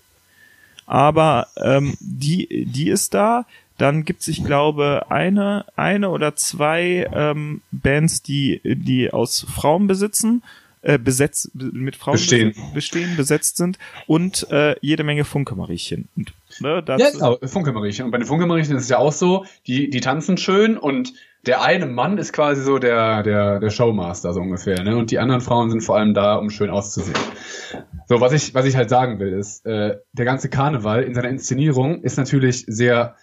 aber 0.85 1.47
ähm, 1.57 1.97
die, 1.99 2.65
die 2.65 2.89
ist 2.89 3.13
da. 3.13 3.45
Dann 3.77 4.05
gibt's, 4.05 4.27
ich 4.27 4.43
glaube, 4.43 5.05
eine, 5.09 5.65
eine 5.75 6.09
oder 6.09 6.35
zwei 6.35 7.07
ähm, 7.13 7.61
Bands, 7.71 8.23
die, 8.23 8.61
die 8.63 9.11
aus 9.13 9.45
Frauen 9.49 9.87
besitzen 9.87 10.41
äh, 10.87 10.97
besetzt 10.97 11.51
mit 11.53 11.95
Frauen 11.95 12.13
bestehen, 12.13 12.53
bestehen 12.73 13.17
besetzt 13.17 13.57
sind 13.57 13.77
und 14.05 14.49
äh, 14.51 14.75
jede 14.79 15.03
Menge 15.03 15.25
Funke-Mariechen. 15.25 16.07
Ne, 16.59 16.83
ja, 16.87 17.09
genau, 17.11 17.37
Funke-Mariechen. 17.43 18.05
Und 18.05 18.11
bei 18.11 18.19
den 18.19 18.27
Funke-Mariechen 18.27 18.75
ist 18.75 18.83
es 18.83 18.89
ja 18.89 18.97
auch 18.97 19.11
so, 19.11 19.45
die, 19.65 19.89
die 19.89 19.99
tanzen 19.99 20.37
schön 20.37 20.77
und 20.77 21.13
der 21.45 21.61
eine 21.61 21.85
Mann 21.85 22.17
ist 22.17 22.31
quasi 22.31 22.61
so 22.61 22.77
der, 22.77 23.23
der, 23.23 23.59
der 23.59 23.69
Showmaster, 23.69 24.33
so 24.33 24.41
ungefähr, 24.41 24.83
ne? 24.83 24.97
Und 24.97 25.11
die 25.11 25.19
anderen 25.19 25.41
Frauen 25.41 25.69
sind 25.69 25.81
vor 25.81 25.97
allem 25.97 26.13
da, 26.13 26.35
um 26.35 26.49
schön 26.49 26.69
auszusehen. 26.69 27.17
So, 28.07 28.21
was 28.21 28.33
ich, 28.33 28.53
was 28.53 28.65
ich 28.65 28.75
halt 28.75 28.89
sagen 28.89 29.19
will, 29.19 29.33
ist, 29.33 29.65
äh, 29.65 29.97
der 30.13 30.25
ganze 30.25 30.49
Karneval 30.49 31.03
in 31.03 31.13
seiner 31.13 31.29
Inszenierung 31.29 32.01
ist 32.01 32.17
natürlich 32.17 32.65
sehr 32.67 33.15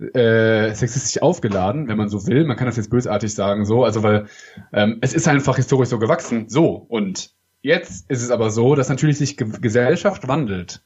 äh, 0.00 0.74
sexistisch 0.74 1.22
aufgeladen, 1.22 1.88
wenn 1.88 1.96
man 1.96 2.08
so 2.08 2.26
will. 2.26 2.44
Man 2.44 2.56
kann 2.56 2.66
das 2.66 2.76
jetzt 2.76 2.90
bösartig 2.90 3.34
sagen, 3.34 3.64
so, 3.64 3.84
also 3.84 4.02
weil 4.02 4.26
ähm, 4.72 4.98
es 5.00 5.12
ist 5.12 5.28
einfach 5.28 5.56
historisch 5.56 5.88
so 5.88 5.98
gewachsen, 5.98 6.48
so. 6.48 6.86
Und 6.88 7.30
jetzt 7.62 8.10
ist 8.10 8.22
es 8.22 8.30
aber 8.30 8.50
so, 8.50 8.74
dass 8.74 8.88
natürlich 8.88 9.18
sich 9.18 9.36
Ge 9.36 9.48
Gesellschaft 9.60 10.28
wandelt. 10.28 10.82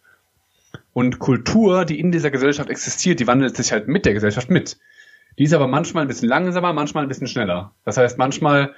Und 0.92 1.18
Kultur, 1.18 1.84
die 1.84 2.00
in 2.00 2.12
dieser 2.12 2.30
Gesellschaft 2.30 2.70
existiert, 2.70 3.20
die 3.20 3.26
wandelt 3.26 3.56
sich 3.56 3.72
halt 3.72 3.88
mit 3.88 4.06
der 4.06 4.14
Gesellschaft 4.14 4.50
mit. 4.50 4.78
Die 5.38 5.44
ist 5.44 5.52
aber 5.52 5.66
manchmal 5.66 6.02
ein 6.04 6.08
bisschen 6.08 6.28
langsamer, 6.28 6.72
manchmal 6.72 7.04
ein 7.04 7.08
bisschen 7.08 7.26
schneller. 7.26 7.72
Das 7.84 7.96
heißt, 7.96 8.18
manchmal 8.18 8.74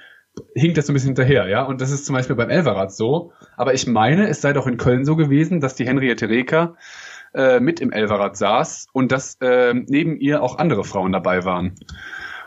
hinkt 0.55 0.77
das 0.77 0.87
so 0.87 0.91
ein 0.91 0.95
bisschen 0.95 1.09
hinterher, 1.09 1.47
ja. 1.47 1.63
Und 1.63 1.81
das 1.81 1.91
ist 1.91 2.05
zum 2.05 2.15
Beispiel 2.15 2.35
beim 2.35 2.49
Elverrad 2.49 2.93
so. 2.93 3.31
Aber 3.55 3.73
ich 3.73 3.87
meine, 3.87 4.27
es 4.27 4.41
sei 4.41 4.53
doch 4.53 4.67
in 4.67 4.77
Köln 4.77 5.05
so 5.05 5.15
gewesen, 5.15 5.59
dass 5.61 5.75
die 5.75 5.85
Henriette 5.85 6.29
Reker 6.29 6.75
äh, 7.33 7.59
mit 7.59 7.79
im 7.79 7.91
Elverrad 7.91 8.37
saß 8.37 8.87
und 8.93 9.11
dass 9.11 9.35
äh, 9.41 9.73
neben 9.73 10.17
ihr 10.19 10.41
auch 10.41 10.57
andere 10.57 10.83
Frauen 10.83 11.11
dabei 11.11 11.45
waren. 11.45 11.75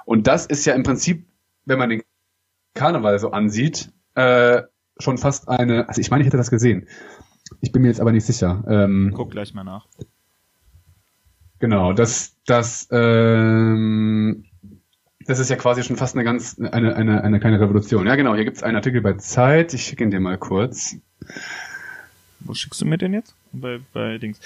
Und 0.05 0.27
das 0.27 0.47
ist 0.47 0.65
ja 0.65 0.75
im 0.75 0.83
Prinzip, 0.83 1.27
wenn 1.65 1.79
man 1.79 1.91
den 1.91 2.03
Karneval 2.75 3.19
so 3.19 3.31
ansieht, 3.31 3.93
äh, 4.15 4.63
schon 4.99 5.19
fast 5.19 5.49
eine, 5.49 5.89
also 5.89 6.01
ich 6.01 6.11
meine, 6.11 6.23
ich 6.23 6.27
hätte 6.27 6.37
das 6.37 6.51
gesehen. 6.51 6.89
Ich 7.61 7.73
bin 7.73 7.83
mir 7.83 7.89
jetzt 7.89 8.01
aber 8.01 8.13
nicht 8.13 8.27
sicher. 8.27 8.65
Ähm, 8.69 9.13
Guck 9.15 9.31
gleich 9.31 9.55
mal 9.55 9.65
nach. 9.65 9.87
Genau, 11.59 11.93
das, 11.93 12.37
das, 12.47 12.89
ähm, 12.91 14.45
das 15.27 15.39
ist 15.39 15.51
ja 15.51 15.57
quasi 15.57 15.83
schon 15.83 15.97
fast 15.97 16.15
eine 16.15 16.25
ganz, 16.25 16.59
eine, 16.59 16.97
eine, 16.97 17.23
eine 17.23 17.39
kleine 17.39 17.61
Revolution. 17.61 18.07
Ja, 18.07 18.17
genau, 18.17 18.35
hier 18.35 18.45
gibt's 18.45 18.63
einen 18.63 18.77
Artikel 18.77 19.03
bei 19.03 19.15
Zeit, 19.15 19.75
ich 19.75 19.85
schicke 19.85 20.05
ihn 20.05 20.11
dir 20.11 20.21
mal 20.21 20.39
kurz. 20.39 20.97
Wo 22.41 22.55
schickst 22.55 22.81
du 22.81 22.87
mir 22.87 22.97
den 22.97 23.13
jetzt? 23.13 23.35
Bei, 23.53 23.81
bei 23.93 24.19
Dings. 24.19 24.41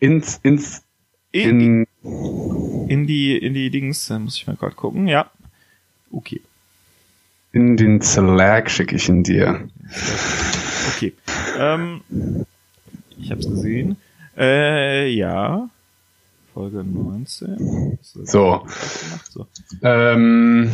Ins, 0.00 0.40
ins, 0.42 0.82
in, 1.30 1.86
in, 2.02 2.88
in 2.88 3.06
die, 3.06 3.36
in 3.36 3.54
die 3.54 3.70
Dings, 3.70 4.06
da 4.06 4.18
muss 4.18 4.36
ich 4.36 4.46
mal 4.46 4.56
gerade 4.56 4.74
gucken, 4.74 5.06
ja. 5.08 5.30
Okay. 6.10 6.40
In 7.52 7.76
den 7.76 8.00
Slack 8.00 8.70
schicke 8.70 8.96
ich 8.96 9.08
ihn 9.08 9.22
dir. 9.22 9.68
Okay. 10.94 11.12
Ähm, 11.58 12.00
ich 13.18 13.30
hab's 13.30 13.48
gesehen. 13.48 13.96
Äh, 14.36 15.08
ja. 15.08 15.68
Folge 16.54 16.84
19. 16.84 17.98
So. 18.02 18.66
so. 19.30 19.46
Ähm, 19.82 20.70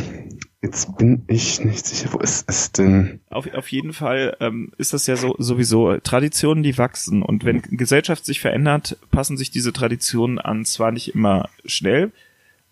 jetzt 0.61 0.97
bin 0.97 1.23
ich 1.27 1.63
nicht 1.63 1.85
sicher, 1.85 2.13
wo 2.13 2.19
ist 2.19 2.49
es 2.49 2.71
denn? 2.71 3.21
Auf, 3.29 3.51
auf 3.53 3.71
jeden 3.71 3.93
Fall 3.93 4.35
ähm, 4.39 4.71
ist 4.77 4.93
das 4.93 5.07
ja 5.07 5.15
so 5.15 5.35
sowieso 5.37 5.97
Traditionen, 5.97 6.63
die 6.63 6.77
wachsen. 6.77 7.21
Und 7.21 7.45
wenn 7.45 7.61
Gesellschaft 7.61 8.25
sich 8.25 8.39
verändert, 8.41 8.97
passen 9.11 9.37
sich 9.37 9.51
diese 9.51 9.71
Traditionen 9.71 10.37
an. 10.37 10.65
Zwar 10.65 10.91
nicht 10.91 11.15
immer 11.15 11.49
schnell, 11.65 12.11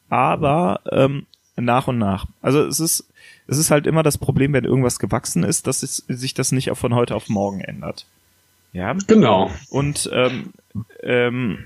aber 0.10 0.82
ähm, 0.92 1.26
nach 1.56 1.88
und 1.88 1.98
nach. 1.98 2.26
Also 2.42 2.66
es 2.66 2.80
ist, 2.80 3.08
es 3.48 3.58
ist 3.58 3.72
halt 3.72 3.88
immer 3.88 4.04
das 4.04 4.18
Problem, 4.18 4.54
wenn 4.54 4.66
irgendwas 4.66 5.00
gewachsen 5.00 5.44
ist, 5.44 5.68
dass 5.68 5.82
es, 5.84 5.98
sich 6.08 6.34
das 6.34 6.52
nicht 6.52 6.72
auch 6.72 6.78
von 6.78 6.94
heute 6.94 7.16
auf 7.16 7.30
morgen 7.30 7.62
ändert. 7.62 8.06
Ja. 8.74 8.94
Genau. 9.08 9.50
Und 9.70 10.10
ähm, 10.14 10.52
ähm, 11.02 11.60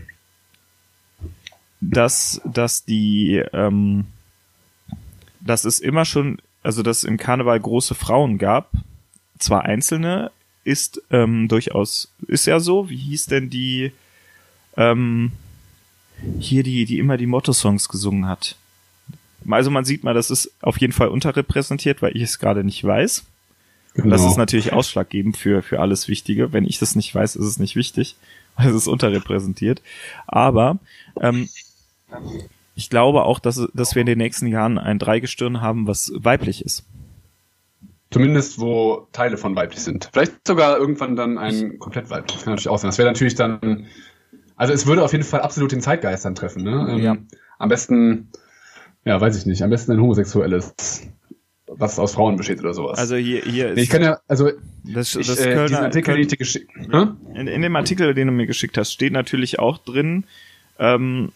dass, 1.82 2.40
dass 2.46 2.86
die, 2.86 3.44
ähm, 3.54 4.06
dass 5.40 5.66
es 5.66 5.80
immer 5.80 6.06
schon, 6.06 6.38
also 6.64 6.84
dass 6.84 7.00
es 7.00 7.04
im 7.04 7.18
Karneval 7.18 7.60
große 7.60 7.96
Frauen 7.96 8.38
gab, 8.38 8.72
zwar 9.40 9.66
einzelne, 9.66 10.32
ist 10.64 11.02
ähm, 11.10 11.48
durchaus, 11.48 12.14
ist 12.28 12.46
ja 12.46 12.60
so, 12.60 12.90
wie 12.90 12.98
hieß 12.98 13.26
denn 13.26 13.50
die, 13.50 13.92
ähm, 14.78 15.32
hier 16.40 16.62
die, 16.62 16.86
die 16.86 17.00
immer 17.00 17.18
die 17.18 17.26
Motto-Songs 17.26 17.90
gesungen 17.90 18.28
hat. 18.28 18.56
Also 19.50 19.72
man 19.72 19.86
sieht 19.86 20.04
mal, 20.04 20.14
das 20.14 20.30
ist 20.30 20.52
auf 20.62 20.80
jeden 20.80 20.94
Fall 20.94 21.08
unterrepräsentiert, 21.08 22.04
weil 22.04 22.16
ich 22.16 22.22
es 22.22 22.38
gerade 22.38 22.64
nicht 22.64 22.84
weiß. 22.84 23.26
Genau. 23.96 24.10
Das 24.10 24.24
ist 24.24 24.38
natürlich 24.38 24.72
ausschlaggebend 24.72 25.36
für, 25.36 25.64
für 25.64 25.80
alles 25.80 26.08
Wichtige. 26.08 26.54
Wenn 26.54 26.66
ich 26.66 26.78
das 26.78 26.96
nicht 26.96 27.14
weiß, 27.14 27.36
ist 27.36 27.46
es 27.46 27.58
nicht 27.58 27.76
wichtig. 27.76 28.16
Es 28.58 28.74
ist 28.74 28.88
unterrepräsentiert. 28.88 29.82
Aber 30.28 30.78
ähm, 31.20 31.50
ich 32.76 32.90
glaube 32.90 33.24
auch, 33.24 33.40
dass, 33.40 33.68
dass 33.74 33.96
wir 33.96 34.02
in 34.02 34.06
den 34.06 34.18
nächsten 34.18 34.48
Jahren 34.48 34.78
ein 34.78 35.00
Dreigestirn 35.00 35.62
haben, 35.62 35.88
was 35.88 36.12
weiblich 36.16 36.66
ist. 36.66 36.86
Zumindest 38.12 38.60
wo 38.60 39.08
Teile 39.14 39.38
von 39.38 39.56
weiblich 39.56 39.80
sind. 39.80 40.10
Vielleicht 40.12 40.46
sogar 40.46 40.78
irgendwann 40.78 41.16
dann 41.16 41.38
ein 41.38 41.80
komplett 41.80 42.10
weiblich. 42.10 42.36
Das 42.36 42.44
kann 42.44 42.54
natürlich 42.54 42.70
auch 42.70 42.78
sein. 42.78 42.90
Das 42.90 42.98
wäre 42.98 43.08
natürlich 43.08 43.36
dann, 43.36 43.88
also 44.58 44.74
es 44.74 44.86
würde 44.86 45.04
auf 45.04 45.14
jeden 45.14 45.24
Fall 45.24 45.42
absolut 45.42 45.72
den 45.72 45.82
Zeitgeist 45.82 46.26
dann 46.26 46.36
treffen. 46.36 46.64
Ne? 46.64 46.88
Ähm, 46.90 47.00
ja. 47.00 47.18
Am 47.58 47.70
besten, 47.70 48.30
ja, 49.06 49.20
weiß 49.20 49.38
ich 49.38 49.46
nicht, 49.46 49.64
am 49.64 49.70
besten 49.70 49.94
ein 49.94 50.02
homosexuelles, 50.02 51.04
was 51.68 52.00
aus 52.00 52.14
Frauen 52.14 52.36
besteht 52.36 52.60
oder 52.60 52.74
sowas. 52.74 53.00
Also 53.00 53.16
hier, 53.16 53.44
hier 53.44 53.70
ist. 53.70 53.76
Nee, 53.76 53.84
ich 53.84 53.90
kann 53.90 54.02
ja, 54.02 54.20
also 54.28 54.50
das, 54.84 55.16
ich, 55.16 55.28
das 55.28 55.40
äh, 55.40 55.54
Kölner, 55.54 55.68
diesen 55.68 55.84
Artikel, 55.84 56.16
Köln, 56.16 56.28
geschickt. 56.28 56.72
Hm? 56.76 57.18
In, 57.34 57.48
in 57.48 57.62
dem 57.62 57.76
Artikel, 57.78 58.14
den 58.14 58.28
du 58.28 58.34
mir 58.34 58.46
geschickt 58.46 58.78
hast, 58.78 58.92
steht 58.92 59.14
natürlich 59.14 59.60
auch 59.60 59.78
drin, 59.78 60.26
ähm, 60.80 61.32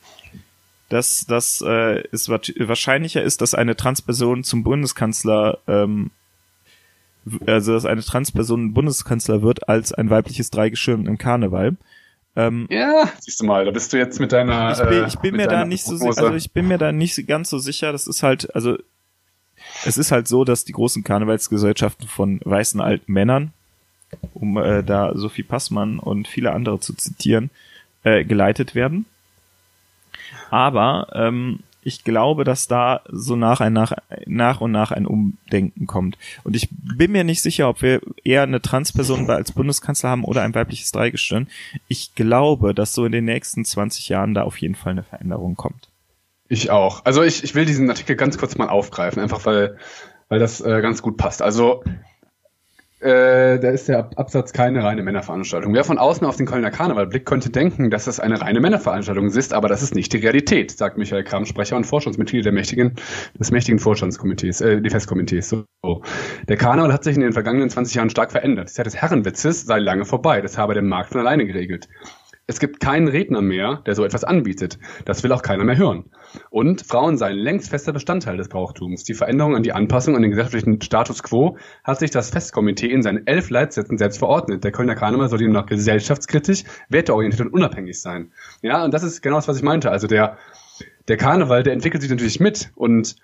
dass 0.89 1.25
das 1.25 1.61
äh, 1.61 2.03
es 2.11 2.29
wahrscheinlicher 2.29 3.23
ist, 3.23 3.41
dass 3.41 3.55
eine 3.55 3.75
Transperson 3.75 4.43
zum 4.43 4.63
Bundeskanzler 4.63 5.59
ähm, 5.67 6.11
also 7.45 7.73
dass 7.73 7.85
eine 7.85 8.01
Transperson 8.01 8.73
Bundeskanzler 8.73 9.41
wird 9.41 9.67
als 9.67 9.93
ein 9.93 10.09
weibliches 10.09 10.51
Dreigeschirm 10.51 11.07
im 11.07 11.17
Karneval. 11.17 11.75
Ähm, 12.35 12.67
ja, 12.69 13.09
siehst 13.19 13.39
du 13.39 13.45
mal, 13.45 13.65
da 13.65 13.71
bist 13.71 13.93
du 13.93 13.97
jetzt 13.97 14.19
mit 14.19 14.31
deiner. 14.31 14.71
Ich 14.71 14.89
bin, 14.89 15.05
ich 15.07 15.19
bin 15.19 15.35
äh, 15.35 15.37
mir 15.37 15.47
da 15.47 15.65
nicht 15.65 15.85
so 15.85 15.95
sicher, 15.95 16.23
also 16.23 16.35
ich 16.35 16.51
bin 16.51 16.67
mir 16.67 16.77
da 16.77 16.91
nicht 16.91 17.27
ganz 17.27 17.49
so 17.49 17.57
sicher. 17.57 17.91
Das 17.91 18.07
ist 18.07 18.23
halt, 18.23 18.53
also 18.53 18.77
es 19.85 19.97
ist 19.97 20.11
halt 20.11 20.27
so, 20.27 20.43
dass 20.43 20.65
die 20.65 20.73
großen 20.73 21.03
Karnevalsgesellschaften 21.03 22.07
von 22.07 22.41
weißen 22.43 22.81
alten 22.81 23.11
Männern, 23.11 23.53
um 24.33 24.57
äh, 24.57 24.83
da 24.83 25.13
Sophie 25.15 25.43
Passmann 25.43 25.97
und 25.97 26.27
viele 26.27 26.51
andere 26.51 26.79
zu 26.79 26.93
zitieren, 26.93 27.49
äh, 28.03 28.23
geleitet 28.25 28.75
werden. 28.75 29.05
Aber 30.49 31.07
ähm, 31.13 31.59
ich 31.85 32.03
glaube, 32.03 32.43
dass 32.43 32.67
da 32.67 33.01
so 33.09 33.35
nach, 33.35 33.61
ein, 33.61 33.71
nach, 33.73 33.93
nach 34.25 34.59
und 34.59 34.71
nach 34.71 34.91
ein 34.91 35.05
Umdenken 35.05 35.85
kommt. 35.85 36.17
Und 36.43 36.55
ich 36.55 36.67
bin 36.71 37.11
mir 37.11 37.23
nicht 37.23 37.43
sicher, 37.43 37.69
ob 37.69 37.83
wir 37.83 38.01
eher 38.23 38.41
eine 38.41 38.59
Transperson 38.59 39.29
als 39.29 39.51
Bundeskanzler 39.51 40.09
haben 40.09 40.23
oder 40.23 40.41
ein 40.41 40.55
weibliches 40.55 40.91
Dreigestirn. 40.91 41.47
Ich 41.87 42.15
glaube, 42.15 42.73
dass 42.73 42.93
so 42.93 43.05
in 43.05 43.11
den 43.11 43.25
nächsten 43.25 43.63
20 43.63 44.09
Jahren 44.09 44.33
da 44.33 44.41
auf 44.41 44.57
jeden 44.57 44.73
Fall 44.73 44.93
eine 44.93 45.03
Veränderung 45.03 45.55
kommt. 45.55 45.89
Ich 46.47 46.71
auch. 46.71 47.05
Also 47.05 47.21
ich, 47.21 47.43
ich 47.43 47.53
will 47.53 47.65
diesen 47.65 47.87
Artikel 47.87 48.15
ganz 48.15 48.39
kurz 48.39 48.57
mal 48.57 48.69
aufgreifen, 48.69 49.21
einfach 49.21 49.45
weil, 49.45 49.77
weil 50.27 50.39
das 50.39 50.61
äh, 50.61 50.81
ganz 50.81 51.03
gut 51.03 51.17
passt. 51.17 51.43
Also 51.43 51.83
äh, 52.99 53.59
da 53.59 53.69
ist 53.69 53.89
der 53.89 54.09
Absatz 54.15 54.53
keine 54.53 54.83
reine 54.83 55.03
Männerveranstaltung. 55.03 55.73
Wer 55.73 55.83
von 55.83 55.97
außen 55.97 56.25
auf 56.25 56.37
den 56.37 56.45
Kölner 56.45 56.71
Karneval 56.71 57.07
blickt, 57.07 57.25
könnte 57.25 57.49
denken, 57.49 57.89
dass 57.89 58.07
es 58.07 58.19
eine 58.19 58.41
reine 58.41 58.61
Männerveranstaltung 58.61 59.27
ist, 59.27 59.53
aber 59.53 59.67
das 59.67 59.83
ist 59.83 59.95
nicht 59.95 60.13
die 60.13 60.17
Realität, 60.17 60.71
sagt 60.71 60.97
Michael 60.97 61.23
Kram, 61.23 61.45
Sprecher 61.45 61.75
und 61.75 61.85
Vorstandsmitglied 61.85 62.45
der 62.45 62.53
mächtigen, 62.53 62.95
des 63.37 63.51
mächtigen 63.51 63.79
Vorstandskomitees, 63.79 64.61
äh, 64.61 64.81
die 64.81 64.89
Festkomitees. 64.89 65.49
So. 65.49 65.65
Der 66.47 66.57
Karneval 66.57 66.93
hat 66.93 67.03
sich 67.03 67.15
in 67.15 67.21
den 67.21 67.33
vergangenen 67.33 67.69
20 67.69 67.95
Jahren 67.95 68.09
stark 68.09 68.31
verändert. 68.31 68.69
Die 68.69 68.73
Zeit 68.73 68.85
des 68.85 68.95
Herrenwitzes 68.95 69.65
sei 69.65 69.79
lange 69.79 70.05
vorbei, 70.05 70.41
das 70.41 70.57
habe 70.57 70.73
der 70.73 70.83
Markt 70.83 71.11
von 71.11 71.19
alleine 71.19 71.45
geregelt. 71.45 71.89
Es 72.47 72.59
gibt 72.59 72.79
keinen 72.79 73.07
Redner 73.07 73.41
mehr, 73.41 73.81
der 73.87 73.95
so 73.95 74.05
etwas 74.05 74.23
anbietet. 74.23 74.77
Das 75.05 75.23
will 75.23 75.31
auch 75.31 75.41
keiner 75.41 75.63
mehr 75.63 75.77
hören. 75.77 76.11
Und 76.51 76.83
Frauen 76.83 77.17
seien 77.17 77.37
längst 77.37 77.69
fester 77.69 77.91
Bestandteil 77.91 78.37
des 78.37 78.49
Brauchtums. 78.49 79.03
Die 79.03 79.15
Veränderung 79.15 79.55
an 79.55 79.63
die 79.63 79.73
Anpassung 79.73 80.15
an 80.15 80.21
den 80.21 80.29
gesellschaftlichen 80.29 80.79
Status 80.81 81.23
quo 81.23 81.57
hat 81.83 81.99
sich 81.99 82.11
das 82.11 82.29
Festkomitee 82.29 82.91
in 82.91 83.01
seinen 83.01 83.25
elf 83.25 83.49
Leitsätzen 83.49 83.97
selbst 83.97 84.19
verordnet. 84.19 84.63
Der 84.63 84.71
Kölner 84.71 84.95
Karneval 84.95 85.27
soll 85.27 85.39
demnach 85.39 85.65
gesellschaftskritisch, 85.65 86.63
werteorientiert 86.89 87.47
und 87.47 87.53
unabhängig 87.53 87.99
sein. 87.99 88.31
Ja, 88.61 88.85
und 88.85 88.93
das 88.93 89.01
ist 89.01 89.21
genau 89.21 89.37
das, 89.37 89.47
was 89.47 89.57
ich 89.57 89.63
meinte. 89.63 89.89
Also 89.89 90.05
der, 90.05 90.37
der 91.07 91.17
Karneval, 91.17 91.63
der 91.63 91.73
entwickelt 91.73 92.03
sich 92.03 92.11
natürlich 92.11 92.39
mit. 92.39 92.71
Und 92.75 93.15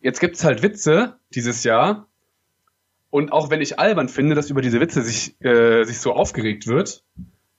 jetzt 0.00 0.20
gibt's 0.20 0.44
halt 0.44 0.62
Witze 0.62 1.16
dieses 1.34 1.64
Jahr. 1.64 2.06
Und 3.08 3.32
auch 3.32 3.48
wenn 3.48 3.62
ich 3.62 3.78
albern 3.78 4.10
finde, 4.10 4.34
dass 4.34 4.50
über 4.50 4.60
diese 4.60 4.80
Witze 4.80 5.00
sich, 5.00 5.40
äh, 5.40 5.84
sich 5.84 6.00
so 6.00 6.12
aufgeregt 6.12 6.66
wird, 6.66 7.02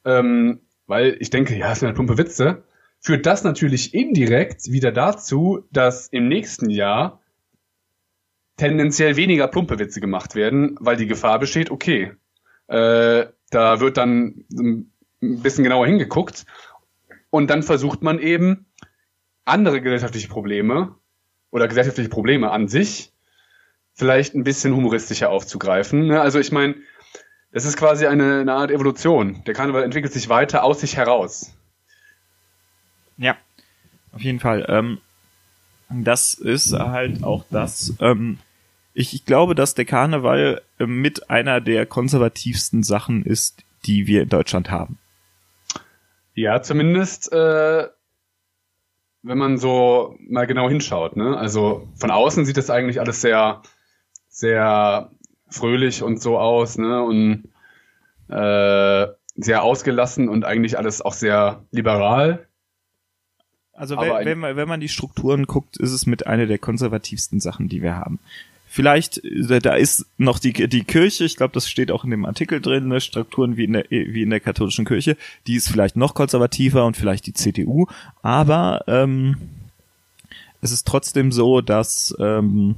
ähm, 0.06 0.62
weil 0.90 1.18
ich 1.20 1.30
denke, 1.30 1.56
ja, 1.56 1.70
das 1.70 1.80
sind 1.80 1.88
halt 1.88 1.96
plumpe 1.96 2.18
Witze, 2.18 2.64
führt 3.00 3.26
das 3.26 3.44
natürlich 3.44 3.94
indirekt 3.94 4.72
wieder 4.72 4.92
dazu, 4.92 5.68
dass 5.72 6.08
im 6.08 6.28
nächsten 6.28 6.70
Jahr 6.72 7.22
tendenziell 8.58 9.16
weniger 9.16 9.48
plumpe 9.48 9.78
Witze 9.78 10.02
gemacht 10.02 10.34
werden, 10.36 10.76
weil 10.80 10.98
die 10.98 11.06
Gefahr 11.06 11.40
besteht, 11.40 11.70
okay, 11.70 12.12
äh, 12.68 13.26
da 13.52 13.80
wird 13.80 13.98
dann 13.98 14.46
ein 14.52 14.92
bisschen 15.20 15.64
genauer 15.64 15.86
hingeguckt 15.86 16.46
und 17.30 17.50
dann 17.50 17.62
versucht 17.62 18.02
man 18.02 18.20
eben 18.20 18.66
andere 19.46 19.82
gesellschaftliche 19.82 20.28
Probleme 20.28 20.96
oder 21.52 21.68
gesellschaftliche 21.68 22.10
Probleme 22.10 22.52
an 22.52 22.68
sich 22.68 23.14
vielleicht 23.94 24.34
ein 24.34 24.44
bisschen 24.44 24.76
humoristischer 24.76 25.30
aufzugreifen. 25.30 26.08
Ne? 26.08 26.20
Also 26.20 26.40
ich 26.40 26.52
meine, 26.52 26.76
das 27.52 27.66
ist 27.66 27.78
quasi 27.78 28.06
eine, 28.06 28.42
eine 28.42 28.54
Art 28.54 28.72
Evolution. 28.72 29.44
Der 29.46 29.54
Karneval 29.54 29.84
entwickelt 29.84 30.14
sich 30.14 30.30
weiter 30.30 30.64
aus 30.64 30.82
sich 30.82 30.98
heraus. 30.98 31.54
Ja, 33.18 33.36
auf 34.12 34.22
jeden 34.22 34.40
Fall. 34.40 34.66
Ähm, 34.70 35.00
das 35.90 36.34
ist 36.36 36.74
halt 36.74 37.24
auch 37.24 37.44
das. 37.50 37.94
Ähm, 38.00 38.38
ich, 38.94 39.14
ich 39.14 39.26
glaube, 39.26 39.56
dass 39.56 39.74
der 39.74 39.86
Karneval 39.86 40.62
äh, 40.80 40.86
mit 40.86 41.30
einer 41.30 41.62
der 41.62 41.86
konservativsten 41.86 42.84
Sachen 42.84 43.24
ist, 43.24 43.64
die 43.86 44.08
wir 44.08 44.22
in 44.22 44.30
Deutschland 44.30 44.70
haben. 44.70 44.98
Ja, 46.36 46.62
zumindest 46.62 47.32
äh, 47.32 47.88
wenn 49.22 49.38
man 49.38 49.58
so 49.58 50.16
mal 50.20 50.48
genau 50.48 50.70
hinschaut. 50.70 51.18
Ne? 51.18 51.38
Also 51.38 51.88
von 51.96 52.12
außen 52.12 52.46
sieht 52.46 52.58
das 52.58 52.70
eigentlich 52.70 53.00
alles 53.00 53.22
sehr, 53.22 53.62
sehr 54.30 55.12
fröhlich 55.50 56.04
und 56.04 56.22
so 56.22 56.38
aus, 56.38 56.78
ne? 56.78 57.02
Und 57.04 57.50
äh, 58.30 59.08
sehr 59.36 59.64
ausgelassen 59.64 60.30
und 60.30 60.46
eigentlich 60.46 60.78
alles 60.78 61.02
auch 61.02 61.14
sehr 61.14 61.64
liberal. 61.72 62.48
Also 63.74 63.98
wenn, 63.98 64.26
wenn, 64.26 64.40
man, 64.40 64.56
wenn 64.58 64.68
man 64.68 64.82
die 64.82 64.90
Strukturen 64.90 65.46
guckt, 65.46 65.78
ist 65.78 65.92
es 65.92 66.06
mit 66.06 66.28
einer 66.28 66.46
der 66.46 66.58
konservativsten 66.58 67.40
Sachen, 67.40 67.70
die 67.70 67.82
wir 67.82 67.96
haben. 67.96 68.20
Vielleicht, 68.68 69.24
äh, 69.24 69.60
da 69.60 69.74
ist 69.74 70.06
noch 70.18 70.38
die, 70.38 70.54
die 70.54 70.84
Kirche, 70.84 71.24
ich 71.24 71.38
glaube, 71.38 71.54
das 71.54 71.68
steht 71.68 71.90
auch 71.90 72.04
in 72.04 72.12
dem 72.12 72.26
Artikel 72.26 72.62
drin, 72.62 72.88
ne, 72.88 73.02
Strukturen 73.02 73.58
wie 73.58 73.64
in, 73.64 73.74
der, 73.74 73.86
wie 73.90 74.22
in 74.22 74.30
der 74.30 74.42
katholischen 74.42 74.86
Kirche, 74.86 75.18
die 75.48 75.56
ist 75.56 75.70
vielleicht 75.70 75.96
noch 75.96 76.14
konservativer 76.14 76.86
und 76.86 76.98
vielleicht 76.98 77.26
die 77.26 77.34
CDU, 77.34 77.88
aber 78.22 78.84
ähm, 78.88 79.38
es 80.62 80.72
ist 80.72 80.86
trotzdem 80.86 81.32
so, 81.32 81.62
dass, 81.62 82.16
ähm, 82.20 82.76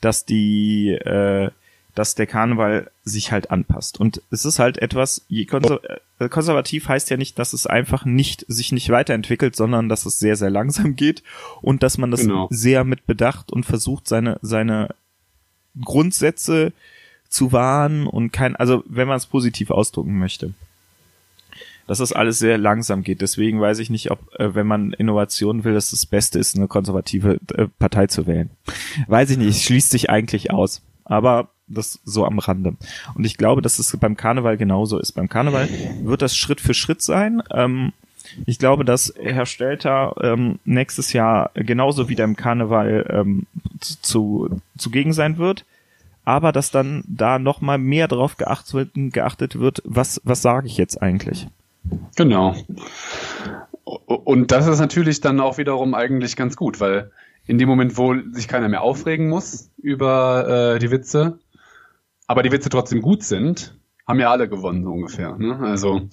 dass 0.00 0.26
die 0.26 0.90
äh, 0.90 1.50
dass 1.94 2.14
der 2.14 2.26
Karneval 2.26 2.90
sich 3.04 3.32
halt 3.32 3.50
anpasst. 3.50 4.00
Und 4.00 4.22
es 4.30 4.44
ist 4.44 4.58
halt 4.58 4.78
etwas, 4.78 5.24
je 5.28 5.44
konser 5.44 5.80
äh, 6.18 6.28
konservativ 6.28 6.88
heißt 6.88 7.10
ja 7.10 7.16
nicht, 7.16 7.38
dass 7.38 7.52
es 7.52 7.66
einfach 7.66 8.04
nicht, 8.04 8.44
sich 8.48 8.72
nicht 8.72 8.88
weiterentwickelt, 8.88 9.56
sondern 9.56 9.88
dass 9.88 10.06
es 10.06 10.18
sehr, 10.18 10.36
sehr 10.36 10.50
langsam 10.50 10.96
geht 10.96 11.22
und 11.60 11.82
dass 11.82 11.98
man 11.98 12.10
das 12.10 12.20
genau. 12.20 12.48
sehr 12.50 12.84
mit 12.84 13.06
Bedacht 13.06 13.52
und 13.52 13.64
versucht, 13.64 14.08
seine, 14.08 14.38
seine 14.42 14.94
Grundsätze 15.80 16.72
zu 17.28 17.52
wahren 17.52 18.06
und 18.06 18.32
kein, 18.32 18.56
also 18.56 18.84
wenn 18.86 19.08
man 19.08 19.16
es 19.16 19.26
positiv 19.26 19.70
ausdrücken 19.70 20.18
möchte. 20.18 20.54
Dass 21.86 21.98
das 21.98 22.12
alles 22.12 22.38
sehr 22.38 22.58
langsam 22.58 23.02
geht. 23.02 23.20
Deswegen 23.20 23.60
weiß 23.60 23.80
ich 23.80 23.90
nicht, 23.90 24.10
ob, 24.10 24.20
äh, 24.38 24.54
wenn 24.54 24.66
man 24.66 24.92
Innovation 24.92 25.64
will, 25.64 25.74
dass 25.74 25.90
das 25.90 26.06
Beste 26.06 26.38
ist, 26.38 26.56
eine 26.56 26.68
konservative 26.68 27.38
äh, 27.54 27.66
Partei 27.78 28.06
zu 28.06 28.26
wählen. 28.26 28.50
Weiß 29.08 29.30
ich 29.30 29.36
nicht, 29.36 29.48
es 29.48 29.62
schließt 29.62 29.90
sich 29.90 30.08
eigentlich 30.08 30.52
aus. 30.52 30.80
Aber 31.04 31.50
das 31.72 32.00
so 32.04 32.24
am 32.24 32.38
Rande. 32.38 32.74
Und 33.14 33.24
ich 33.24 33.36
glaube, 33.36 33.62
dass 33.62 33.78
es 33.78 33.96
beim 33.96 34.16
Karneval 34.16 34.56
genauso 34.56 34.98
ist. 34.98 35.12
Beim 35.12 35.28
Karneval 35.28 35.68
wird 36.02 36.22
das 36.22 36.36
Schritt 36.36 36.60
für 36.60 36.74
Schritt 36.74 37.02
sein. 37.02 37.42
Ähm, 37.50 37.92
ich 38.46 38.58
glaube, 38.58 38.84
dass 38.84 39.12
Herr 39.20 39.46
Stelter 39.46 40.14
ähm, 40.20 40.58
nächstes 40.64 41.12
Jahr 41.12 41.50
genauso 41.54 42.08
wie 42.08 42.14
im 42.14 42.36
Karneval 42.36 43.06
ähm, 43.10 43.46
zu, 43.80 44.60
zugegen 44.78 45.12
sein 45.12 45.38
wird, 45.38 45.64
aber 46.24 46.52
dass 46.52 46.70
dann 46.70 47.04
da 47.06 47.38
noch 47.38 47.60
mal 47.60 47.78
mehr 47.78 48.08
drauf 48.08 48.36
geachtet 48.36 48.74
wird, 48.74 48.90
geachtet 49.12 49.58
wird 49.58 49.82
was, 49.84 50.20
was 50.24 50.42
sage 50.42 50.66
ich 50.66 50.76
jetzt 50.76 51.02
eigentlich? 51.02 51.48
Genau. 52.16 52.54
Und 53.84 54.52
das 54.52 54.68
ist 54.68 54.78
natürlich 54.78 55.20
dann 55.20 55.40
auch 55.40 55.58
wiederum 55.58 55.94
eigentlich 55.94 56.36
ganz 56.36 56.56
gut, 56.56 56.80
weil 56.80 57.10
in 57.46 57.58
dem 57.58 57.68
Moment, 57.68 57.98
wo 57.98 58.14
sich 58.32 58.46
keiner 58.46 58.68
mehr 58.68 58.82
aufregen 58.82 59.28
muss 59.28 59.70
über 59.82 60.74
äh, 60.74 60.78
die 60.78 60.90
Witze, 60.90 61.38
aber 62.26 62.42
die 62.42 62.52
Witze 62.52 62.68
trotzdem 62.68 63.02
gut 63.02 63.22
sind, 63.22 63.78
haben 64.06 64.20
ja 64.20 64.30
alle 64.30 64.48
gewonnen, 64.48 64.84
so 64.84 64.90
ungefähr. 64.90 65.36
Ne? 65.36 65.58
Also, 65.60 66.08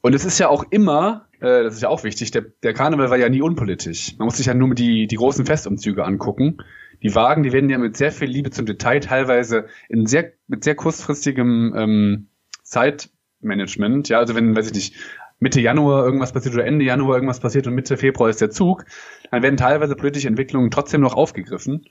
und 0.00 0.14
es 0.14 0.24
ist 0.24 0.38
ja 0.38 0.48
auch 0.48 0.64
immer, 0.70 1.26
äh, 1.40 1.62
das 1.62 1.74
ist 1.74 1.82
ja 1.82 1.88
auch 1.88 2.04
wichtig, 2.04 2.30
der, 2.30 2.42
der 2.62 2.74
Karneval 2.74 3.10
war 3.10 3.18
ja 3.18 3.28
nie 3.28 3.42
unpolitisch. 3.42 4.16
Man 4.18 4.26
muss 4.26 4.36
sich 4.36 4.46
ja 4.46 4.54
nur 4.54 4.74
die, 4.74 5.06
die 5.06 5.16
großen 5.16 5.46
Festumzüge 5.46 6.04
angucken. 6.04 6.58
Die 7.02 7.14
Wagen, 7.14 7.42
die 7.42 7.52
werden 7.52 7.70
ja 7.70 7.78
mit 7.78 7.96
sehr 7.96 8.10
viel 8.10 8.28
Liebe 8.28 8.50
zum 8.50 8.66
Detail, 8.66 9.00
teilweise 9.00 9.66
in 9.88 10.06
sehr, 10.06 10.32
mit 10.48 10.64
sehr 10.64 10.74
kurzfristigem 10.74 11.74
ähm, 11.76 12.28
Zeitmanagement. 12.62 14.08
Ja, 14.08 14.18
also 14.18 14.34
wenn, 14.34 14.56
weiß 14.56 14.66
ich 14.68 14.74
nicht, 14.74 14.94
Mitte 15.40 15.60
Januar 15.60 16.04
irgendwas 16.04 16.32
passiert 16.32 16.54
oder 16.54 16.64
Ende 16.64 16.84
Januar 16.84 17.14
irgendwas 17.14 17.38
passiert 17.38 17.66
und 17.68 17.74
Mitte 17.74 17.96
Februar 17.96 18.28
ist 18.28 18.40
der 18.40 18.50
Zug, 18.50 18.84
dann 19.30 19.42
werden 19.42 19.56
teilweise 19.56 19.94
politische 19.94 20.26
Entwicklungen 20.26 20.70
trotzdem 20.70 21.00
noch 21.00 21.14
aufgegriffen. 21.14 21.86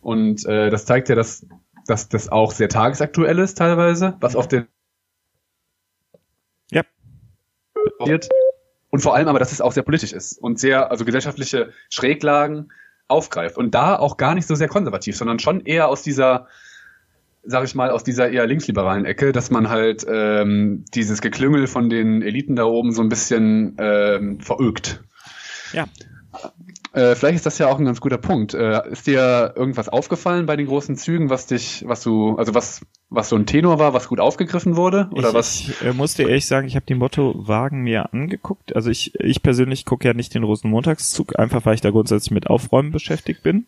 Und 0.00 0.44
äh, 0.46 0.70
das 0.70 0.86
zeigt 0.86 1.08
ja, 1.08 1.16
dass 1.16 1.46
dass 1.86 2.08
das 2.08 2.28
auch 2.28 2.52
sehr 2.52 2.68
tagesaktuell 2.68 3.38
ist 3.38 3.58
teilweise, 3.58 4.16
was 4.20 4.36
auf 4.36 4.48
den 4.48 4.66
ja. 6.70 6.82
und 8.90 9.00
vor 9.00 9.14
allem 9.14 9.28
aber, 9.28 9.38
dass 9.38 9.52
es 9.52 9.60
auch 9.60 9.72
sehr 9.72 9.82
politisch 9.82 10.12
ist 10.12 10.38
und 10.38 10.58
sehr, 10.58 10.90
also 10.90 11.04
gesellschaftliche 11.04 11.72
Schräglagen 11.90 12.70
aufgreift 13.08 13.58
und 13.58 13.74
da 13.74 13.96
auch 13.96 14.16
gar 14.16 14.34
nicht 14.34 14.46
so 14.46 14.54
sehr 14.54 14.68
konservativ, 14.68 15.16
sondern 15.16 15.38
schon 15.38 15.60
eher 15.60 15.88
aus 15.88 16.02
dieser, 16.02 16.48
sag 17.42 17.64
ich 17.64 17.74
mal, 17.74 17.90
aus 17.90 18.04
dieser 18.04 18.30
eher 18.30 18.46
linksliberalen 18.46 19.04
Ecke, 19.04 19.32
dass 19.32 19.50
man 19.50 19.68
halt 19.68 20.06
ähm, 20.08 20.84
dieses 20.94 21.20
Geklüngel 21.20 21.66
von 21.66 21.90
den 21.90 22.22
Eliten 22.22 22.56
da 22.56 22.64
oben 22.64 22.92
so 22.92 23.02
ein 23.02 23.08
bisschen 23.08 23.76
ähm, 23.78 24.40
verögt. 24.40 25.02
Ja. 25.72 25.86
Äh, 26.94 27.16
vielleicht 27.16 27.34
ist 27.34 27.46
das 27.46 27.58
ja 27.58 27.66
auch 27.66 27.78
ein 27.78 27.84
ganz 27.84 28.00
guter 28.00 28.18
Punkt. 28.18 28.54
Äh, 28.54 28.88
ist 28.88 29.08
dir 29.08 29.52
irgendwas 29.56 29.88
aufgefallen 29.88 30.46
bei 30.46 30.54
den 30.54 30.66
großen 30.66 30.96
Zügen, 30.96 31.28
was 31.28 31.46
dich, 31.46 31.84
was 31.88 32.02
du, 32.02 32.36
also 32.36 32.54
was, 32.54 32.82
was 33.10 33.28
so 33.28 33.36
ein 33.36 33.46
Tenor 33.46 33.80
war, 33.80 33.94
was 33.94 34.06
gut 34.06 34.20
aufgegriffen 34.20 34.76
wurde? 34.76 35.08
Oder 35.10 35.30
ich, 35.30 35.34
was? 35.34 35.60
Ich 35.68 35.82
äh, 35.82 35.92
musste 35.92 36.22
ehrlich 36.22 36.46
sagen, 36.46 36.68
ich 36.68 36.76
habe 36.76 36.86
den 36.86 36.98
Motto-Wagen 36.98 37.82
mir 37.82 38.12
angeguckt. 38.12 38.76
Also 38.76 38.90
ich, 38.90 39.12
ich 39.18 39.42
persönlich 39.42 39.84
gucke 39.84 40.06
ja 40.06 40.14
nicht 40.14 40.34
den 40.34 40.44
Rosenmontagszug, 40.44 41.36
einfach 41.36 41.66
weil 41.66 41.74
ich 41.74 41.80
da 41.80 41.90
grundsätzlich 41.90 42.30
mit 42.30 42.46
Aufräumen 42.46 42.92
beschäftigt 42.92 43.42
bin. 43.42 43.66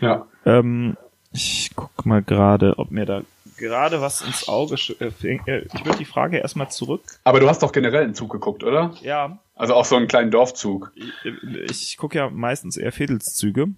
Ja. 0.00 0.26
Ähm, 0.44 0.96
ich 1.32 1.70
guck 1.76 2.06
mal 2.06 2.22
gerade, 2.22 2.74
ob 2.78 2.90
mir 2.90 3.06
da 3.06 3.22
gerade 3.56 4.00
was 4.00 4.22
ins 4.22 4.48
Auge 4.48 4.76
äh. 5.00 5.36
Äh, 5.46 5.66
ich 5.72 5.84
würde 5.84 5.98
die 5.98 6.04
Frage 6.04 6.38
erstmal 6.38 6.70
zurück. 6.70 7.02
Aber 7.24 7.40
du 7.40 7.48
hast 7.48 7.62
doch 7.62 7.72
generell 7.72 8.04
einen 8.04 8.14
Zug 8.14 8.30
geguckt, 8.32 8.64
oder? 8.64 8.94
Ja. 9.02 9.38
Also 9.58 9.74
auch 9.74 9.84
so 9.84 9.96
einen 9.96 10.06
kleinen 10.06 10.30
Dorfzug. 10.30 10.92
Ich, 11.24 11.70
ich 11.70 11.96
gucke 11.96 12.16
ja 12.16 12.30
meistens 12.30 12.76
eher 12.76 12.92
Viertelszüge. 12.92 13.68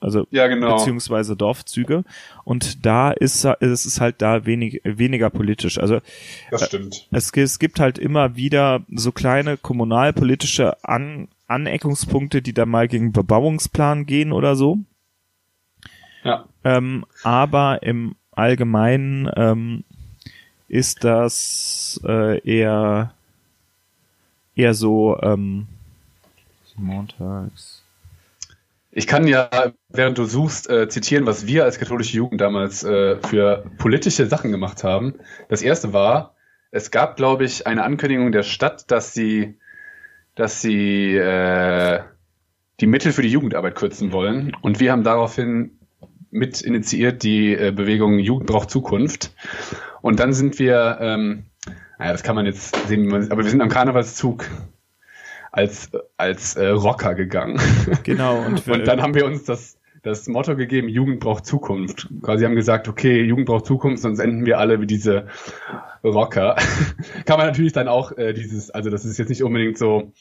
Also 0.00 0.26
ja, 0.30 0.48
genau. 0.48 0.76
beziehungsweise 0.76 1.34
Dorfzüge 1.34 2.04
und 2.44 2.84
da 2.84 3.10
ist, 3.10 3.44
ist 3.44 3.86
es 3.86 4.00
halt 4.00 4.20
da 4.20 4.44
wenig, 4.44 4.82
weniger 4.84 5.30
politisch. 5.30 5.78
Also 5.78 6.00
das 6.50 6.66
stimmt. 6.66 7.08
Es, 7.10 7.30
es 7.34 7.58
gibt 7.58 7.80
halt 7.80 7.98
immer 7.98 8.36
wieder 8.36 8.82
so 8.92 9.12
kleine 9.12 9.56
kommunalpolitische 9.56 10.84
An 10.84 11.28
Aneckungspunkte, 11.46 12.42
die 12.42 12.52
da 12.52 12.66
mal 12.66 12.88
gegen 12.88 13.12
Bebauungsplan 13.12 14.04
gehen 14.04 14.32
oder 14.32 14.56
so. 14.56 14.78
Ja. 16.22 16.44
Ähm, 16.64 17.06
aber 17.22 17.82
im 17.82 18.16
Allgemeinen 18.32 19.30
ähm, 19.34 19.84
ist 20.68 21.04
das 21.04 21.98
äh, 22.04 22.38
eher 22.40 23.14
eher 24.58 24.74
so 24.74 25.18
ähm, 25.22 25.66
montags. 26.76 27.82
Ich 28.90 29.06
kann 29.06 29.26
ja, 29.26 29.48
während 29.88 30.18
du 30.18 30.24
suchst, 30.24 30.68
äh, 30.68 30.88
zitieren, 30.88 31.26
was 31.26 31.46
wir 31.46 31.64
als 31.64 31.78
katholische 31.78 32.16
Jugend 32.16 32.40
damals 32.40 32.82
äh, 32.82 33.16
für 33.16 33.64
politische 33.78 34.26
Sachen 34.26 34.50
gemacht 34.50 34.82
haben. 34.82 35.14
Das 35.48 35.62
erste 35.62 35.92
war, 35.92 36.34
es 36.70 36.90
gab, 36.90 37.16
glaube 37.16 37.44
ich, 37.44 37.66
eine 37.66 37.84
Ankündigung 37.84 38.32
der 38.32 38.42
Stadt, 38.42 38.90
dass 38.90 39.14
sie, 39.14 39.56
dass 40.34 40.60
sie 40.60 41.14
äh, 41.14 42.00
die 42.80 42.86
Mittel 42.86 43.12
für 43.12 43.22
die 43.22 43.30
Jugendarbeit 43.30 43.76
kürzen 43.76 44.10
wollen. 44.10 44.56
Und 44.62 44.80
wir 44.80 44.90
haben 44.90 45.04
daraufhin 45.04 45.78
mit 46.30 46.60
initiiert 46.60 47.22
die 47.22 47.54
äh, 47.54 47.72
Bewegung 47.72 48.18
Jugend 48.18 48.46
braucht 48.46 48.70
Zukunft. 48.70 49.32
Und 50.02 50.18
dann 50.18 50.32
sind 50.32 50.58
wir, 50.58 50.98
ähm, 51.00 51.44
naja, 51.98 52.12
das 52.12 52.22
kann 52.22 52.36
man 52.36 52.46
jetzt 52.46 52.74
sehen, 52.86 53.12
aber 53.30 53.42
wir 53.42 53.50
sind 53.50 53.60
am 53.60 53.68
Karnevalszug 53.68 54.46
als, 55.50 55.90
als 56.16 56.56
äh, 56.56 56.68
Rocker 56.68 57.14
gegangen. 57.14 57.60
Genau. 58.04 58.38
Und, 58.38 58.66
und 58.68 58.86
dann 58.86 59.02
haben 59.02 59.14
wir 59.14 59.26
uns 59.26 59.44
das 59.44 59.78
das 60.02 60.28
Motto 60.28 60.56
gegeben, 60.56 60.88
Jugend 60.88 61.20
braucht 61.20 61.44
Zukunft. 61.46 62.08
Quasi 62.22 62.44
haben 62.44 62.54
gesagt, 62.54 62.88
okay, 62.88 63.22
Jugend 63.22 63.46
braucht 63.46 63.66
Zukunft, 63.66 64.02
sonst 64.02 64.20
enden 64.20 64.46
wir 64.46 64.58
alle 64.58 64.80
wie 64.80 64.86
diese 64.86 65.26
Rocker. 66.04 66.56
Kann 67.26 67.38
man 67.38 67.46
natürlich 67.46 67.72
dann 67.72 67.88
auch 67.88 68.16
äh, 68.16 68.32
dieses, 68.32 68.70
also 68.70 68.90
das 68.90 69.04
ist 69.04 69.18
jetzt 69.18 69.28
nicht 69.28 69.42
unbedingt 69.42 69.76
so, 69.76 70.12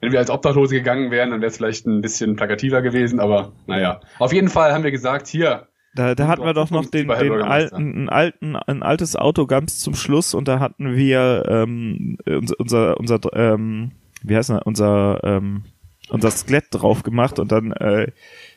wenn 0.00 0.12
wir 0.12 0.18
als 0.18 0.30
Obdachlose 0.30 0.74
gegangen 0.74 1.10
wären, 1.10 1.30
dann 1.30 1.40
wäre 1.40 1.50
es 1.50 1.56
vielleicht 1.56 1.86
ein 1.86 2.02
bisschen 2.02 2.36
plakativer 2.36 2.82
gewesen, 2.82 3.20
aber 3.20 3.52
naja. 3.66 4.00
Auf 4.18 4.32
jeden 4.32 4.48
Fall 4.48 4.72
haben 4.72 4.84
wir 4.84 4.90
gesagt, 4.90 5.26
hier, 5.26 5.68
da, 5.94 6.14
da 6.14 6.26
hatten 6.26 6.44
wir 6.44 6.54
doch 6.54 6.70
noch 6.70 6.86
den, 6.86 7.08
den 7.08 7.42
alten, 7.42 7.74
ein, 7.74 8.08
alten, 8.08 8.56
ein 8.56 8.82
altes 8.82 9.16
Auto 9.16 9.46
ganz 9.46 9.78
zum 9.78 9.94
Schluss 9.94 10.34
und 10.34 10.48
da 10.48 10.58
hatten 10.60 10.96
wir 10.96 11.44
ähm, 11.48 12.16
unser, 12.58 12.98
unser, 12.98 13.20
ähm, 13.34 13.92
wie 14.22 14.36
heißt 14.36 14.50
das, 14.50 14.62
unser, 14.64 15.20
ähm, 15.22 15.64
unser 16.08 16.30
Skelett 16.30 16.66
drauf 16.70 17.02
gemacht 17.02 17.38
und 17.38 17.52
dann 17.52 17.72
äh, 17.72 18.12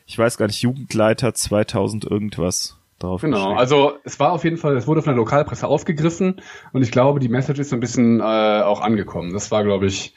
ich 0.06 0.18
weiß 0.18 0.38
gar 0.38 0.48
nicht, 0.48 0.62
Jugendleiter 0.62 1.34
2000 1.34 2.06
irgendwas 2.06 2.78
drauf. 3.00 3.22
Genau, 3.22 3.54
also 3.56 3.94
es 4.04 4.20
war 4.20 4.32
auf 4.32 4.44
jeden 4.44 4.58
Fall, 4.58 4.78
es 4.78 4.88
wurde 4.88 5.02
von 5.02 5.14
der 5.14 5.18
Lokalpresse 5.18 5.68
aufgegriffen 5.68 6.42
und 6.74 6.84
ich 6.84 6.92
glaube, 6.92 7.20
die 7.20 7.30
Message 7.30 7.60
ist 7.60 7.70
so 7.70 7.76
ein 7.76 7.80
bisschen 7.80 8.20
äh, 8.20 8.24
auch 8.62 8.82
angekommen. 8.82 9.34
Das 9.34 9.52
war, 9.52 9.64
glaube 9.64 9.88
ich, 9.88 10.14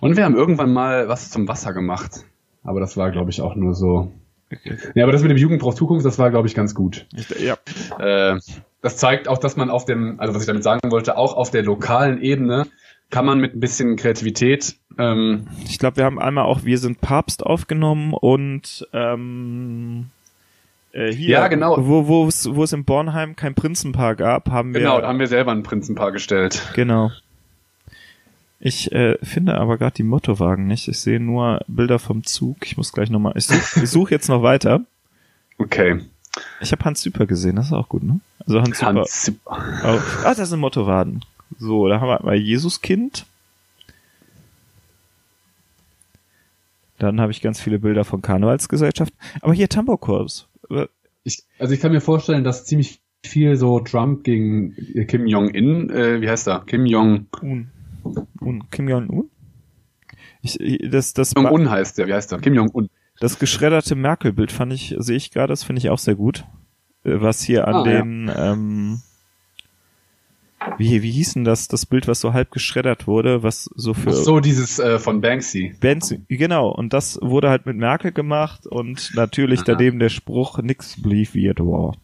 und 0.00 0.16
wir 0.16 0.24
haben 0.24 0.36
irgendwann 0.36 0.72
mal 0.72 1.08
was 1.08 1.30
zum 1.30 1.48
Wasser 1.48 1.72
gemacht. 1.72 2.24
Aber 2.62 2.80
das 2.80 2.96
war, 2.96 3.10
glaube 3.10 3.30
ich, 3.30 3.40
auch 3.40 3.54
nur 3.54 3.74
so. 3.74 4.12
Okay. 4.52 4.76
Ja, 4.94 5.04
aber 5.04 5.12
das 5.12 5.22
mit 5.22 5.30
dem 5.30 5.36
Jugend 5.36 5.60
braucht 5.60 5.76
Zukunft, 5.76 6.06
das 6.06 6.18
war, 6.18 6.30
glaube 6.30 6.48
ich, 6.48 6.54
ganz 6.54 6.74
gut. 6.74 7.06
Ich, 7.14 7.28
ja. 7.40 7.56
Äh, 7.98 8.40
das 8.80 8.96
zeigt 8.96 9.28
auch, 9.28 9.38
dass 9.38 9.56
man 9.56 9.70
auf 9.70 9.84
dem, 9.84 10.18
also 10.20 10.34
was 10.34 10.42
ich 10.42 10.46
damit 10.46 10.62
sagen 10.62 10.90
wollte, 10.90 11.16
auch 11.16 11.34
auf 11.34 11.50
der 11.50 11.62
lokalen 11.62 12.20
Ebene 12.20 12.66
kann 13.10 13.24
man 13.24 13.40
mit 13.40 13.54
ein 13.54 13.60
bisschen 13.60 13.96
Kreativität. 13.96 14.76
Ähm, 14.98 15.48
ich 15.64 15.78
glaube, 15.78 15.98
wir 15.98 16.04
haben 16.04 16.18
einmal 16.18 16.44
auch 16.44 16.64
Wir 16.64 16.78
sind 16.78 17.00
Papst 17.00 17.44
aufgenommen 17.44 18.14
und 18.14 18.86
ähm, 18.92 20.10
äh, 20.92 21.12
hier, 21.12 21.30
ja, 21.30 21.48
genau. 21.48 21.76
wo, 21.78 22.06
wo, 22.06 22.26
es, 22.26 22.54
wo 22.54 22.64
es 22.64 22.72
in 22.72 22.84
Bornheim 22.84 23.36
kein 23.36 23.54
Prinzenpaar 23.54 24.16
gab, 24.16 24.50
haben 24.50 24.74
wir. 24.74 24.80
Genau, 24.80 25.00
da 25.00 25.08
haben 25.08 25.18
wir 25.18 25.26
selber 25.26 25.52
ein 25.52 25.62
Prinzenpaar 25.62 26.12
gestellt. 26.12 26.70
Genau. 26.74 27.10
Ich 28.60 28.90
äh, 28.92 29.16
finde 29.22 29.58
aber 29.58 29.78
gerade 29.78 29.94
die 29.94 30.02
Mottowagen 30.02 30.66
nicht. 30.66 30.88
Ich 30.88 30.98
sehe 30.98 31.20
nur 31.20 31.60
Bilder 31.68 31.98
vom 31.98 32.24
Zug. 32.24 32.56
Ich 32.64 32.76
muss 32.76 32.92
gleich 32.92 33.10
nochmal. 33.10 33.34
Ich 33.36 33.46
suche 33.46 33.86
such 33.86 34.10
jetzt 34.10 34.28
noch 34.28 34.42
weiter. 34.42 34.84
Okay. 35.58 36.00
Ich 36.60 36.72
habe 36.72 36.84
Hans 36.84 37.02
Super 37.02 37.26
gesehen, 37.26 37.56
das 37.56 37.66
ist 37.66 37.72
auch 37.72 37.88
gut, 37.88 38.02
ne? 38.02 38.20
Also 38.46 38.60
Hans, 38.60 38.82
Hans 38.82 39.24
Super. 39.24 39.58
Oh, 39.84 39.98
ah, 40.24 40.34
das 40.34 40.48
sind 40.48 40.60
Mottowagen. 40.60 41.24
So, 41.58 41.88
da 41.88 42.00
haben 42.00 42.08
wir 42.08 42.22
mal 42.22 42.36
Jesuskind. 42.36 43.26
Dann 46.98 47.20
habe 47.20 47.32
ich 47.32 47.40
ganz 47.40 47.60
viele 47.60 47.78
Bilder 47.78 48.04
von 48.04 48.22
Karnevalsgesellschaft. 48.22 49.12
Aber 49.40 49.52
hier 49.52 49.68
Tambourkorps. 49.68 50.48
Ich, 51.22 51.44
also 51.58 51.74
ich 51.74 51.80
kann 51.80 51.92
mir 51.92 52.00
vorstellen, 52.00 52.44
dass 52.44 52.64
ziemlich 52.64 53.00
viel 53.24 53.56
so 53.56 53.80
Trump 53.80 54.24
gegen 54.24 54.74
Kim 55.06 55.26
Jong-in, 55.26 55.90
äh, 55.90 56.20
wie 56.20 56.28
heißt 56.28 56.48
er? 56.48 56.64
Kim 56.66 56.86
Jong-un. 56.86 57.70
Un. 58.40 58.64
Kim 58.70 58.88
Jong-un? 58.88 59.30
Ich, 60.42 60.58
das, 60.90 61.12
das 61.12 61.34
Jong-un 61.34 61.70
heißt 61.70 61.98
der, 61.98 62.06
wie 62.06 62.14
heißt 62.14 62.32
er? 62.32 62.38
Kim 62.38 62.54
Jong-un. 62.54 62.88
Das 63.20 63.38
geschredderte 63.38 63.94
Merkel-Bild 63.96 64.52
fand 64.52 64.72
ich, 64.72 64.94
sehe 64.98 65.16
ich 65.16 65.30
gerade, 65.30 65.52
das 65.52 65.64
finde 65.64 65.80
ich 65.80 65.90
auch 65.90 65.98
sehr 65.98 66.14
gut. 66.14 66.44
Äh, 67.04 67.20
was 67.20 67.42
hier 67.42 67.66
an 67.66 67.74
ah, 67.74 67.82
den, 67.82 68.28
ja. 68.28 68.52
ähm, 68.52 69.00
wie, 70.76 71.02
wie 71.02 71.10
hieß 71.10 71.34
denn 71.34 71.44
das, 71.44 71.68
das 71.68 71.86
Bild, 71.86 72.08
was 72.08 72.20
so 72.20 72.32
halb 72.32 72.50
geschreddert 72.50 73.06
wurde, 73.06 73.42
was 73.42 73.70
so 73.74 73.94
für... 73.94 74.10
Ach 74.10 74.14
so, 74.14 74.40
dieses 74.40 74.78
äh, 74.78 74.98
von 74.98 75.20
Banksy. 75.20 75.74
Banksy, 75.80 76.20
genau. 76.28 76.68
Und 76.68 76.92
das 76.92 77.18
wurde 77.22 77.48
halt 77.48 77.66
mit 77.66 77.76
Merkel 77.76 78.12
gemacht 78.12 78.66
und 78.66 79.12
natürlich 79.14 79.60
Aha. 79.60 79.72
daneben 79.72 79.98
der 79.98 80.08
Spruch, 80.08 80.58
nix 80.58 81.00
blieb 81.00 81.34
wie 81.34 81.48
it 81.48 81.60
war. 81.60 81.96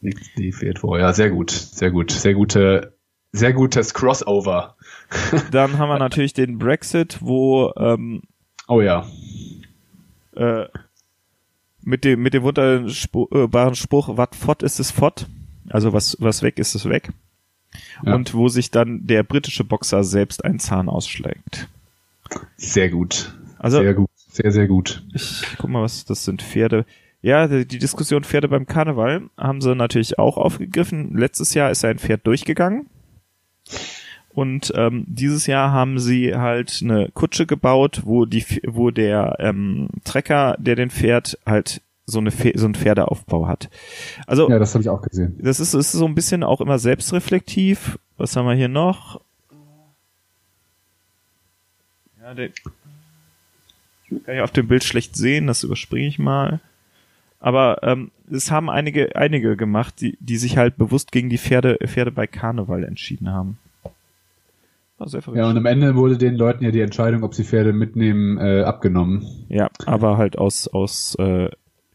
Nix 0.00 0.32
blieb 0.34 0.60
wie 0.60 0.66
it 0.66 0.82
war. 0.82 0.98
Ja, 0.98 1.12
sehr 1.12 1.30
gut, 1.30 1.50
sehr 1.50 1.90
gut. 1.90 2.10
Sehr 2.10 2.34
gute, 2.34 2.94
sehr 3.32 3.52
gutes 3.52 3.94
Crossover. 3.94 4.76
Dann 5.50 5.78
haben 5.78 5.88
wir 5.88 5.98
natürlich 5.98 6.32
den 6.32 6.58
Brexit, 6.58 7.18
wo... 7.20 7.72
Ähm, 7.76 8.22
oh 8.66 8.80
ja. 8.80 9.06
Äh, 10.34 10.66
mit 11.82 12.04
dem, 12.04 12.20
mit 12.20 12.34
dem 12.34 12.42
wunderbaren 12.42 13.74
Spruch, 13.74 14.16
wat 14.16 14.34
fort 14.34 14.62
ist 14.62 14.78
es 14.78 14.90
fort 14.90 15.26
also 15.70 15.92
was, 15.92 16.16
was 16.20 16.42
weg 16.42 16.58
ist, 16.58 16.74
ist 16.74 16.88
weg. 16.88 17.10
Ja. 18.04 18.14
Und 18.14 18.34
wo 18.34 18.48
sich 18.48 18.70
dann 18.70 19.06
der 19.06 19.22
britische 19.22 19.64
Boxer 19.64 20.04
selbst 20.04 20.44
einen 20.44 20.58
Zahn 20.58 20.88
ausschlägt. 20.88 21.68
Sehr 22.56 22.88
gut. 22.88 23.34
Also, 23.58 23.78
sehr 23.78 23.94
gut. 23.94 24.10
Sehr, 24.30 24.52
sehr 24.52 24.68
gut. 24.68 25.02
Ich 25.14 25.42
guck 25.58 25.70
mal, 25.70 25.82
was 25.82 26.04
das 26.04 26.24
sind. 26.24 26.42
Pferde. 26.42 26.86
Ja, 27.20 27.48
die 27.48 27.78
Diskussion 27.78 28.22
Pferde 28.22 28.48
beim 28.48 28.66
Karneval 28.66 29.28
haben 29.36 29.60
sie 29.60 29.74
natürlich 29.74 30.18
auch 30.18 30.36
aufgegriffen. 30.36 31.16
Letztes 31.16 31.54
Jahr 31.54 31.70
ist 31.70 31.84
ein 31.84 31.98
Pferd 31.98 32.26
durchgegangen. 32.26 32.86
Und 34.30 34.72
ähm, 34.76 35.04
dieses 35.08 35.46
Jahr 35.46 35.72
haben 35.72 35.98
sie 35.98 36.34
halt 36.34 36.80
eine 36.82 37.10
Kutsche 37.12 37.46
gebaut, 37.46 38.02
wo 38.04 38.24
die, 38.24 38.44
wo 38.66 38.90
der 38.90 39.36
ähm, 39.40 39.88
Trecker, 40.04 40.56
der 40.58 40.76
den 40.76 40.90
fährt, 40.90 41.38
halt 41.44 41.82
so, 42.06 42.20
eine, 42.20 42.30
so 42.30 42.66
ein 42.66 42.74
Pferdeaufbau 42.74 43.48
hat. 43.48 43.68
Also 44.26 44.48
ja, 44.48 44.58
das 44.58 44.74
habe 44.74 44.82
ich 44.82 44.88
auch 44.88 45.02
gesehen. 45.02 45.38
Das 45.42 45.60
ist, 45.60 45.74
ist 45.74 45.92
so 45.92 46.06
ein 46.06 46.14
bisschen 46.14 46.42
auch 46.42 46.60
immer 46.60 46.78
selbstreflektiv. 46.78 47.98
Was 48.16 48.36
haben 48.36 48.46
wir 48.46 48.54
hier 48.54 48.68
noch? 48.68 49.20
Ja, 52.20 52.34
der 52.34 52.50
kann 54.24 54.34
ich 54.36 54.40
auf 54.40 54.52
dem 54.52 54.68
Bild 54.68 54.84
schlecht 54.84 55.16
sehen, 55.16 55.46
das 55.46 55.64
überspringe 55.64 56.06
ich 56.06 56.18
mal. 56.18 56.60
Aber 57.40 57.82
ähm, 57.82 58.10
es 58.30 58.50
haben 58.50 58.68
einige, 58.68 59.14
einige 59.16 59.56
gemacht, 59.56 60.00
die, 60.00 60.18
die 60.20 60.36
sich 60.36 60.56
halt 60.56 60.76
bewusst 60.76 61.12
gegen 61.12 61.28
die 61.28 61.38
Pferde, 61.38 61.78
Pferde 61.86 62.10
bei 62.10 62.26
Karneval 62.26 62.84
entschieden 62.84 63.30
haben. 63.30 63.58
Ja, 65.32 65.48
und 65.48 65.56
am 65.56 65.66
Ende 65.66 65.94
wurde 65.94 66.18
den 66.18 66.34
Leuten 66.34 66.64
ja 66.64 66.72
die 66.72 66.80
Entscheidung, 66.80 67.22
ob 67.22 67.32
sie 67.32 67.44
Pferde 67.44 67.72
mitnehmen, 67.72 68.36
äh, 68.38 68.62
abgenommen. 68.62 69.24
Ja, 69.48 69.68
aber 69.86 70.18
halt 70.18 70.36
aus, 70.36 70.66
aus 70.66 71.14
äh, 71.20 71.50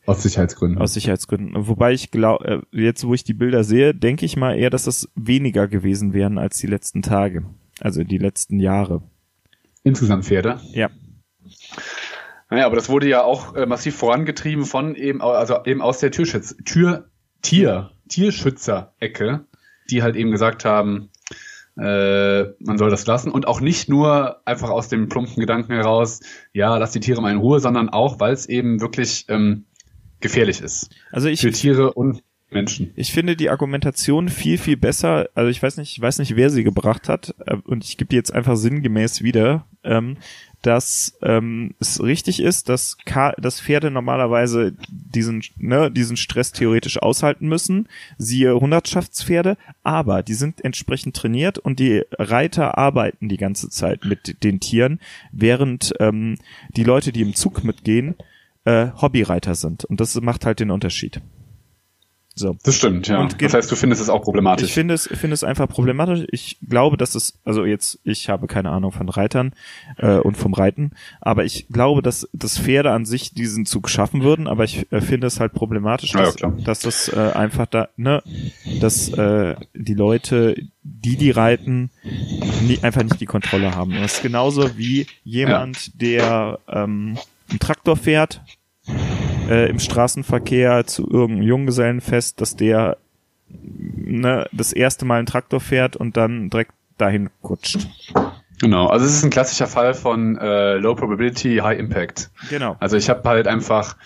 aus 0.05 0.21
Sicherheitsgründen. 0.23 0.81
Aus 0.81 0.93
Sicherheitsgründen. 0.93 1.67
Wobei 1.67 1.93
ich 1.93 2.11
glaube, 2.11 2.63
äh, 2.71 2.81
jetzt 2.81 3.05
wo 3.05 3.13
ich 3.13 3.23
die 3.23 3.33
Bilder 3.33 3.63
sehe, 3.63 3.93
denke 3.93 4.25
ich 4.25 4.35
mal 4.35 4.57
eher, 4.57 4.69
dass 4.69 4.83
das 4.83 5.09
weniger 5.15 5.67
gewesen 5.67 6.13
wären 6.13 6.37
als 6.37 6.57
die 6.57 6.67
letzten 6.67 7.01
Tage. 7.01 7.43
Also 7.79 8.03
die 8.03 8.17
letzten 8.17 8.59
Jahre. 8.59 9.01
Insgesamt 9.83 10.25
Pferde? 10.25 10.59
Ja. 10.73 10.89
Naja, 12.53 12.67
aber 12.67 12.75
das 12.75 12.87
wurde 12.87 13.07
ja 13.07 13.23
auch 13.23 13.55
äh, 13.55 13.65
massiv 13.65 13.95
vorangetrieben 13.95 14.65
von 14.65 14.93
eben, 14.93 15.23
also 15.23 15.65
eben 15.65 15.81
aus 15.81 15.97
der 15.97 16.11
Türschütz, 16.11 16.55
Tür, 16.63 17.09
Tier, 17.41 17.89
Tierschützer-Ecke, 18.09 19.45
die 19.89 20.03
halt 20.03 20.15
eben 20.15 20.29
gesagt 20.29 20.63
haben, 20.63 21.09
äh, 21.79 22.43
man 22.59 22.77
soll 22.77 22.91
das 22.91 23.07
lassen 23.07 23.31
und 23.31 23.47
auch 23.47 23.59
nicht 23.59 23.89
nur 23.89 24.45
einfach 24.45 24.69
aus 24.69 24.87
dem 24.87 25.09
plumpen 25.09 25.37
Gedanken 25.37 25.73
heraus, 25.73 26.19
ja, 26.53 26.77
lass 26.77 26.91
die 26.91 26.99
Tiere 26.99 27.23
mal 27.23 27.31
in 27.31 27.39
Ruhe, 27.39 27.59
sondern 27.59 27.89
auch, 27.89 28.19
weil 28.19 28.33
es 28.33 28.47
eben 28.47 28.81
wirklich 28.81 29.25
ähm, 29.29 29.65
gefährlich 30.19 30.61
ist. 30.61 30.91
Also 31.11 31.29
ich, 31.29 31.41
für 31.41 31.49
Tiere 31.49 31.93
und 31.93 32.21
Menschen. 32.51 32.91
Ich 32.95 33.11
finde 33.13 33.35
die 33.35 33.49
Argumentation 33.49 34.29
viel, 34.29 34.59
viel 34.59 34.77
besser. 34.77 35.27
Also 35.33 35.49
ich 35.49 35.63
weiß 35.63 35.77
nicht, 35.77 35.97
ich 35.97 35.99
weiß 35.99 36.19
nicht, 36.19 36.35
wer 36.35 36.51
sie 36.51 36.63
gebracht 36.63 37.09
hat, 37.09 37.33
äh, 37.47 37.55
und 37.65 37.83
ich 37.83 37.97
gebe 37.97 38.09
die 38.09 38.15
jetzt 38.15 38.31
einfach 38.31 38.57
sinngemäß 38.57 39.23
wieder, 39.23 39.65
ähm, 39.83 40.17
dass 40.63 41.17
ähm, 41.21 41.75
es 41.79 42.01
richtig 42.01 42.41
ist, 42.41 42.69
dass, 42.69 42.97
Ka 43.05 43.33
dass 43.33 43.61
Pferde 43.61 43.91
normalerweise 43.91 44.73
diesen, 44.89 45.43
ne, 45.57 45.91
diesen 45.91 46.17
Stress 46.17 46.53
theoretisch 46.53 47.01
aushalten 47.01 47.47
müssen, 47.47 47.87
siehe 48.17 48.55
Hundertschaftspferde, 48.55 49.57
aber 49.83 50.23
die 50.23 50.33
sind 50.33 50.63
entsprechend 50.63 51.15
trainiert 51.15 51.59
und 51.59 51.79
die 51.79 52.03
Reiter 52.17 52.77
arbeiten 52.77 53.29
die 53.29 53.37
ganze 53.37 53.69
Zeit 53.69 54.05
mit 54.05 54.43
den 54.43 54.61
Tieren, 54.61 54.99
während 55.31 55.93
ähm, 55.99 56.37
die 56.75 56.85
Leute, 56.85 57.11
die 57.11 57.21
im 57.21 57.35
Zug 57.35 57.63
mitgehen, 57.65 58.15
äh, 58.63 58.87
Hobbyreiter 59.01 59.55
sind. 59.55 59.83
Und 59.83 59.99
das 59.99 60.19
macht 60.21 60.45
halt 60.45 60.61
den 60.61 60.71
Unterschied. 60.71 61.21
So. 62.35 62.57
Das 62.63 62.75
stimmt, 62.75 63.07
ja. 63.07 63.19
Und 63.19 63.39
das 63.39 63.53
heißt, 63.53 63.71
du 63.71 63.75
findest 63.75 64.01
es 64.01 64.09
auch 64.09 64.23
problematisch. 64.23 64.65
Ich 64.65 64.73
finde 64.73 64.95
es, 64.95 65.07
finde 65.07 65.35
es 65.35 65.43
einfach 65.43 65.67
problematisch. 65.67 66.25
Ich 66.31 66.57
glaube, 66.67 66.97
dass 66.97 67.13
es, 67.13 67.37
also 67.45 67.63
jetzt, 67.63 67.99
ich 68.03 68.27
habe 68.27 68.47
keine 68.47 68.71
Ahnung 68.71 68.91
von 68.91 69.07
Reitern 69.07 69.53
äh, 69.97 70.17
und 70.17 70.35
vom 70.35 70.55
Reiten, 70.55 70.91
aber 71.21 71.45
ich 71.45 71.67
glaube, 71.67 72.01
dass 72.01 72.27
das 72.33 72.57
Pferde 72.57 72.91
an 72.91 73.05
sich 73.05 73.35
diesen 73.35 73.67
Zug 73.67 73.87
schaffen 73.87 74.23
würden, 74.23 74.47
aber 74.47 74.63
ich 74.63 74.91
äh, 74.91 75.01
finde 75.01 75.27
es 75.27 75.39
halt 75.39 75.53
problematisch, 75.53 76.13
dass, 76.13 76.39
ja, 76.39 76.49
dass 76.49 76.79
das 76.79 77.07
äh, 77.09 77.19
einfach 77.35 77.67
da, 77.67 77.89
ne, 77.97 78.23
dass 78.81 79.09
äh, 79.09 79.55
die 79.75 79.93
Leute, 79.93 80.55
die, 80.81 81.17
die 81.17 81.31
reiten, 81.31 81.91
nie, 82.63 82.79
einfach 82.81 83.03
nicht 83.03 83.21
die 83.21 83.27
Kontrolle 83.27 83.75
haben. 83.75 83.91
Das 83.91 84.15
ist 84.15 84.23
genauso 84.23 84.75
wie 84.75 85.05
jemand, 85.23 85.85
ja. 85.85 85.93
der 85.95 86.59
ähm, 86.67 87.19
einen 87.49 87.59
Traktor 87.59 87.95
fährt 87.95 88.41
äh, 89.53 89.69
im 89.69 89.79
Straßenverkehr 89.79 90.85
zu 90.87 91.07
irgendeinem 91.09 91.47
Junggesellenfest, 91.47 92.41
dass 92.41 92.55
der 92.55 92.97
ne, 93.47 94.47
das 94.51 94.73
erste 94.73 95.05
Mal 95.05 95.17
einen 95.17 95.27
Traktor 95.27 95.59
fährt 95.59 95.95
und 95.95 96.17
dann 96.17 96.49
direkt 96.49 96.71
dahin 96.97 97.29
kutscht. 97.41 97.87
Genau, 98.59 98.87
also 98.87 99.05
es 99.05 99.13
ist 99.13 99.23
ein 99.23 99.29
klassischer 99.29 99.67
Fall 99.67 99.93
von 99.93 100.37
äh, 100.37 100.75
Low 100.77 100.95
Probability, 100.95 101.57
High 101.57 101.77
Impact. 101.77 102.31
Genau. 102.49 102.77
Also 102.79 102.97
ich 102.97 103.09
habe 103.09 103.27
halt 103.27 103.47
einfach, 103.47 103.97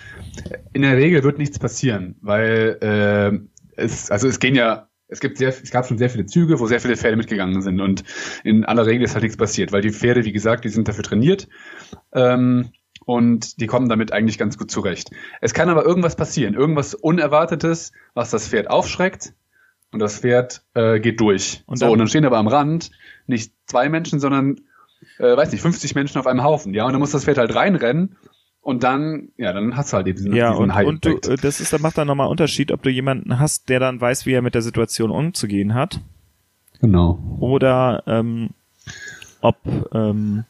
in 0.73 0.81
der 0.81 0.97
Regel 0.97 1.23
wird 1.23 1.37
nichts 1.37 1.59
passieren, 1.59 2.15
weil 2.21 2.77
äh, 2.81 3.81
es, 3.81 4.09
also 4.09 4.27
es 4.27 4.39
gehen 4.39 4.55
ja, 4.55 4.87
es 5.09 5.19
gibt 5.21 5.37
sehr, 5.37 5.49
es 5.49 5.71
gab 5.71 5.85
schon 5.85 5.97
sehr 5.97 6.09
viele 6.09 6.25
Züge, 6.25 6.59
wo 6.59 6.65
sehr 6.65 6.81
viele 6.81 6.97
Pferde 6.97 7.15
mitgegangen 7.15 7.61
sind 7.61 7.79
und 7.79 8.03
in 8.43 8.65
aller 8.65 8.85
Regel 8.85 9.03
ist 9.03 9.13
halt 9.13 9.23
nichts 9.23 9.37
passiert, 9.37 9.71
weil 9.71 9.81
die 9.81 9.91
Pferde, 9.91 10.25
wie 10.25 10.33
gesagt, 10.33 10.65
die 10.65 10.69
sind 10.69 10.87
dafür 10.87 11.03
trainiert 11.03 11.47
ähm, 12.13 12.71
und 13.07 13.61
die 13.61 13.67
kommen 13.67 13.87
damit 13.87 14.11
eigentlich 14.11 14.37
ganz 14.37 14.57
gut 14.57 14.69
zurecht. 14.69 15.11
Es 15.39 15.53
kann 15.53 15.69
aber 15.69 15.85
irgendwas 15.85 16.17
passieren, 16.17 16.55
irgendwas 16.55 16.93
Unerwartetes, 16.93 17.93
was 18.13 18.31
das 18.31 18.49
Pferd 18.49 18.69
aufschreckt 18.69 19.33
und 19.93 19.99
das 19.99 20.19
Pferd 20.19 20.65
äh, 20.73 20.99
geht 20.99 21.21
durch. 21.21 21.63
Und 21.67 21.77
so, 21.77 21.89
und 21.89 21.99
dann 21.99 22.09
stehen 22.09 22.25
aber 22.25 22.37
am 22.37 22.49
Rand 22.49 22.91
nicht 23.25 23.53
zwei 23.65 23.87
Menschen, 23.87 24.19
sondern, 24.19 24.57
äh, 25.19 25.37
weiß 25.37 25.53
nicht, 25.53 25.61
50 25.61 25.95
Menschen 25.95 26.19
auf 26.19 26.27
einem 26.27 26.43
Haufen. 26.43 26.73
Ja, 26.73 26.85
und 26.85 26.91
dann 26.91 26.99
muss 26.99 27.11
das 27.11 27.23
Pferd 27.23 27.37
halt 27.37 27.55
reinrennen 27.55 28.17
und 28.59 28.83
dann, 28.83 29.29
ja, 29.37 29.53
dann 29.53 29.77
hast 29.77 29.93
du 29.93 29.97
halt 29.97 30.07
diesen, 30.07 30.35
ja, 30.35 30.51
diesen 30.51 30.69
und, 30.69 30.85
und 30.85 31.05
du, 31.05 31.31
äh, 31.31 31.37
das 31.37 31.61
ist, 31.61 31.71
da 31.71 31.77
macht 31.77 31.97
dann 31.97 32.07
nochmal 32.07 32.27
Unterschied, 32.27 32.73
ob 32.73 32.83
du 32.83 32.89
jemanden 32.89 33.39
hast, 33.39 33.69
der 33.69 33.79
dann 33.79 34.01
weiß, 34.01 34.25
wie 34.25 34.33
er 34.33 34.41
mit 34.41 34.53
der 34.53 34.61
Situation 34.61 35.11
umzugehen 35.11 35.75
hat. 35.75 36.01
Genau. 36.81 37.19
Oder 37.39 38.03
ähm, 38.05 38.49
ob, 39.39 39.55
ähm, 39.93 40.43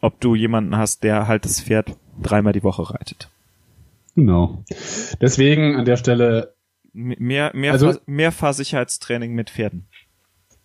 ob 0.00 0.20
du 0.20 0.36
jemanden 0.36 0.76
hast, 0.76 1.02
der 1.02 1.26
halt 1.26 1.44
das 1.44 1.60
Pferd 1.60 1.96
dreimal 2.22 2.52
die 2.52 2.62
Woche 2.62 2.90
reitet. 2.94 3.28
Genau. 4.14 4.64
Deswegen 5.20 5.76
an 5.76 5.84
der 5.84 5.96
Stelle 5.96 6.54
Mehr, 6.96 7.50
mehr, 7.54 7.72
also, 7.72 7.94
mehr 8.06 8.30
Fahrsicherheitstraining 8.30 9.34
mit 9.34 9.50
Pferden. 9.50 9.88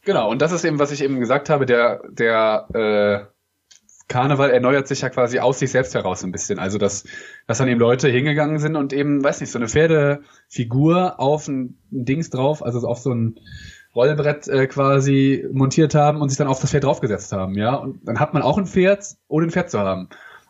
Genau, 0.05 0.29
und 0.29 0.43
das 0.43 0.51
ist 0.51 0.63
eben, 0.63 0.77
was 0.77 0.91
ich 0.91 1.03
eben 1.03 1.19
gesagt 1.19 1.49
habe, 1.49 1.65
der, 1.65 2.03
der 2.11 2.67
äh, 2.75 3.25
Karneval 4.07 4.51
erneuert 4.51 4.87
sich 4.87 5.01
ja 5.01 5.09
quasi 5.09 5.39
aus 5.39 5.57
sich 5.57 5.71
selbst 5.71 5.95
heraus 5.95 6.23
ein 6.23 6.31
bisschen. 6.31 6.59
Also, 6.59 6.77
dass, 6.77 7.05
dass 7.47 7.57
dann 7.57 7.67
eben 7.67 7.79
Leute 7.79 8.09
hingegangen 8.09 8.59
sind 8.59 8.75
und 8.75 8.93
eben, 8.93 9.23
weiß 9.23 9.41
nicht, 9.41 9.51
so 9.51 9.57
eine 9.57 9.67
Pferdefigur 9.67 11.19
auf 11.19 11.47
ein, 11.47 11.79
ein 11.91 12.05
Dings 12.05 12.29
drauf, 12.29 12.63
also 12.63 12.87
auf 12.87 12.99
so 12.99 13.11
ein 13.11 13.39
Rollbrett 13.95 14.47
äh, 14.47 14.67
quasi 14.67 15.47
montiert 15.51 15.95
haben 15.95 16.21
und 16.21 16.29
sich 16.29 16.37
dann 16.37 16.47
auf 16.47 16.59
das 16.59 16.69
Pferd 16.69 16.83
draufgesetzt 16.83 17.31
haben, 17.31 17.55
ja. 17.55 17.73
Und 17.73 18.07
dann 18.07 18.19
hat 18.19 18.35
man 18.35 18.43
auch 18.43 18.59
ein 18.59 18.67
Pferd, 18.67 19.03
ohne 19.27 19.47
ein 19.47 19.51
Pferd 19.51 19.71
zu 19.71 19.79
haben. 19.79 20.09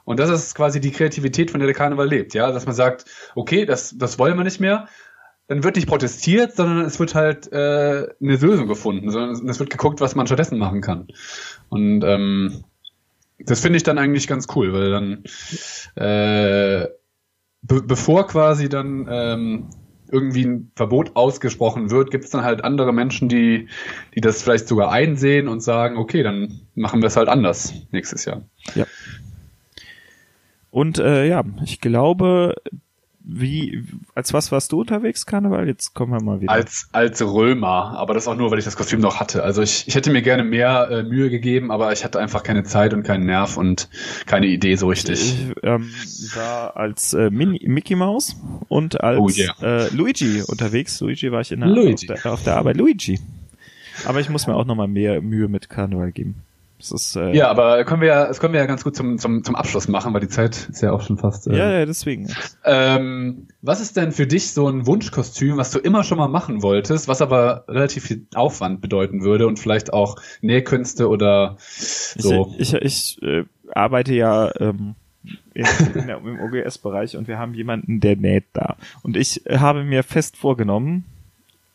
Und 0.10 0.20
das 0.20 0.32
ist 0.32 0.56
quasi 0.56 0.80
die 0.80 0.90
Kreativität, 0.90 1.52
von 1.52 1.60
der 1.60 1.68
der 1.68 1.76
Karneval 1.76 2.08
lebt, 2.08 2.34
ja. 2.34 2.52
Dass 2.52 2.66
man 2.66 2.74
sagt, 2.74 3.06
okay, 3.36 3.66
das, 3.66 3.96
das 3.96 4.18
wollen 4.18 4.36
wir 4.38 4.44
nicht 4.44 4.60
mehr, 4.60 4.88
dann 5.48 5.64
wird 5.64 5.76
nicht 5.76 5.88
protestiert, 5.88 6.56
sondern 6.56 6.84
es 6.84 7.00
wird 7.00 7.14
halt 7.14 7.54
äh, 7.54 8.08
eine 8.20 8.36
Lösung 8.38 8.68
gefunden, 8.68 9.12
sondern 9.12 9.48
es 9.48 9.60
wird 9.60 9.70
geguckt, 9.70 10.02
was 10.02 10.16
man 10.16 10.26
stattdessen 10.26 10.58
machen 10.58 10.82
kann. 10.82 11.10
Und 11.70 12.04
ähm, 12.04 12.64
das 13.38 13.60
finde 13.60 13.78
ich 13.78 13.84
dann 13.84 14.00
eigentlich 14.00 14.28
ganz 14.28 14.48
cool, 14.56 14.74
weil 14.74 14.90
dann 14.90 15.24
äh, 15.94 16.88
be 17.62 17.84
bevor 17.84 18.26
quasi 18.26 18.68
dann 18.68 19.08
ähm, 19.12 19.70
irgendwie 20.12 20.46
ein 20.46 20.72
Verbot 20.76 21.16
ausgesprochen 21.18 21.92
wird, 21.92 22.10
gibt 22.10 22.24
es 22.24 22.32
dann 22.32 22.44
halt 22.44 22.64
andere 22.64 22.94
Menschen, 22.94 23.30
die, 23.30 23.70
die 24.16 24.22
das 24.22 24.42
vielleicht 24.42 24.68
sogar 24.68 24.92
einsehen 24.92 25.48
und 25.48 25.60
sagen, 25.60 25.98
okay, 25.98 26.24
dann 26.24 26.62
machen 26.74 27.04
wir 27.04 27.08
es 27.10 27.16
halt 27.16 27.30
anders 27.30 27.76
nächstes 27.92 28.26
Jahr. 28.26 28.42
Ja. 28.74 28.88
Und 30.72 31.00
äh, 31.00 31.26
ja, 31.28 31.44
ich 31.64 31.82
glaube, 31.82 32.56
wie, 33.32 33.84
als 34.16 34.34
was 34.34 34.52
warst 34.52 34.72
du 34.72 34.80
unterwegs, 34.80 35.26
Karneval? 35.26 35.68
Jetzt 35.68 35.94
kommen 35.94 36.12
wir 36.12 36.22
mal 36.22 36.42
wieder. 36.42 36.52
Als, 36.52 36.90
als 36.92 37.22
Römer, 37.22 37.96
aber 37.98 38.14
das 38.14 38.28
auch 38.28 38.36
nur, 38.36 38.50
weil 38.50 38.58
ich 38.58 38.66
das 38.66 38.76
Kostüm 38.76 39.02
noch 39.02 39.20
hatte. 39.20 39.44
Also 39.44 39.62
ich, 39.62 39.88
ich 39.88 39.94
hätte 39.94 40.10
mir 40.10 40.22
gerne 40.22 40.44
mehr 40.44 40.90
äh, 40.90 41.04
Mühe 41.04 41.30
gegeben, 41.30 41.72
aber 41.72 41.94
ich 41.94 42.04
hatte 42.04 42.20
einfach 42.20 42.42
keine 42.42 42.64
Zeit 42.64 42.94
und 42.94 43.04
keinen 43.04 43.26
Nerv 43.26 43.58
und 43.58 43.90
keine 44.26 44.48
Idee 44.48 44.76
so 44.76 44.88
richtig. 44.88 45.20
Ich 45.20 45.64
ähm, 45.64 45.92
war 46.34 46.76
als 46.76 47.14
äh, 47.14 47.30
Mini 47.30 47.62
Mickey 47.68 47.96
Mouse 47.96 48.36
und 48.68 49.00
als 49.02 49.20
oh 49.20 49.30
yeah. 49.30 49.56
äh, 49.62 49.90
Luigi 49.94 50.42
unterwegs. 50.48 51.00
Luigi 51.00 51.32
war 51.32 51.42
ich 51.42 51.52
in 51.52 51.60
der. 51.60 51.70
Auf, 51.70 52.22
der, 52.24 52.34
auf 52.34 52.44
der 52.44 52.56
Arbeit. 52.56 52.78
Luigi. 52.78 53.20
Aber 54.06 54.20
ich 54.22 54.30
muss 54.30 54.48
mir 54.48 54.56
auch 54.56 54.66
noch 54.66 54.76
mal 54.76 54.88
mehr 54.88 55.22
Mühe 55.22 55.50
mit 55.50 55.70
Karneval 55.70 56.12
geben. 56.12 56.42
Ist, 56.80 57.18
äh, 57.18 57.36
ja, 57.36 57.50
aber 57.50 57.84
können 57.84 58.02
wir 58.02 58.08
ja, 58.08 58.28
das 58.28 58.40
können 58.40 58.54
wir 58.54 58.62
ja 58.62 58.66
ganz 58.66 58.86
gut 58.86 58.96
zum, 58.96 59.18
zum, 59.18 59.44
zum 59.44 59.56
Abschluss 59.56 59.90
machen, 59.90 60.14
weil 60.14 60.22
die 60.22 60.30
Zeit 60.30 60.70
ist 60.70 60.82
ja 60.82 60.94
auch 60.94 61.02
schon 61.02 61.18
fast. 61.18 61.48
Äh, 61.48 61.58
ja, 61.58 61.80
ja, 61.80 61.86
deswegen. 61.86 62.30
Ähm, 62.64 63.48
was 63.62 63.82
ist 63.82 63.98
denn 63.98 64.14
für 64.14 64.26
dich 64.26 64.54
so 64.54 64.70
ein 64.70 64.88
Wunschkostüm, 64.88 65.58
was 65.58 65.72
du 65.72 65.80
immer 65.80 66.06
schon 66.06 66.18
mal 66.18 66.30
machen 66.30 66.62
wolltest, 66.62 67.10
was 67.10 67.22
aber 67.22 67.66
relativ 67.68 68.06
viel 68.06 68.26
Aufwand 68.34 68.80
bedeuten 68.80 69.24
würde 69.24 69.46
und 69.46 69.60
vielleicht 69.60 69.92
auch 69.92 70.16
Nähkünste 70.42 71.10
oder 71.10 71.58
so? 71.60 72.56
Ich, 72.58 72.74
ich, 72.74 73.18
ich 73.20 73.24
äh, 73.24 73.44
arbeite 73.74 74.14
ja 74.14 74.50
ähm, 74.60 74.96
der, 75.54 76.18
im 76.18 76.40
OGS-Bereich 76.40 77.18
und 77.18 77.28
wir 77.28 77.38
haben 77.38 77.54
jemanden, 77.54 78.00
der 78.00 78.16
näht 78.16 78.46
da. 78.54 78.78
Und 79.04 79.18
ich 79.18 79.44
habe 79.50 79.84
mir 79.84 80.04
fest 80.04 80.38
vorgenommen, 80.38 81.04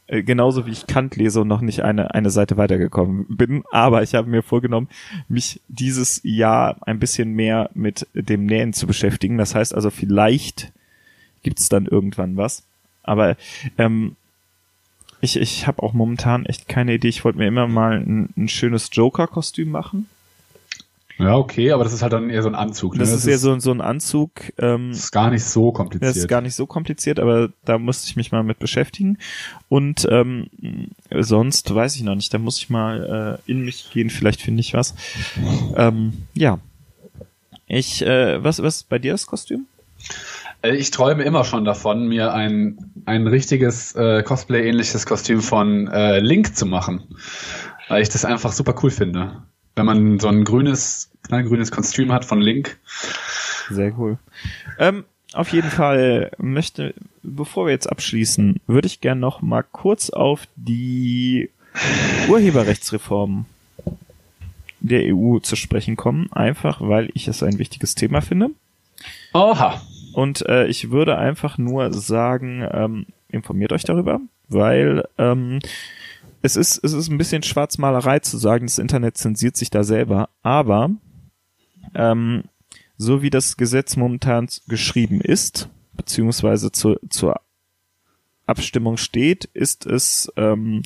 genauso 0.07 0.67
wie 0.67 0.73
ich 0.73 0.87
Kant 0.87 1.17
lese 1.17 1.41
und 1.41 1.49
noch 1.49 1.61
nicht 1.61 1.83
eine, 1.83 2.15
eine 2.15 2.31
Seite 2.31 2.57
weitergekommen 2.57 3.27
bin. 3.29 3.65
Aber 3.71 4.03
ich 4.03 4.15
habe 4.15 4.29
mir 4.29 4.43
vorgenommen, 4.43 4.89
mich 5.29 5.61
dieses 5.69 6.21
Jahr 6.25 6.77
ein 6.83 6.99
bisschen 6.99 7.33
mehr 7.33 7.71
mit 7.75 8.07
dem 8.15 8.47
Nähen 8.47 8.73
zu 8.73 8.87
beschäftigen. 8.87 9.39
Das 9.39 9.55
heißt 9.55 9.75
also, 9.75 9.91
vielleicht 9.91 10.73
gibt's 11.43 11.69
dann 11.69 11.87
irgendwann 11.87 12.37
was. 12.37 12.65
Aber 13.03 13.37
ähm, 13.79 14.17
ich, 15.21 15.37
ich 15.37 15.67
habe 15.67 15.83
auch 15.83 15.95
momentan 15.95 16.45
echt 16.47 16.69
keine 16.69 16.95
Idee. 16.95 17.09
Ich 17.09 17.25
wollte 17.25 17.39
mir 17.39 17.49
immer 17.49 17.67
mal 17.67 17.99
ein, 17.99 18.29
ein 18.37 18.49
schönes 18.49 18.91
Joker-Kostüm 18.93 19.71
machen. 19.71 20.09
Ja, 21.19 21.37
okay, 21.37 21.71
aber 21.71 21.85
das 21.85 21.93
ist 21.93 22.03
halt 22.03 22.13
dann 22.13 22.29
eher 22.29 22.43
so 22.43 22.49
ein 22.49 22.57
Anzug. 22.57 22.95
Ne? 22.95 23.01
Das, 23.01 23.11
das 23.11 23.21
ist 23.21 23.27
eher 23.27 23.39
so, 23.39 23.59
so 23.61 23.71
ein 23.71 23.81
Anzug. 23.81 24.31
Ähm, 24.59 24.91
ist 24.91 25.13
gar 25.13 25.31
nicht 25.31 25.45
so 25.45 25.71
kompliziert. 25.71 26.11
Das 26.11 26.17
ist 26.17 26.29
gar 26.29 26.41
nicht 26.41 26.57
so 26.57 26.67
kompliziert, 26.67 27.21
aber 27.21 27.51
da 27.65 27.79
musste 27.79 28.09
ich 28.09 28.17
mich 28.17 28.33
mal 28.33 28.43
mit 28.43 28.59
beschäftigen. 28.59 29.19
Und 29.69 30.09
ähm, 30.11 30.49
sonst 31.11 31.73
weiß 31.73 31.95
ich 31.97 32.03
noch 32.03 32.17
nicht. 32.17 32.35
Da 32.35 32.39
muss 32.39 32.59
ich 32.59 32.69
mal 32.69 33.39
äh, 33.47 33.51
in 33.51 33.65
mich 33.65 33.91
gehen. 33.93 34.11
Vielleicht 34.11 34.43
finde 34.43 34.61
ich 34.61 34.75
was. 34.75 34.95
Ähm, 35.77 36.25
ja. 36.35 36.59
Ich, 37.69 38.03
äh, 38.03 38.43
was, 38.43 38.61
was 38.61 38.77
ist 38.77 38.89
bei 38.89 38.99
dir 38.99 39.13
das 39.13 39.27
Kostüm? 39.27 39.67
Äh, 40.63 40.75
ich 40.75 40.91
träume 40.91 41.23
immer 41.23 41.45
schon 41.45 41.65
davon, 41.65 42.09
mir 42.09 42.35
ein, 42.35 42.93
ein 43.05 43.29
richtiges 43.29 43.95
äh, 43.95 44.25
Cosplay-ähnliches 44.25 45.07
Kostüm 45.07 45.43
von 45.43 45.87
äh, 45.87 46.19
Link 46.19 46.57
zu 46.57 46.67
machen. 46.67 47.05
Weil 47.89 48.03
ich 48.03 48.09
das 48.09 48.25
einfach 48.25 48.53
super 48.53 48.75
cool 48.83 48.91
finde 48.91 49.45
wenn 49.77 49.87
man 49.87 50.19
so 50.21 50.29
ein 50.29 50.45
grünes, 50.45 51.11
knallgrünes 51.25 51.71
Kostüm 51.71 52.13
hat 52.13 52.25
von 52.25 52.41
Link. 52.41 52.79
Sehr 53.71 53.99
cool. 53.99 54.19
Ähm, 54.79 55.05
auf 55.33 55.53
jeden 55.53 55.71
Fall 55.71 56.31
möchte, 56.39 56.95
bevor 57.23 57.67
wir 57.67 57.73
jetzt 57.73 57.91
abschließen, 57.91 58.61
würde 58.67 58.87
ich 58.87 59.01
gern 59.01 59.21
noch 59.21 59.43
mal 59.43 59.63
kurz 59.63 60.11
auf 60.11 60.47
die 60.57 61.51
Urheberrechtsreform 62.29 63.47
der 64.81 65.15
EU 65.15 65.39
zu 65.39 65.57
sprechen 65.57 65.97
kommen, 65.97 66.31
einfach 66.33 66.81
weil 66.81 67.11
ich 67.15 67.27
es 67.27 67.43
ein 67.43 67.59
wichtiges 67.59 67.95
Thema 67.95 68.21
finde. 68.21 68.51
Oha. 69.33 69.81
Und 70.13 70.47
äh, 70.47 70.67
ich 70.67 70.91
würde 70.91 71.19
einfach 71.19 71.59
nur 71.59 71.93
sagen, 71.93 72.67
ähm, 72.71 73.07
informiert 73.29 73.73
euch 73.73 73.83
darüber, 73.83 74.21
weil 74.49 75.05
ähm, 75.19 75.59
es 76.45 76.57
ist, 76.57 76.85
es 76.85 76.93
ist 76.93 77.09
ein 77.09 77.17
bisschen 77.17 77.43
Schwarzmalerei 77.43 78.19
zu 78.19 78.37
sagen, 78.37 78.67
das 78.67 78.79
Internet 78.79 79.17
zensiert 79.17 79.57
sich 79.57 79.71
da 79.71 79.83
selber, 79.83 80.29
aber 80.43 80.91
ähm, 81.95 82.45
so 82.99 83.23
wie 83.23 83.31
das 83.31 83.57
Gesetz 83.57 83.97
momentan 83.97 84.49
geschrieben 84.69 85.23
ist, 85.23 85.71
beziehungsweise 85.95 86.71
zu, 86.71 86.97
zur 87.09 87.41
Abstimmung 88.45 88.99
steht, 88.99 89.47
ist 89.47 89.87
es 89.87 90.31
ähm, 90.37 90.83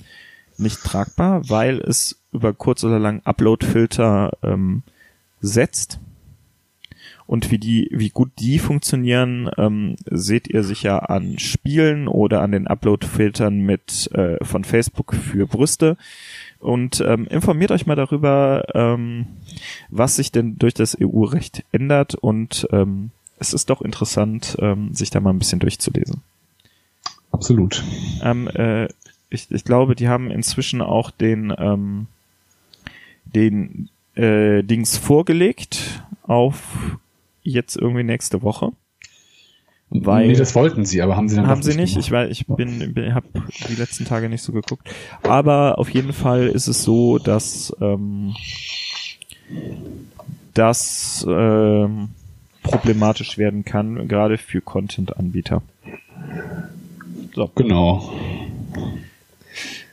nicht 0.59 0.81
tragbar, 0.85 1.49
weil 1.51 1.81
es 1.81 2.23
über 2.31 2.55
kurz 2.55 2.85
oder 2.85 3.01
lang 3.01 3.21
Upload-Filter 3.25 4.39
ähm, 4.45 4.85
setzt 5.41 5.99
und 7.29 7.51
wie 7.51 7.59
die, 7.59 7.89
wie 7.93 8.09
gut 8.09 8.31
die 8.39 8.59
funktionieren, 8.59 9.51
ähm, 9.59 9.97
seht 10.07 10.49
ihr 10.49 10.65
sicher 10.65 11.11
an 11.11 11.39
Spielen 11.39 12.09
oder 12.09 12.41
an 12.41 12.53
den 12.53 12.67
Upload-Filtern 12.67 13.61
mit 13.61 14.11
äh, 14.13 14.43
von 14.43 14.65
Facebook 14.65 15.15
für 15.15 15.47
Brüste. 15.47 15.99
Und 16.59 17.03
ähm, 17.07 17.27
informiert 17.27 17.71
euch 17.71 17.85
mal 17.85 17.97
darüber, 17.97 18.65
ähm, 18.75 19.27
was 19.91 20.17
sich 20.17 20.33
denn 20.33 20.57
durch 20.57 20.73
das 20.73 20.97
EU-Recht 20.99 21.65
ändert. 21.71 22.15
Und 22.15 22.67
ähm, 22.73 23.11
es 23.39 23.53
ist 23.53 23.69
doch 23.69 23.83
interessant, 23.83 24.57
ähm, 24.59 24.95
sich 24.95 25.11
da 25.11 25.21
mal 25.21 25.31
ein 25.31 25.39
bisschen 25.39 25.61
durchzulesen. 25.61 26.23
Absolut. 27.31 27.85
Ähm, 28.23 28.49
äh, 28.49 28.89
ich, 29.29 29.51
ich 29.51 29.65
glaube, 29.65 29.95
die 29.95 30.09
haben 30.09 30.31
inzwischen 30.31 30.81
auch 30.81 31.11
den 31.11 31.53
ähm, 31.59 32.07
den 33.27 33.91
äh, 34.15 34.63
Dings 34.63 34.97
vorgelegt 34.97 36.03
auf 36.23 36.99
jetzt 37.49 37.77
irgendwie 37.77 38.05
nächste 38.05 38.43
Woche. 38.43 38.73
Weil 39.91 40.29
nee, 40.29 40.35
das 40.35 40.55
wollten 40.55 40.85
sie, 40.85 41.01
aber 41.01 41.17
haben 41.17 41.31
sie 41.31 41.37
dann 41.37 41.47
haben 41.47 41.63
sie 41.63 41.75
nicht. 41.75 41.95
Gemacht. 41.95 42.07
Ich 42.07 42.13
weil 42.13 42.31
ich 42.31 42.47
bin, 42.47 42.93
bin 42.93 43.15
habe 43.15 43.27
die 43.71 43.75
letzten 43.75 44.05
Tage 44.05 44.29
nicht 44.29 44.43
so 44.43 44.53
geguckt. 44.53 44.87
Aber 45.23 45.79
auf 45.79 45.89
jeden 45.89 46.13
Fall 46.13 46.47
ist 46.49 46.69
es 46.69 46.85
so, 46.85 47.19
dass 47.19 47.75
ähm, 47.81 48.35
das 50.53 51.27
ähm, 51.27 52.11
problematisch 52.63 53.39
werden 53.39 53.65
kann, 53.65 54.09
gerade 54.09 54.37
für 54.37 54.61
Content-Anbieter. 54.61 55.63
So. 57.35 57.51
Genau. 57.55 58.13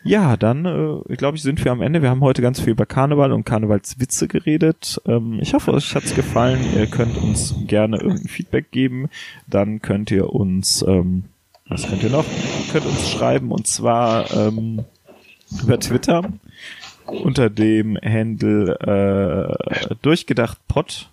Ja, 0.05 0.37
dann 0.37 0.65
äh, 0.65 1.15
glaube 1.15 1.35
ich, 1.35 1.41
sind 1.41 1.65
wir 1.65 1.71
am 1.71 1.81
Ende. 1.81 2.03
Wir 2.03 2.11
haben 2.11 2.21
heute 2.21 2.43
ganz 2.43 2.59
viel 2.61 2.73
über 2.73 2.85
Karneval 2.85 3.31
und 3.31 3.43
Karnevalswitze 3.43 4.27
geredet. 4.27 5.01
Ähm, 5.07 5.39
ich 5.41 5.55
hoffe, 5.55 5.73
euch 5.73 5.95
hat's 5.95 6.13
gefallen. 6.13 6.59
Ihr 6.75 6.85
könnt 6.85 7.17
uns 7.17 7.55
gerne 7.65 7.97
irgendein 7.97 8.27
Feedback 8.27 8.69
geben. 8.69 9.09
Dann 9.47 9.81
könnt 9.81 10.11
ihr 10.11 10.31
uns, 10.31 10.85
ähm, 10.87 11.23
was 11.67 11.87
könnt 11.87 12.03
ihr 12.03 12.11
noch? 12.11 12.23
Ihr 12.23 12.71
könnt 12.71 12.85
uns 12.85 13.09
schreiben 13.09 13.51
und 13.51 13.65
zwar 13.65 14.31
ähm, 14.31 14.85
über 15.63 15.79
Twitter 15.79 16.31
unter 17.07 17.49
dem 17.49 17.97
Handle 17.97 19.57
äh, 19.59 19.95
durchgedacht 20.03 20.59
Pod. 20.67 21.09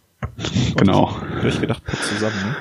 Genau. 0.76 1.16
Durchgedacht 1.40 1.82
Pod 1.82 1.98
zusammen. 1.98 2.36
Ne? 2.44 2.56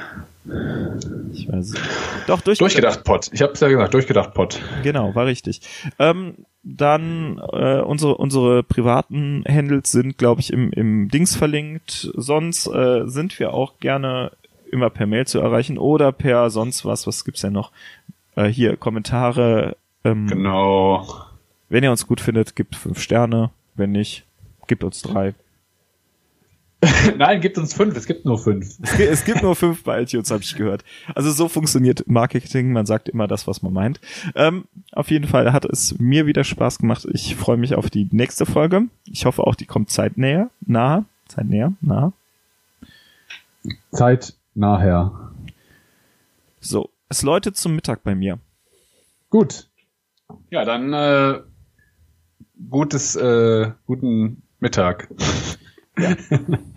Ich 0.46 1.52
weiß 1.52 1.72
nicht. 1.72 1.84
Doch, 2.28 2.42
durchgedacht. 2.42 2.62
Durchgedacht 2.62 3.04
Pot. 3.04 3.30
Ich 3.32 3.42
habe 3.42 3.54
es 3.54 3.60
ja 3.60 3.68
gesagt, 3.68 3.94
durchgedacht 3.94 4.34
Pot. 4.34 4.60
Genau, 4.84 5.14
war 5.14 5.26
richtig. 5.26 5.62
Ähm, 6.00 6.46
dann 6.64 7.39
äh, 7.54 7.82
unsere 7.82 8.18
unsere 8.18 8.64
privaten 8.64 9.44
Handles 9.48 9.92
sind, 9.92 10.18
glaube 10.18 10.42
ich, 10.42 10.52
im, 10.52 10.72
im 10.72 11.10
Dings 11.10 11.36
verlinkt. 11.36 12.12
Sonst 12.16 12.68
äh, 12.68 13.08
sind 13.08 13.39
wir 13.39 13.54
auch 13.54 13.80
gerne 13.80 14.32
immer 14.72 14.89
per 14.89 15.06
Mail 15.06 15.28
zu 15.28 15.39
erreichen 15.39 15.78
oder 15.78 16.12
per 16.12 16.50
sonst 16.50 16.86
was. 16.86 17.08
Was 17.08 17.26
gibt's 17.26 17.42
denn 17.42 17.54
noch? 17.54 17.72
Äh, 18.36 18.48
hier 18.48 18.78
Kommentare. 18.78 19.76
Ähm, 20.04 20.28
genau. 20.28 21.08
Wenn 21.70 21.84
ihr 21.84 21.92
uns 21.92 22.08
gut 22.08 22.22
findet, 22.22 22.56
gibt 22.56 22.76
fünf 22.76 23.00
Sterne. 23.00 23.52
Wenn 23.76 23.92
nicht, 23.92 24.26
gibt 24.68 24.84
uns 24.84 25.02
drei. 25.02 25.34
Nein, 27.18 27.42
gibt 27.42 27.58
uns 27.58 27.74
fünf. 27.74 27.96
Es 27.96 28.08
gibt 28.08 28.26
nur 28.26 28.40
fünf. 28.40 28.78
Es 29.00 29.24
gibt, 29.24 29.44
nur 29.44 29.56
fünf 29.56 29.84
bei 29.84 30.02
iTunes, 30.02 30.32
habe 30.32 30.42
ich 30.42 30.56
gehört. 30.56 30.84
Also 31.14 31.32
so 31.32 31.48
funktioniert 31.48 32.08
Marketing. 32.08 32.72
Man 32.72 32.86
sagt 32.86 33.08
immer 33.08 33.28
das, 33.28 33.48
was 33.48 33.62
man 33.62 33.74
meint. 33.74 34.00
Ähm, 34.36 34.66
auf 34.92 35.12
jeden 35.12 35.28
Fall 35.28 35.54
hat 35.54 35.66
es 35.66 36.00
mir 36.00 36.26
wieder 36.26 36.44
Spaß 36.44 36.80
gemacht. 36.80 37.08
Ich 37.14 37.36
freue 37.36 37.58
mich 37.58 37.76
auf 37.76 37.90
die 37.90 38.08
nächste 38.12 38.46
Folge. 38.46 38.84
Ich 39.06 39.26
hoffe 39.26 39.44
auch, 39.44 39.56
die 39.56 39.66
kommt 39.66 39.92
zeitnäher, 39.92 40.50
nahe, 40.62 41.06
zeitnäher, 41.28 41.74
nahe. 41.82 42.14
Zeit 43.92 44.34
nachher. 44.56 45.32
So, 46.60 46.90
es 47.10 47.22
läutet 47.22 47.58
zum 47.58 47.76
Mittag 47.76 48.04
bei 48.04 48.16
mir. 48.16 48.40
Gut. 49.30 49.70
Ja, 50.50 50.66
dann 50.66 50.94
äh, 50.94 51.42
gutes, 52.70 53.16
äh, 53.16 53.72
guten 53.86 54.42
Mittag. 54.60 55.10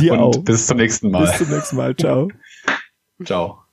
Dir 0.00 0.12
Und 0.12 0.18
auch. 0.20 0.38
Bis 0.44 0.66
zum 0.66 0.78
nächsten 0.78 1.10
Mal. 1.10 1.26
Bis 1.26 1.38
zum 1.38 1.50
nächsten 1.50 1.76
Mal. 1.76 1.96
Ciao. 1.96 2.28
Ciao. 3.24 3.63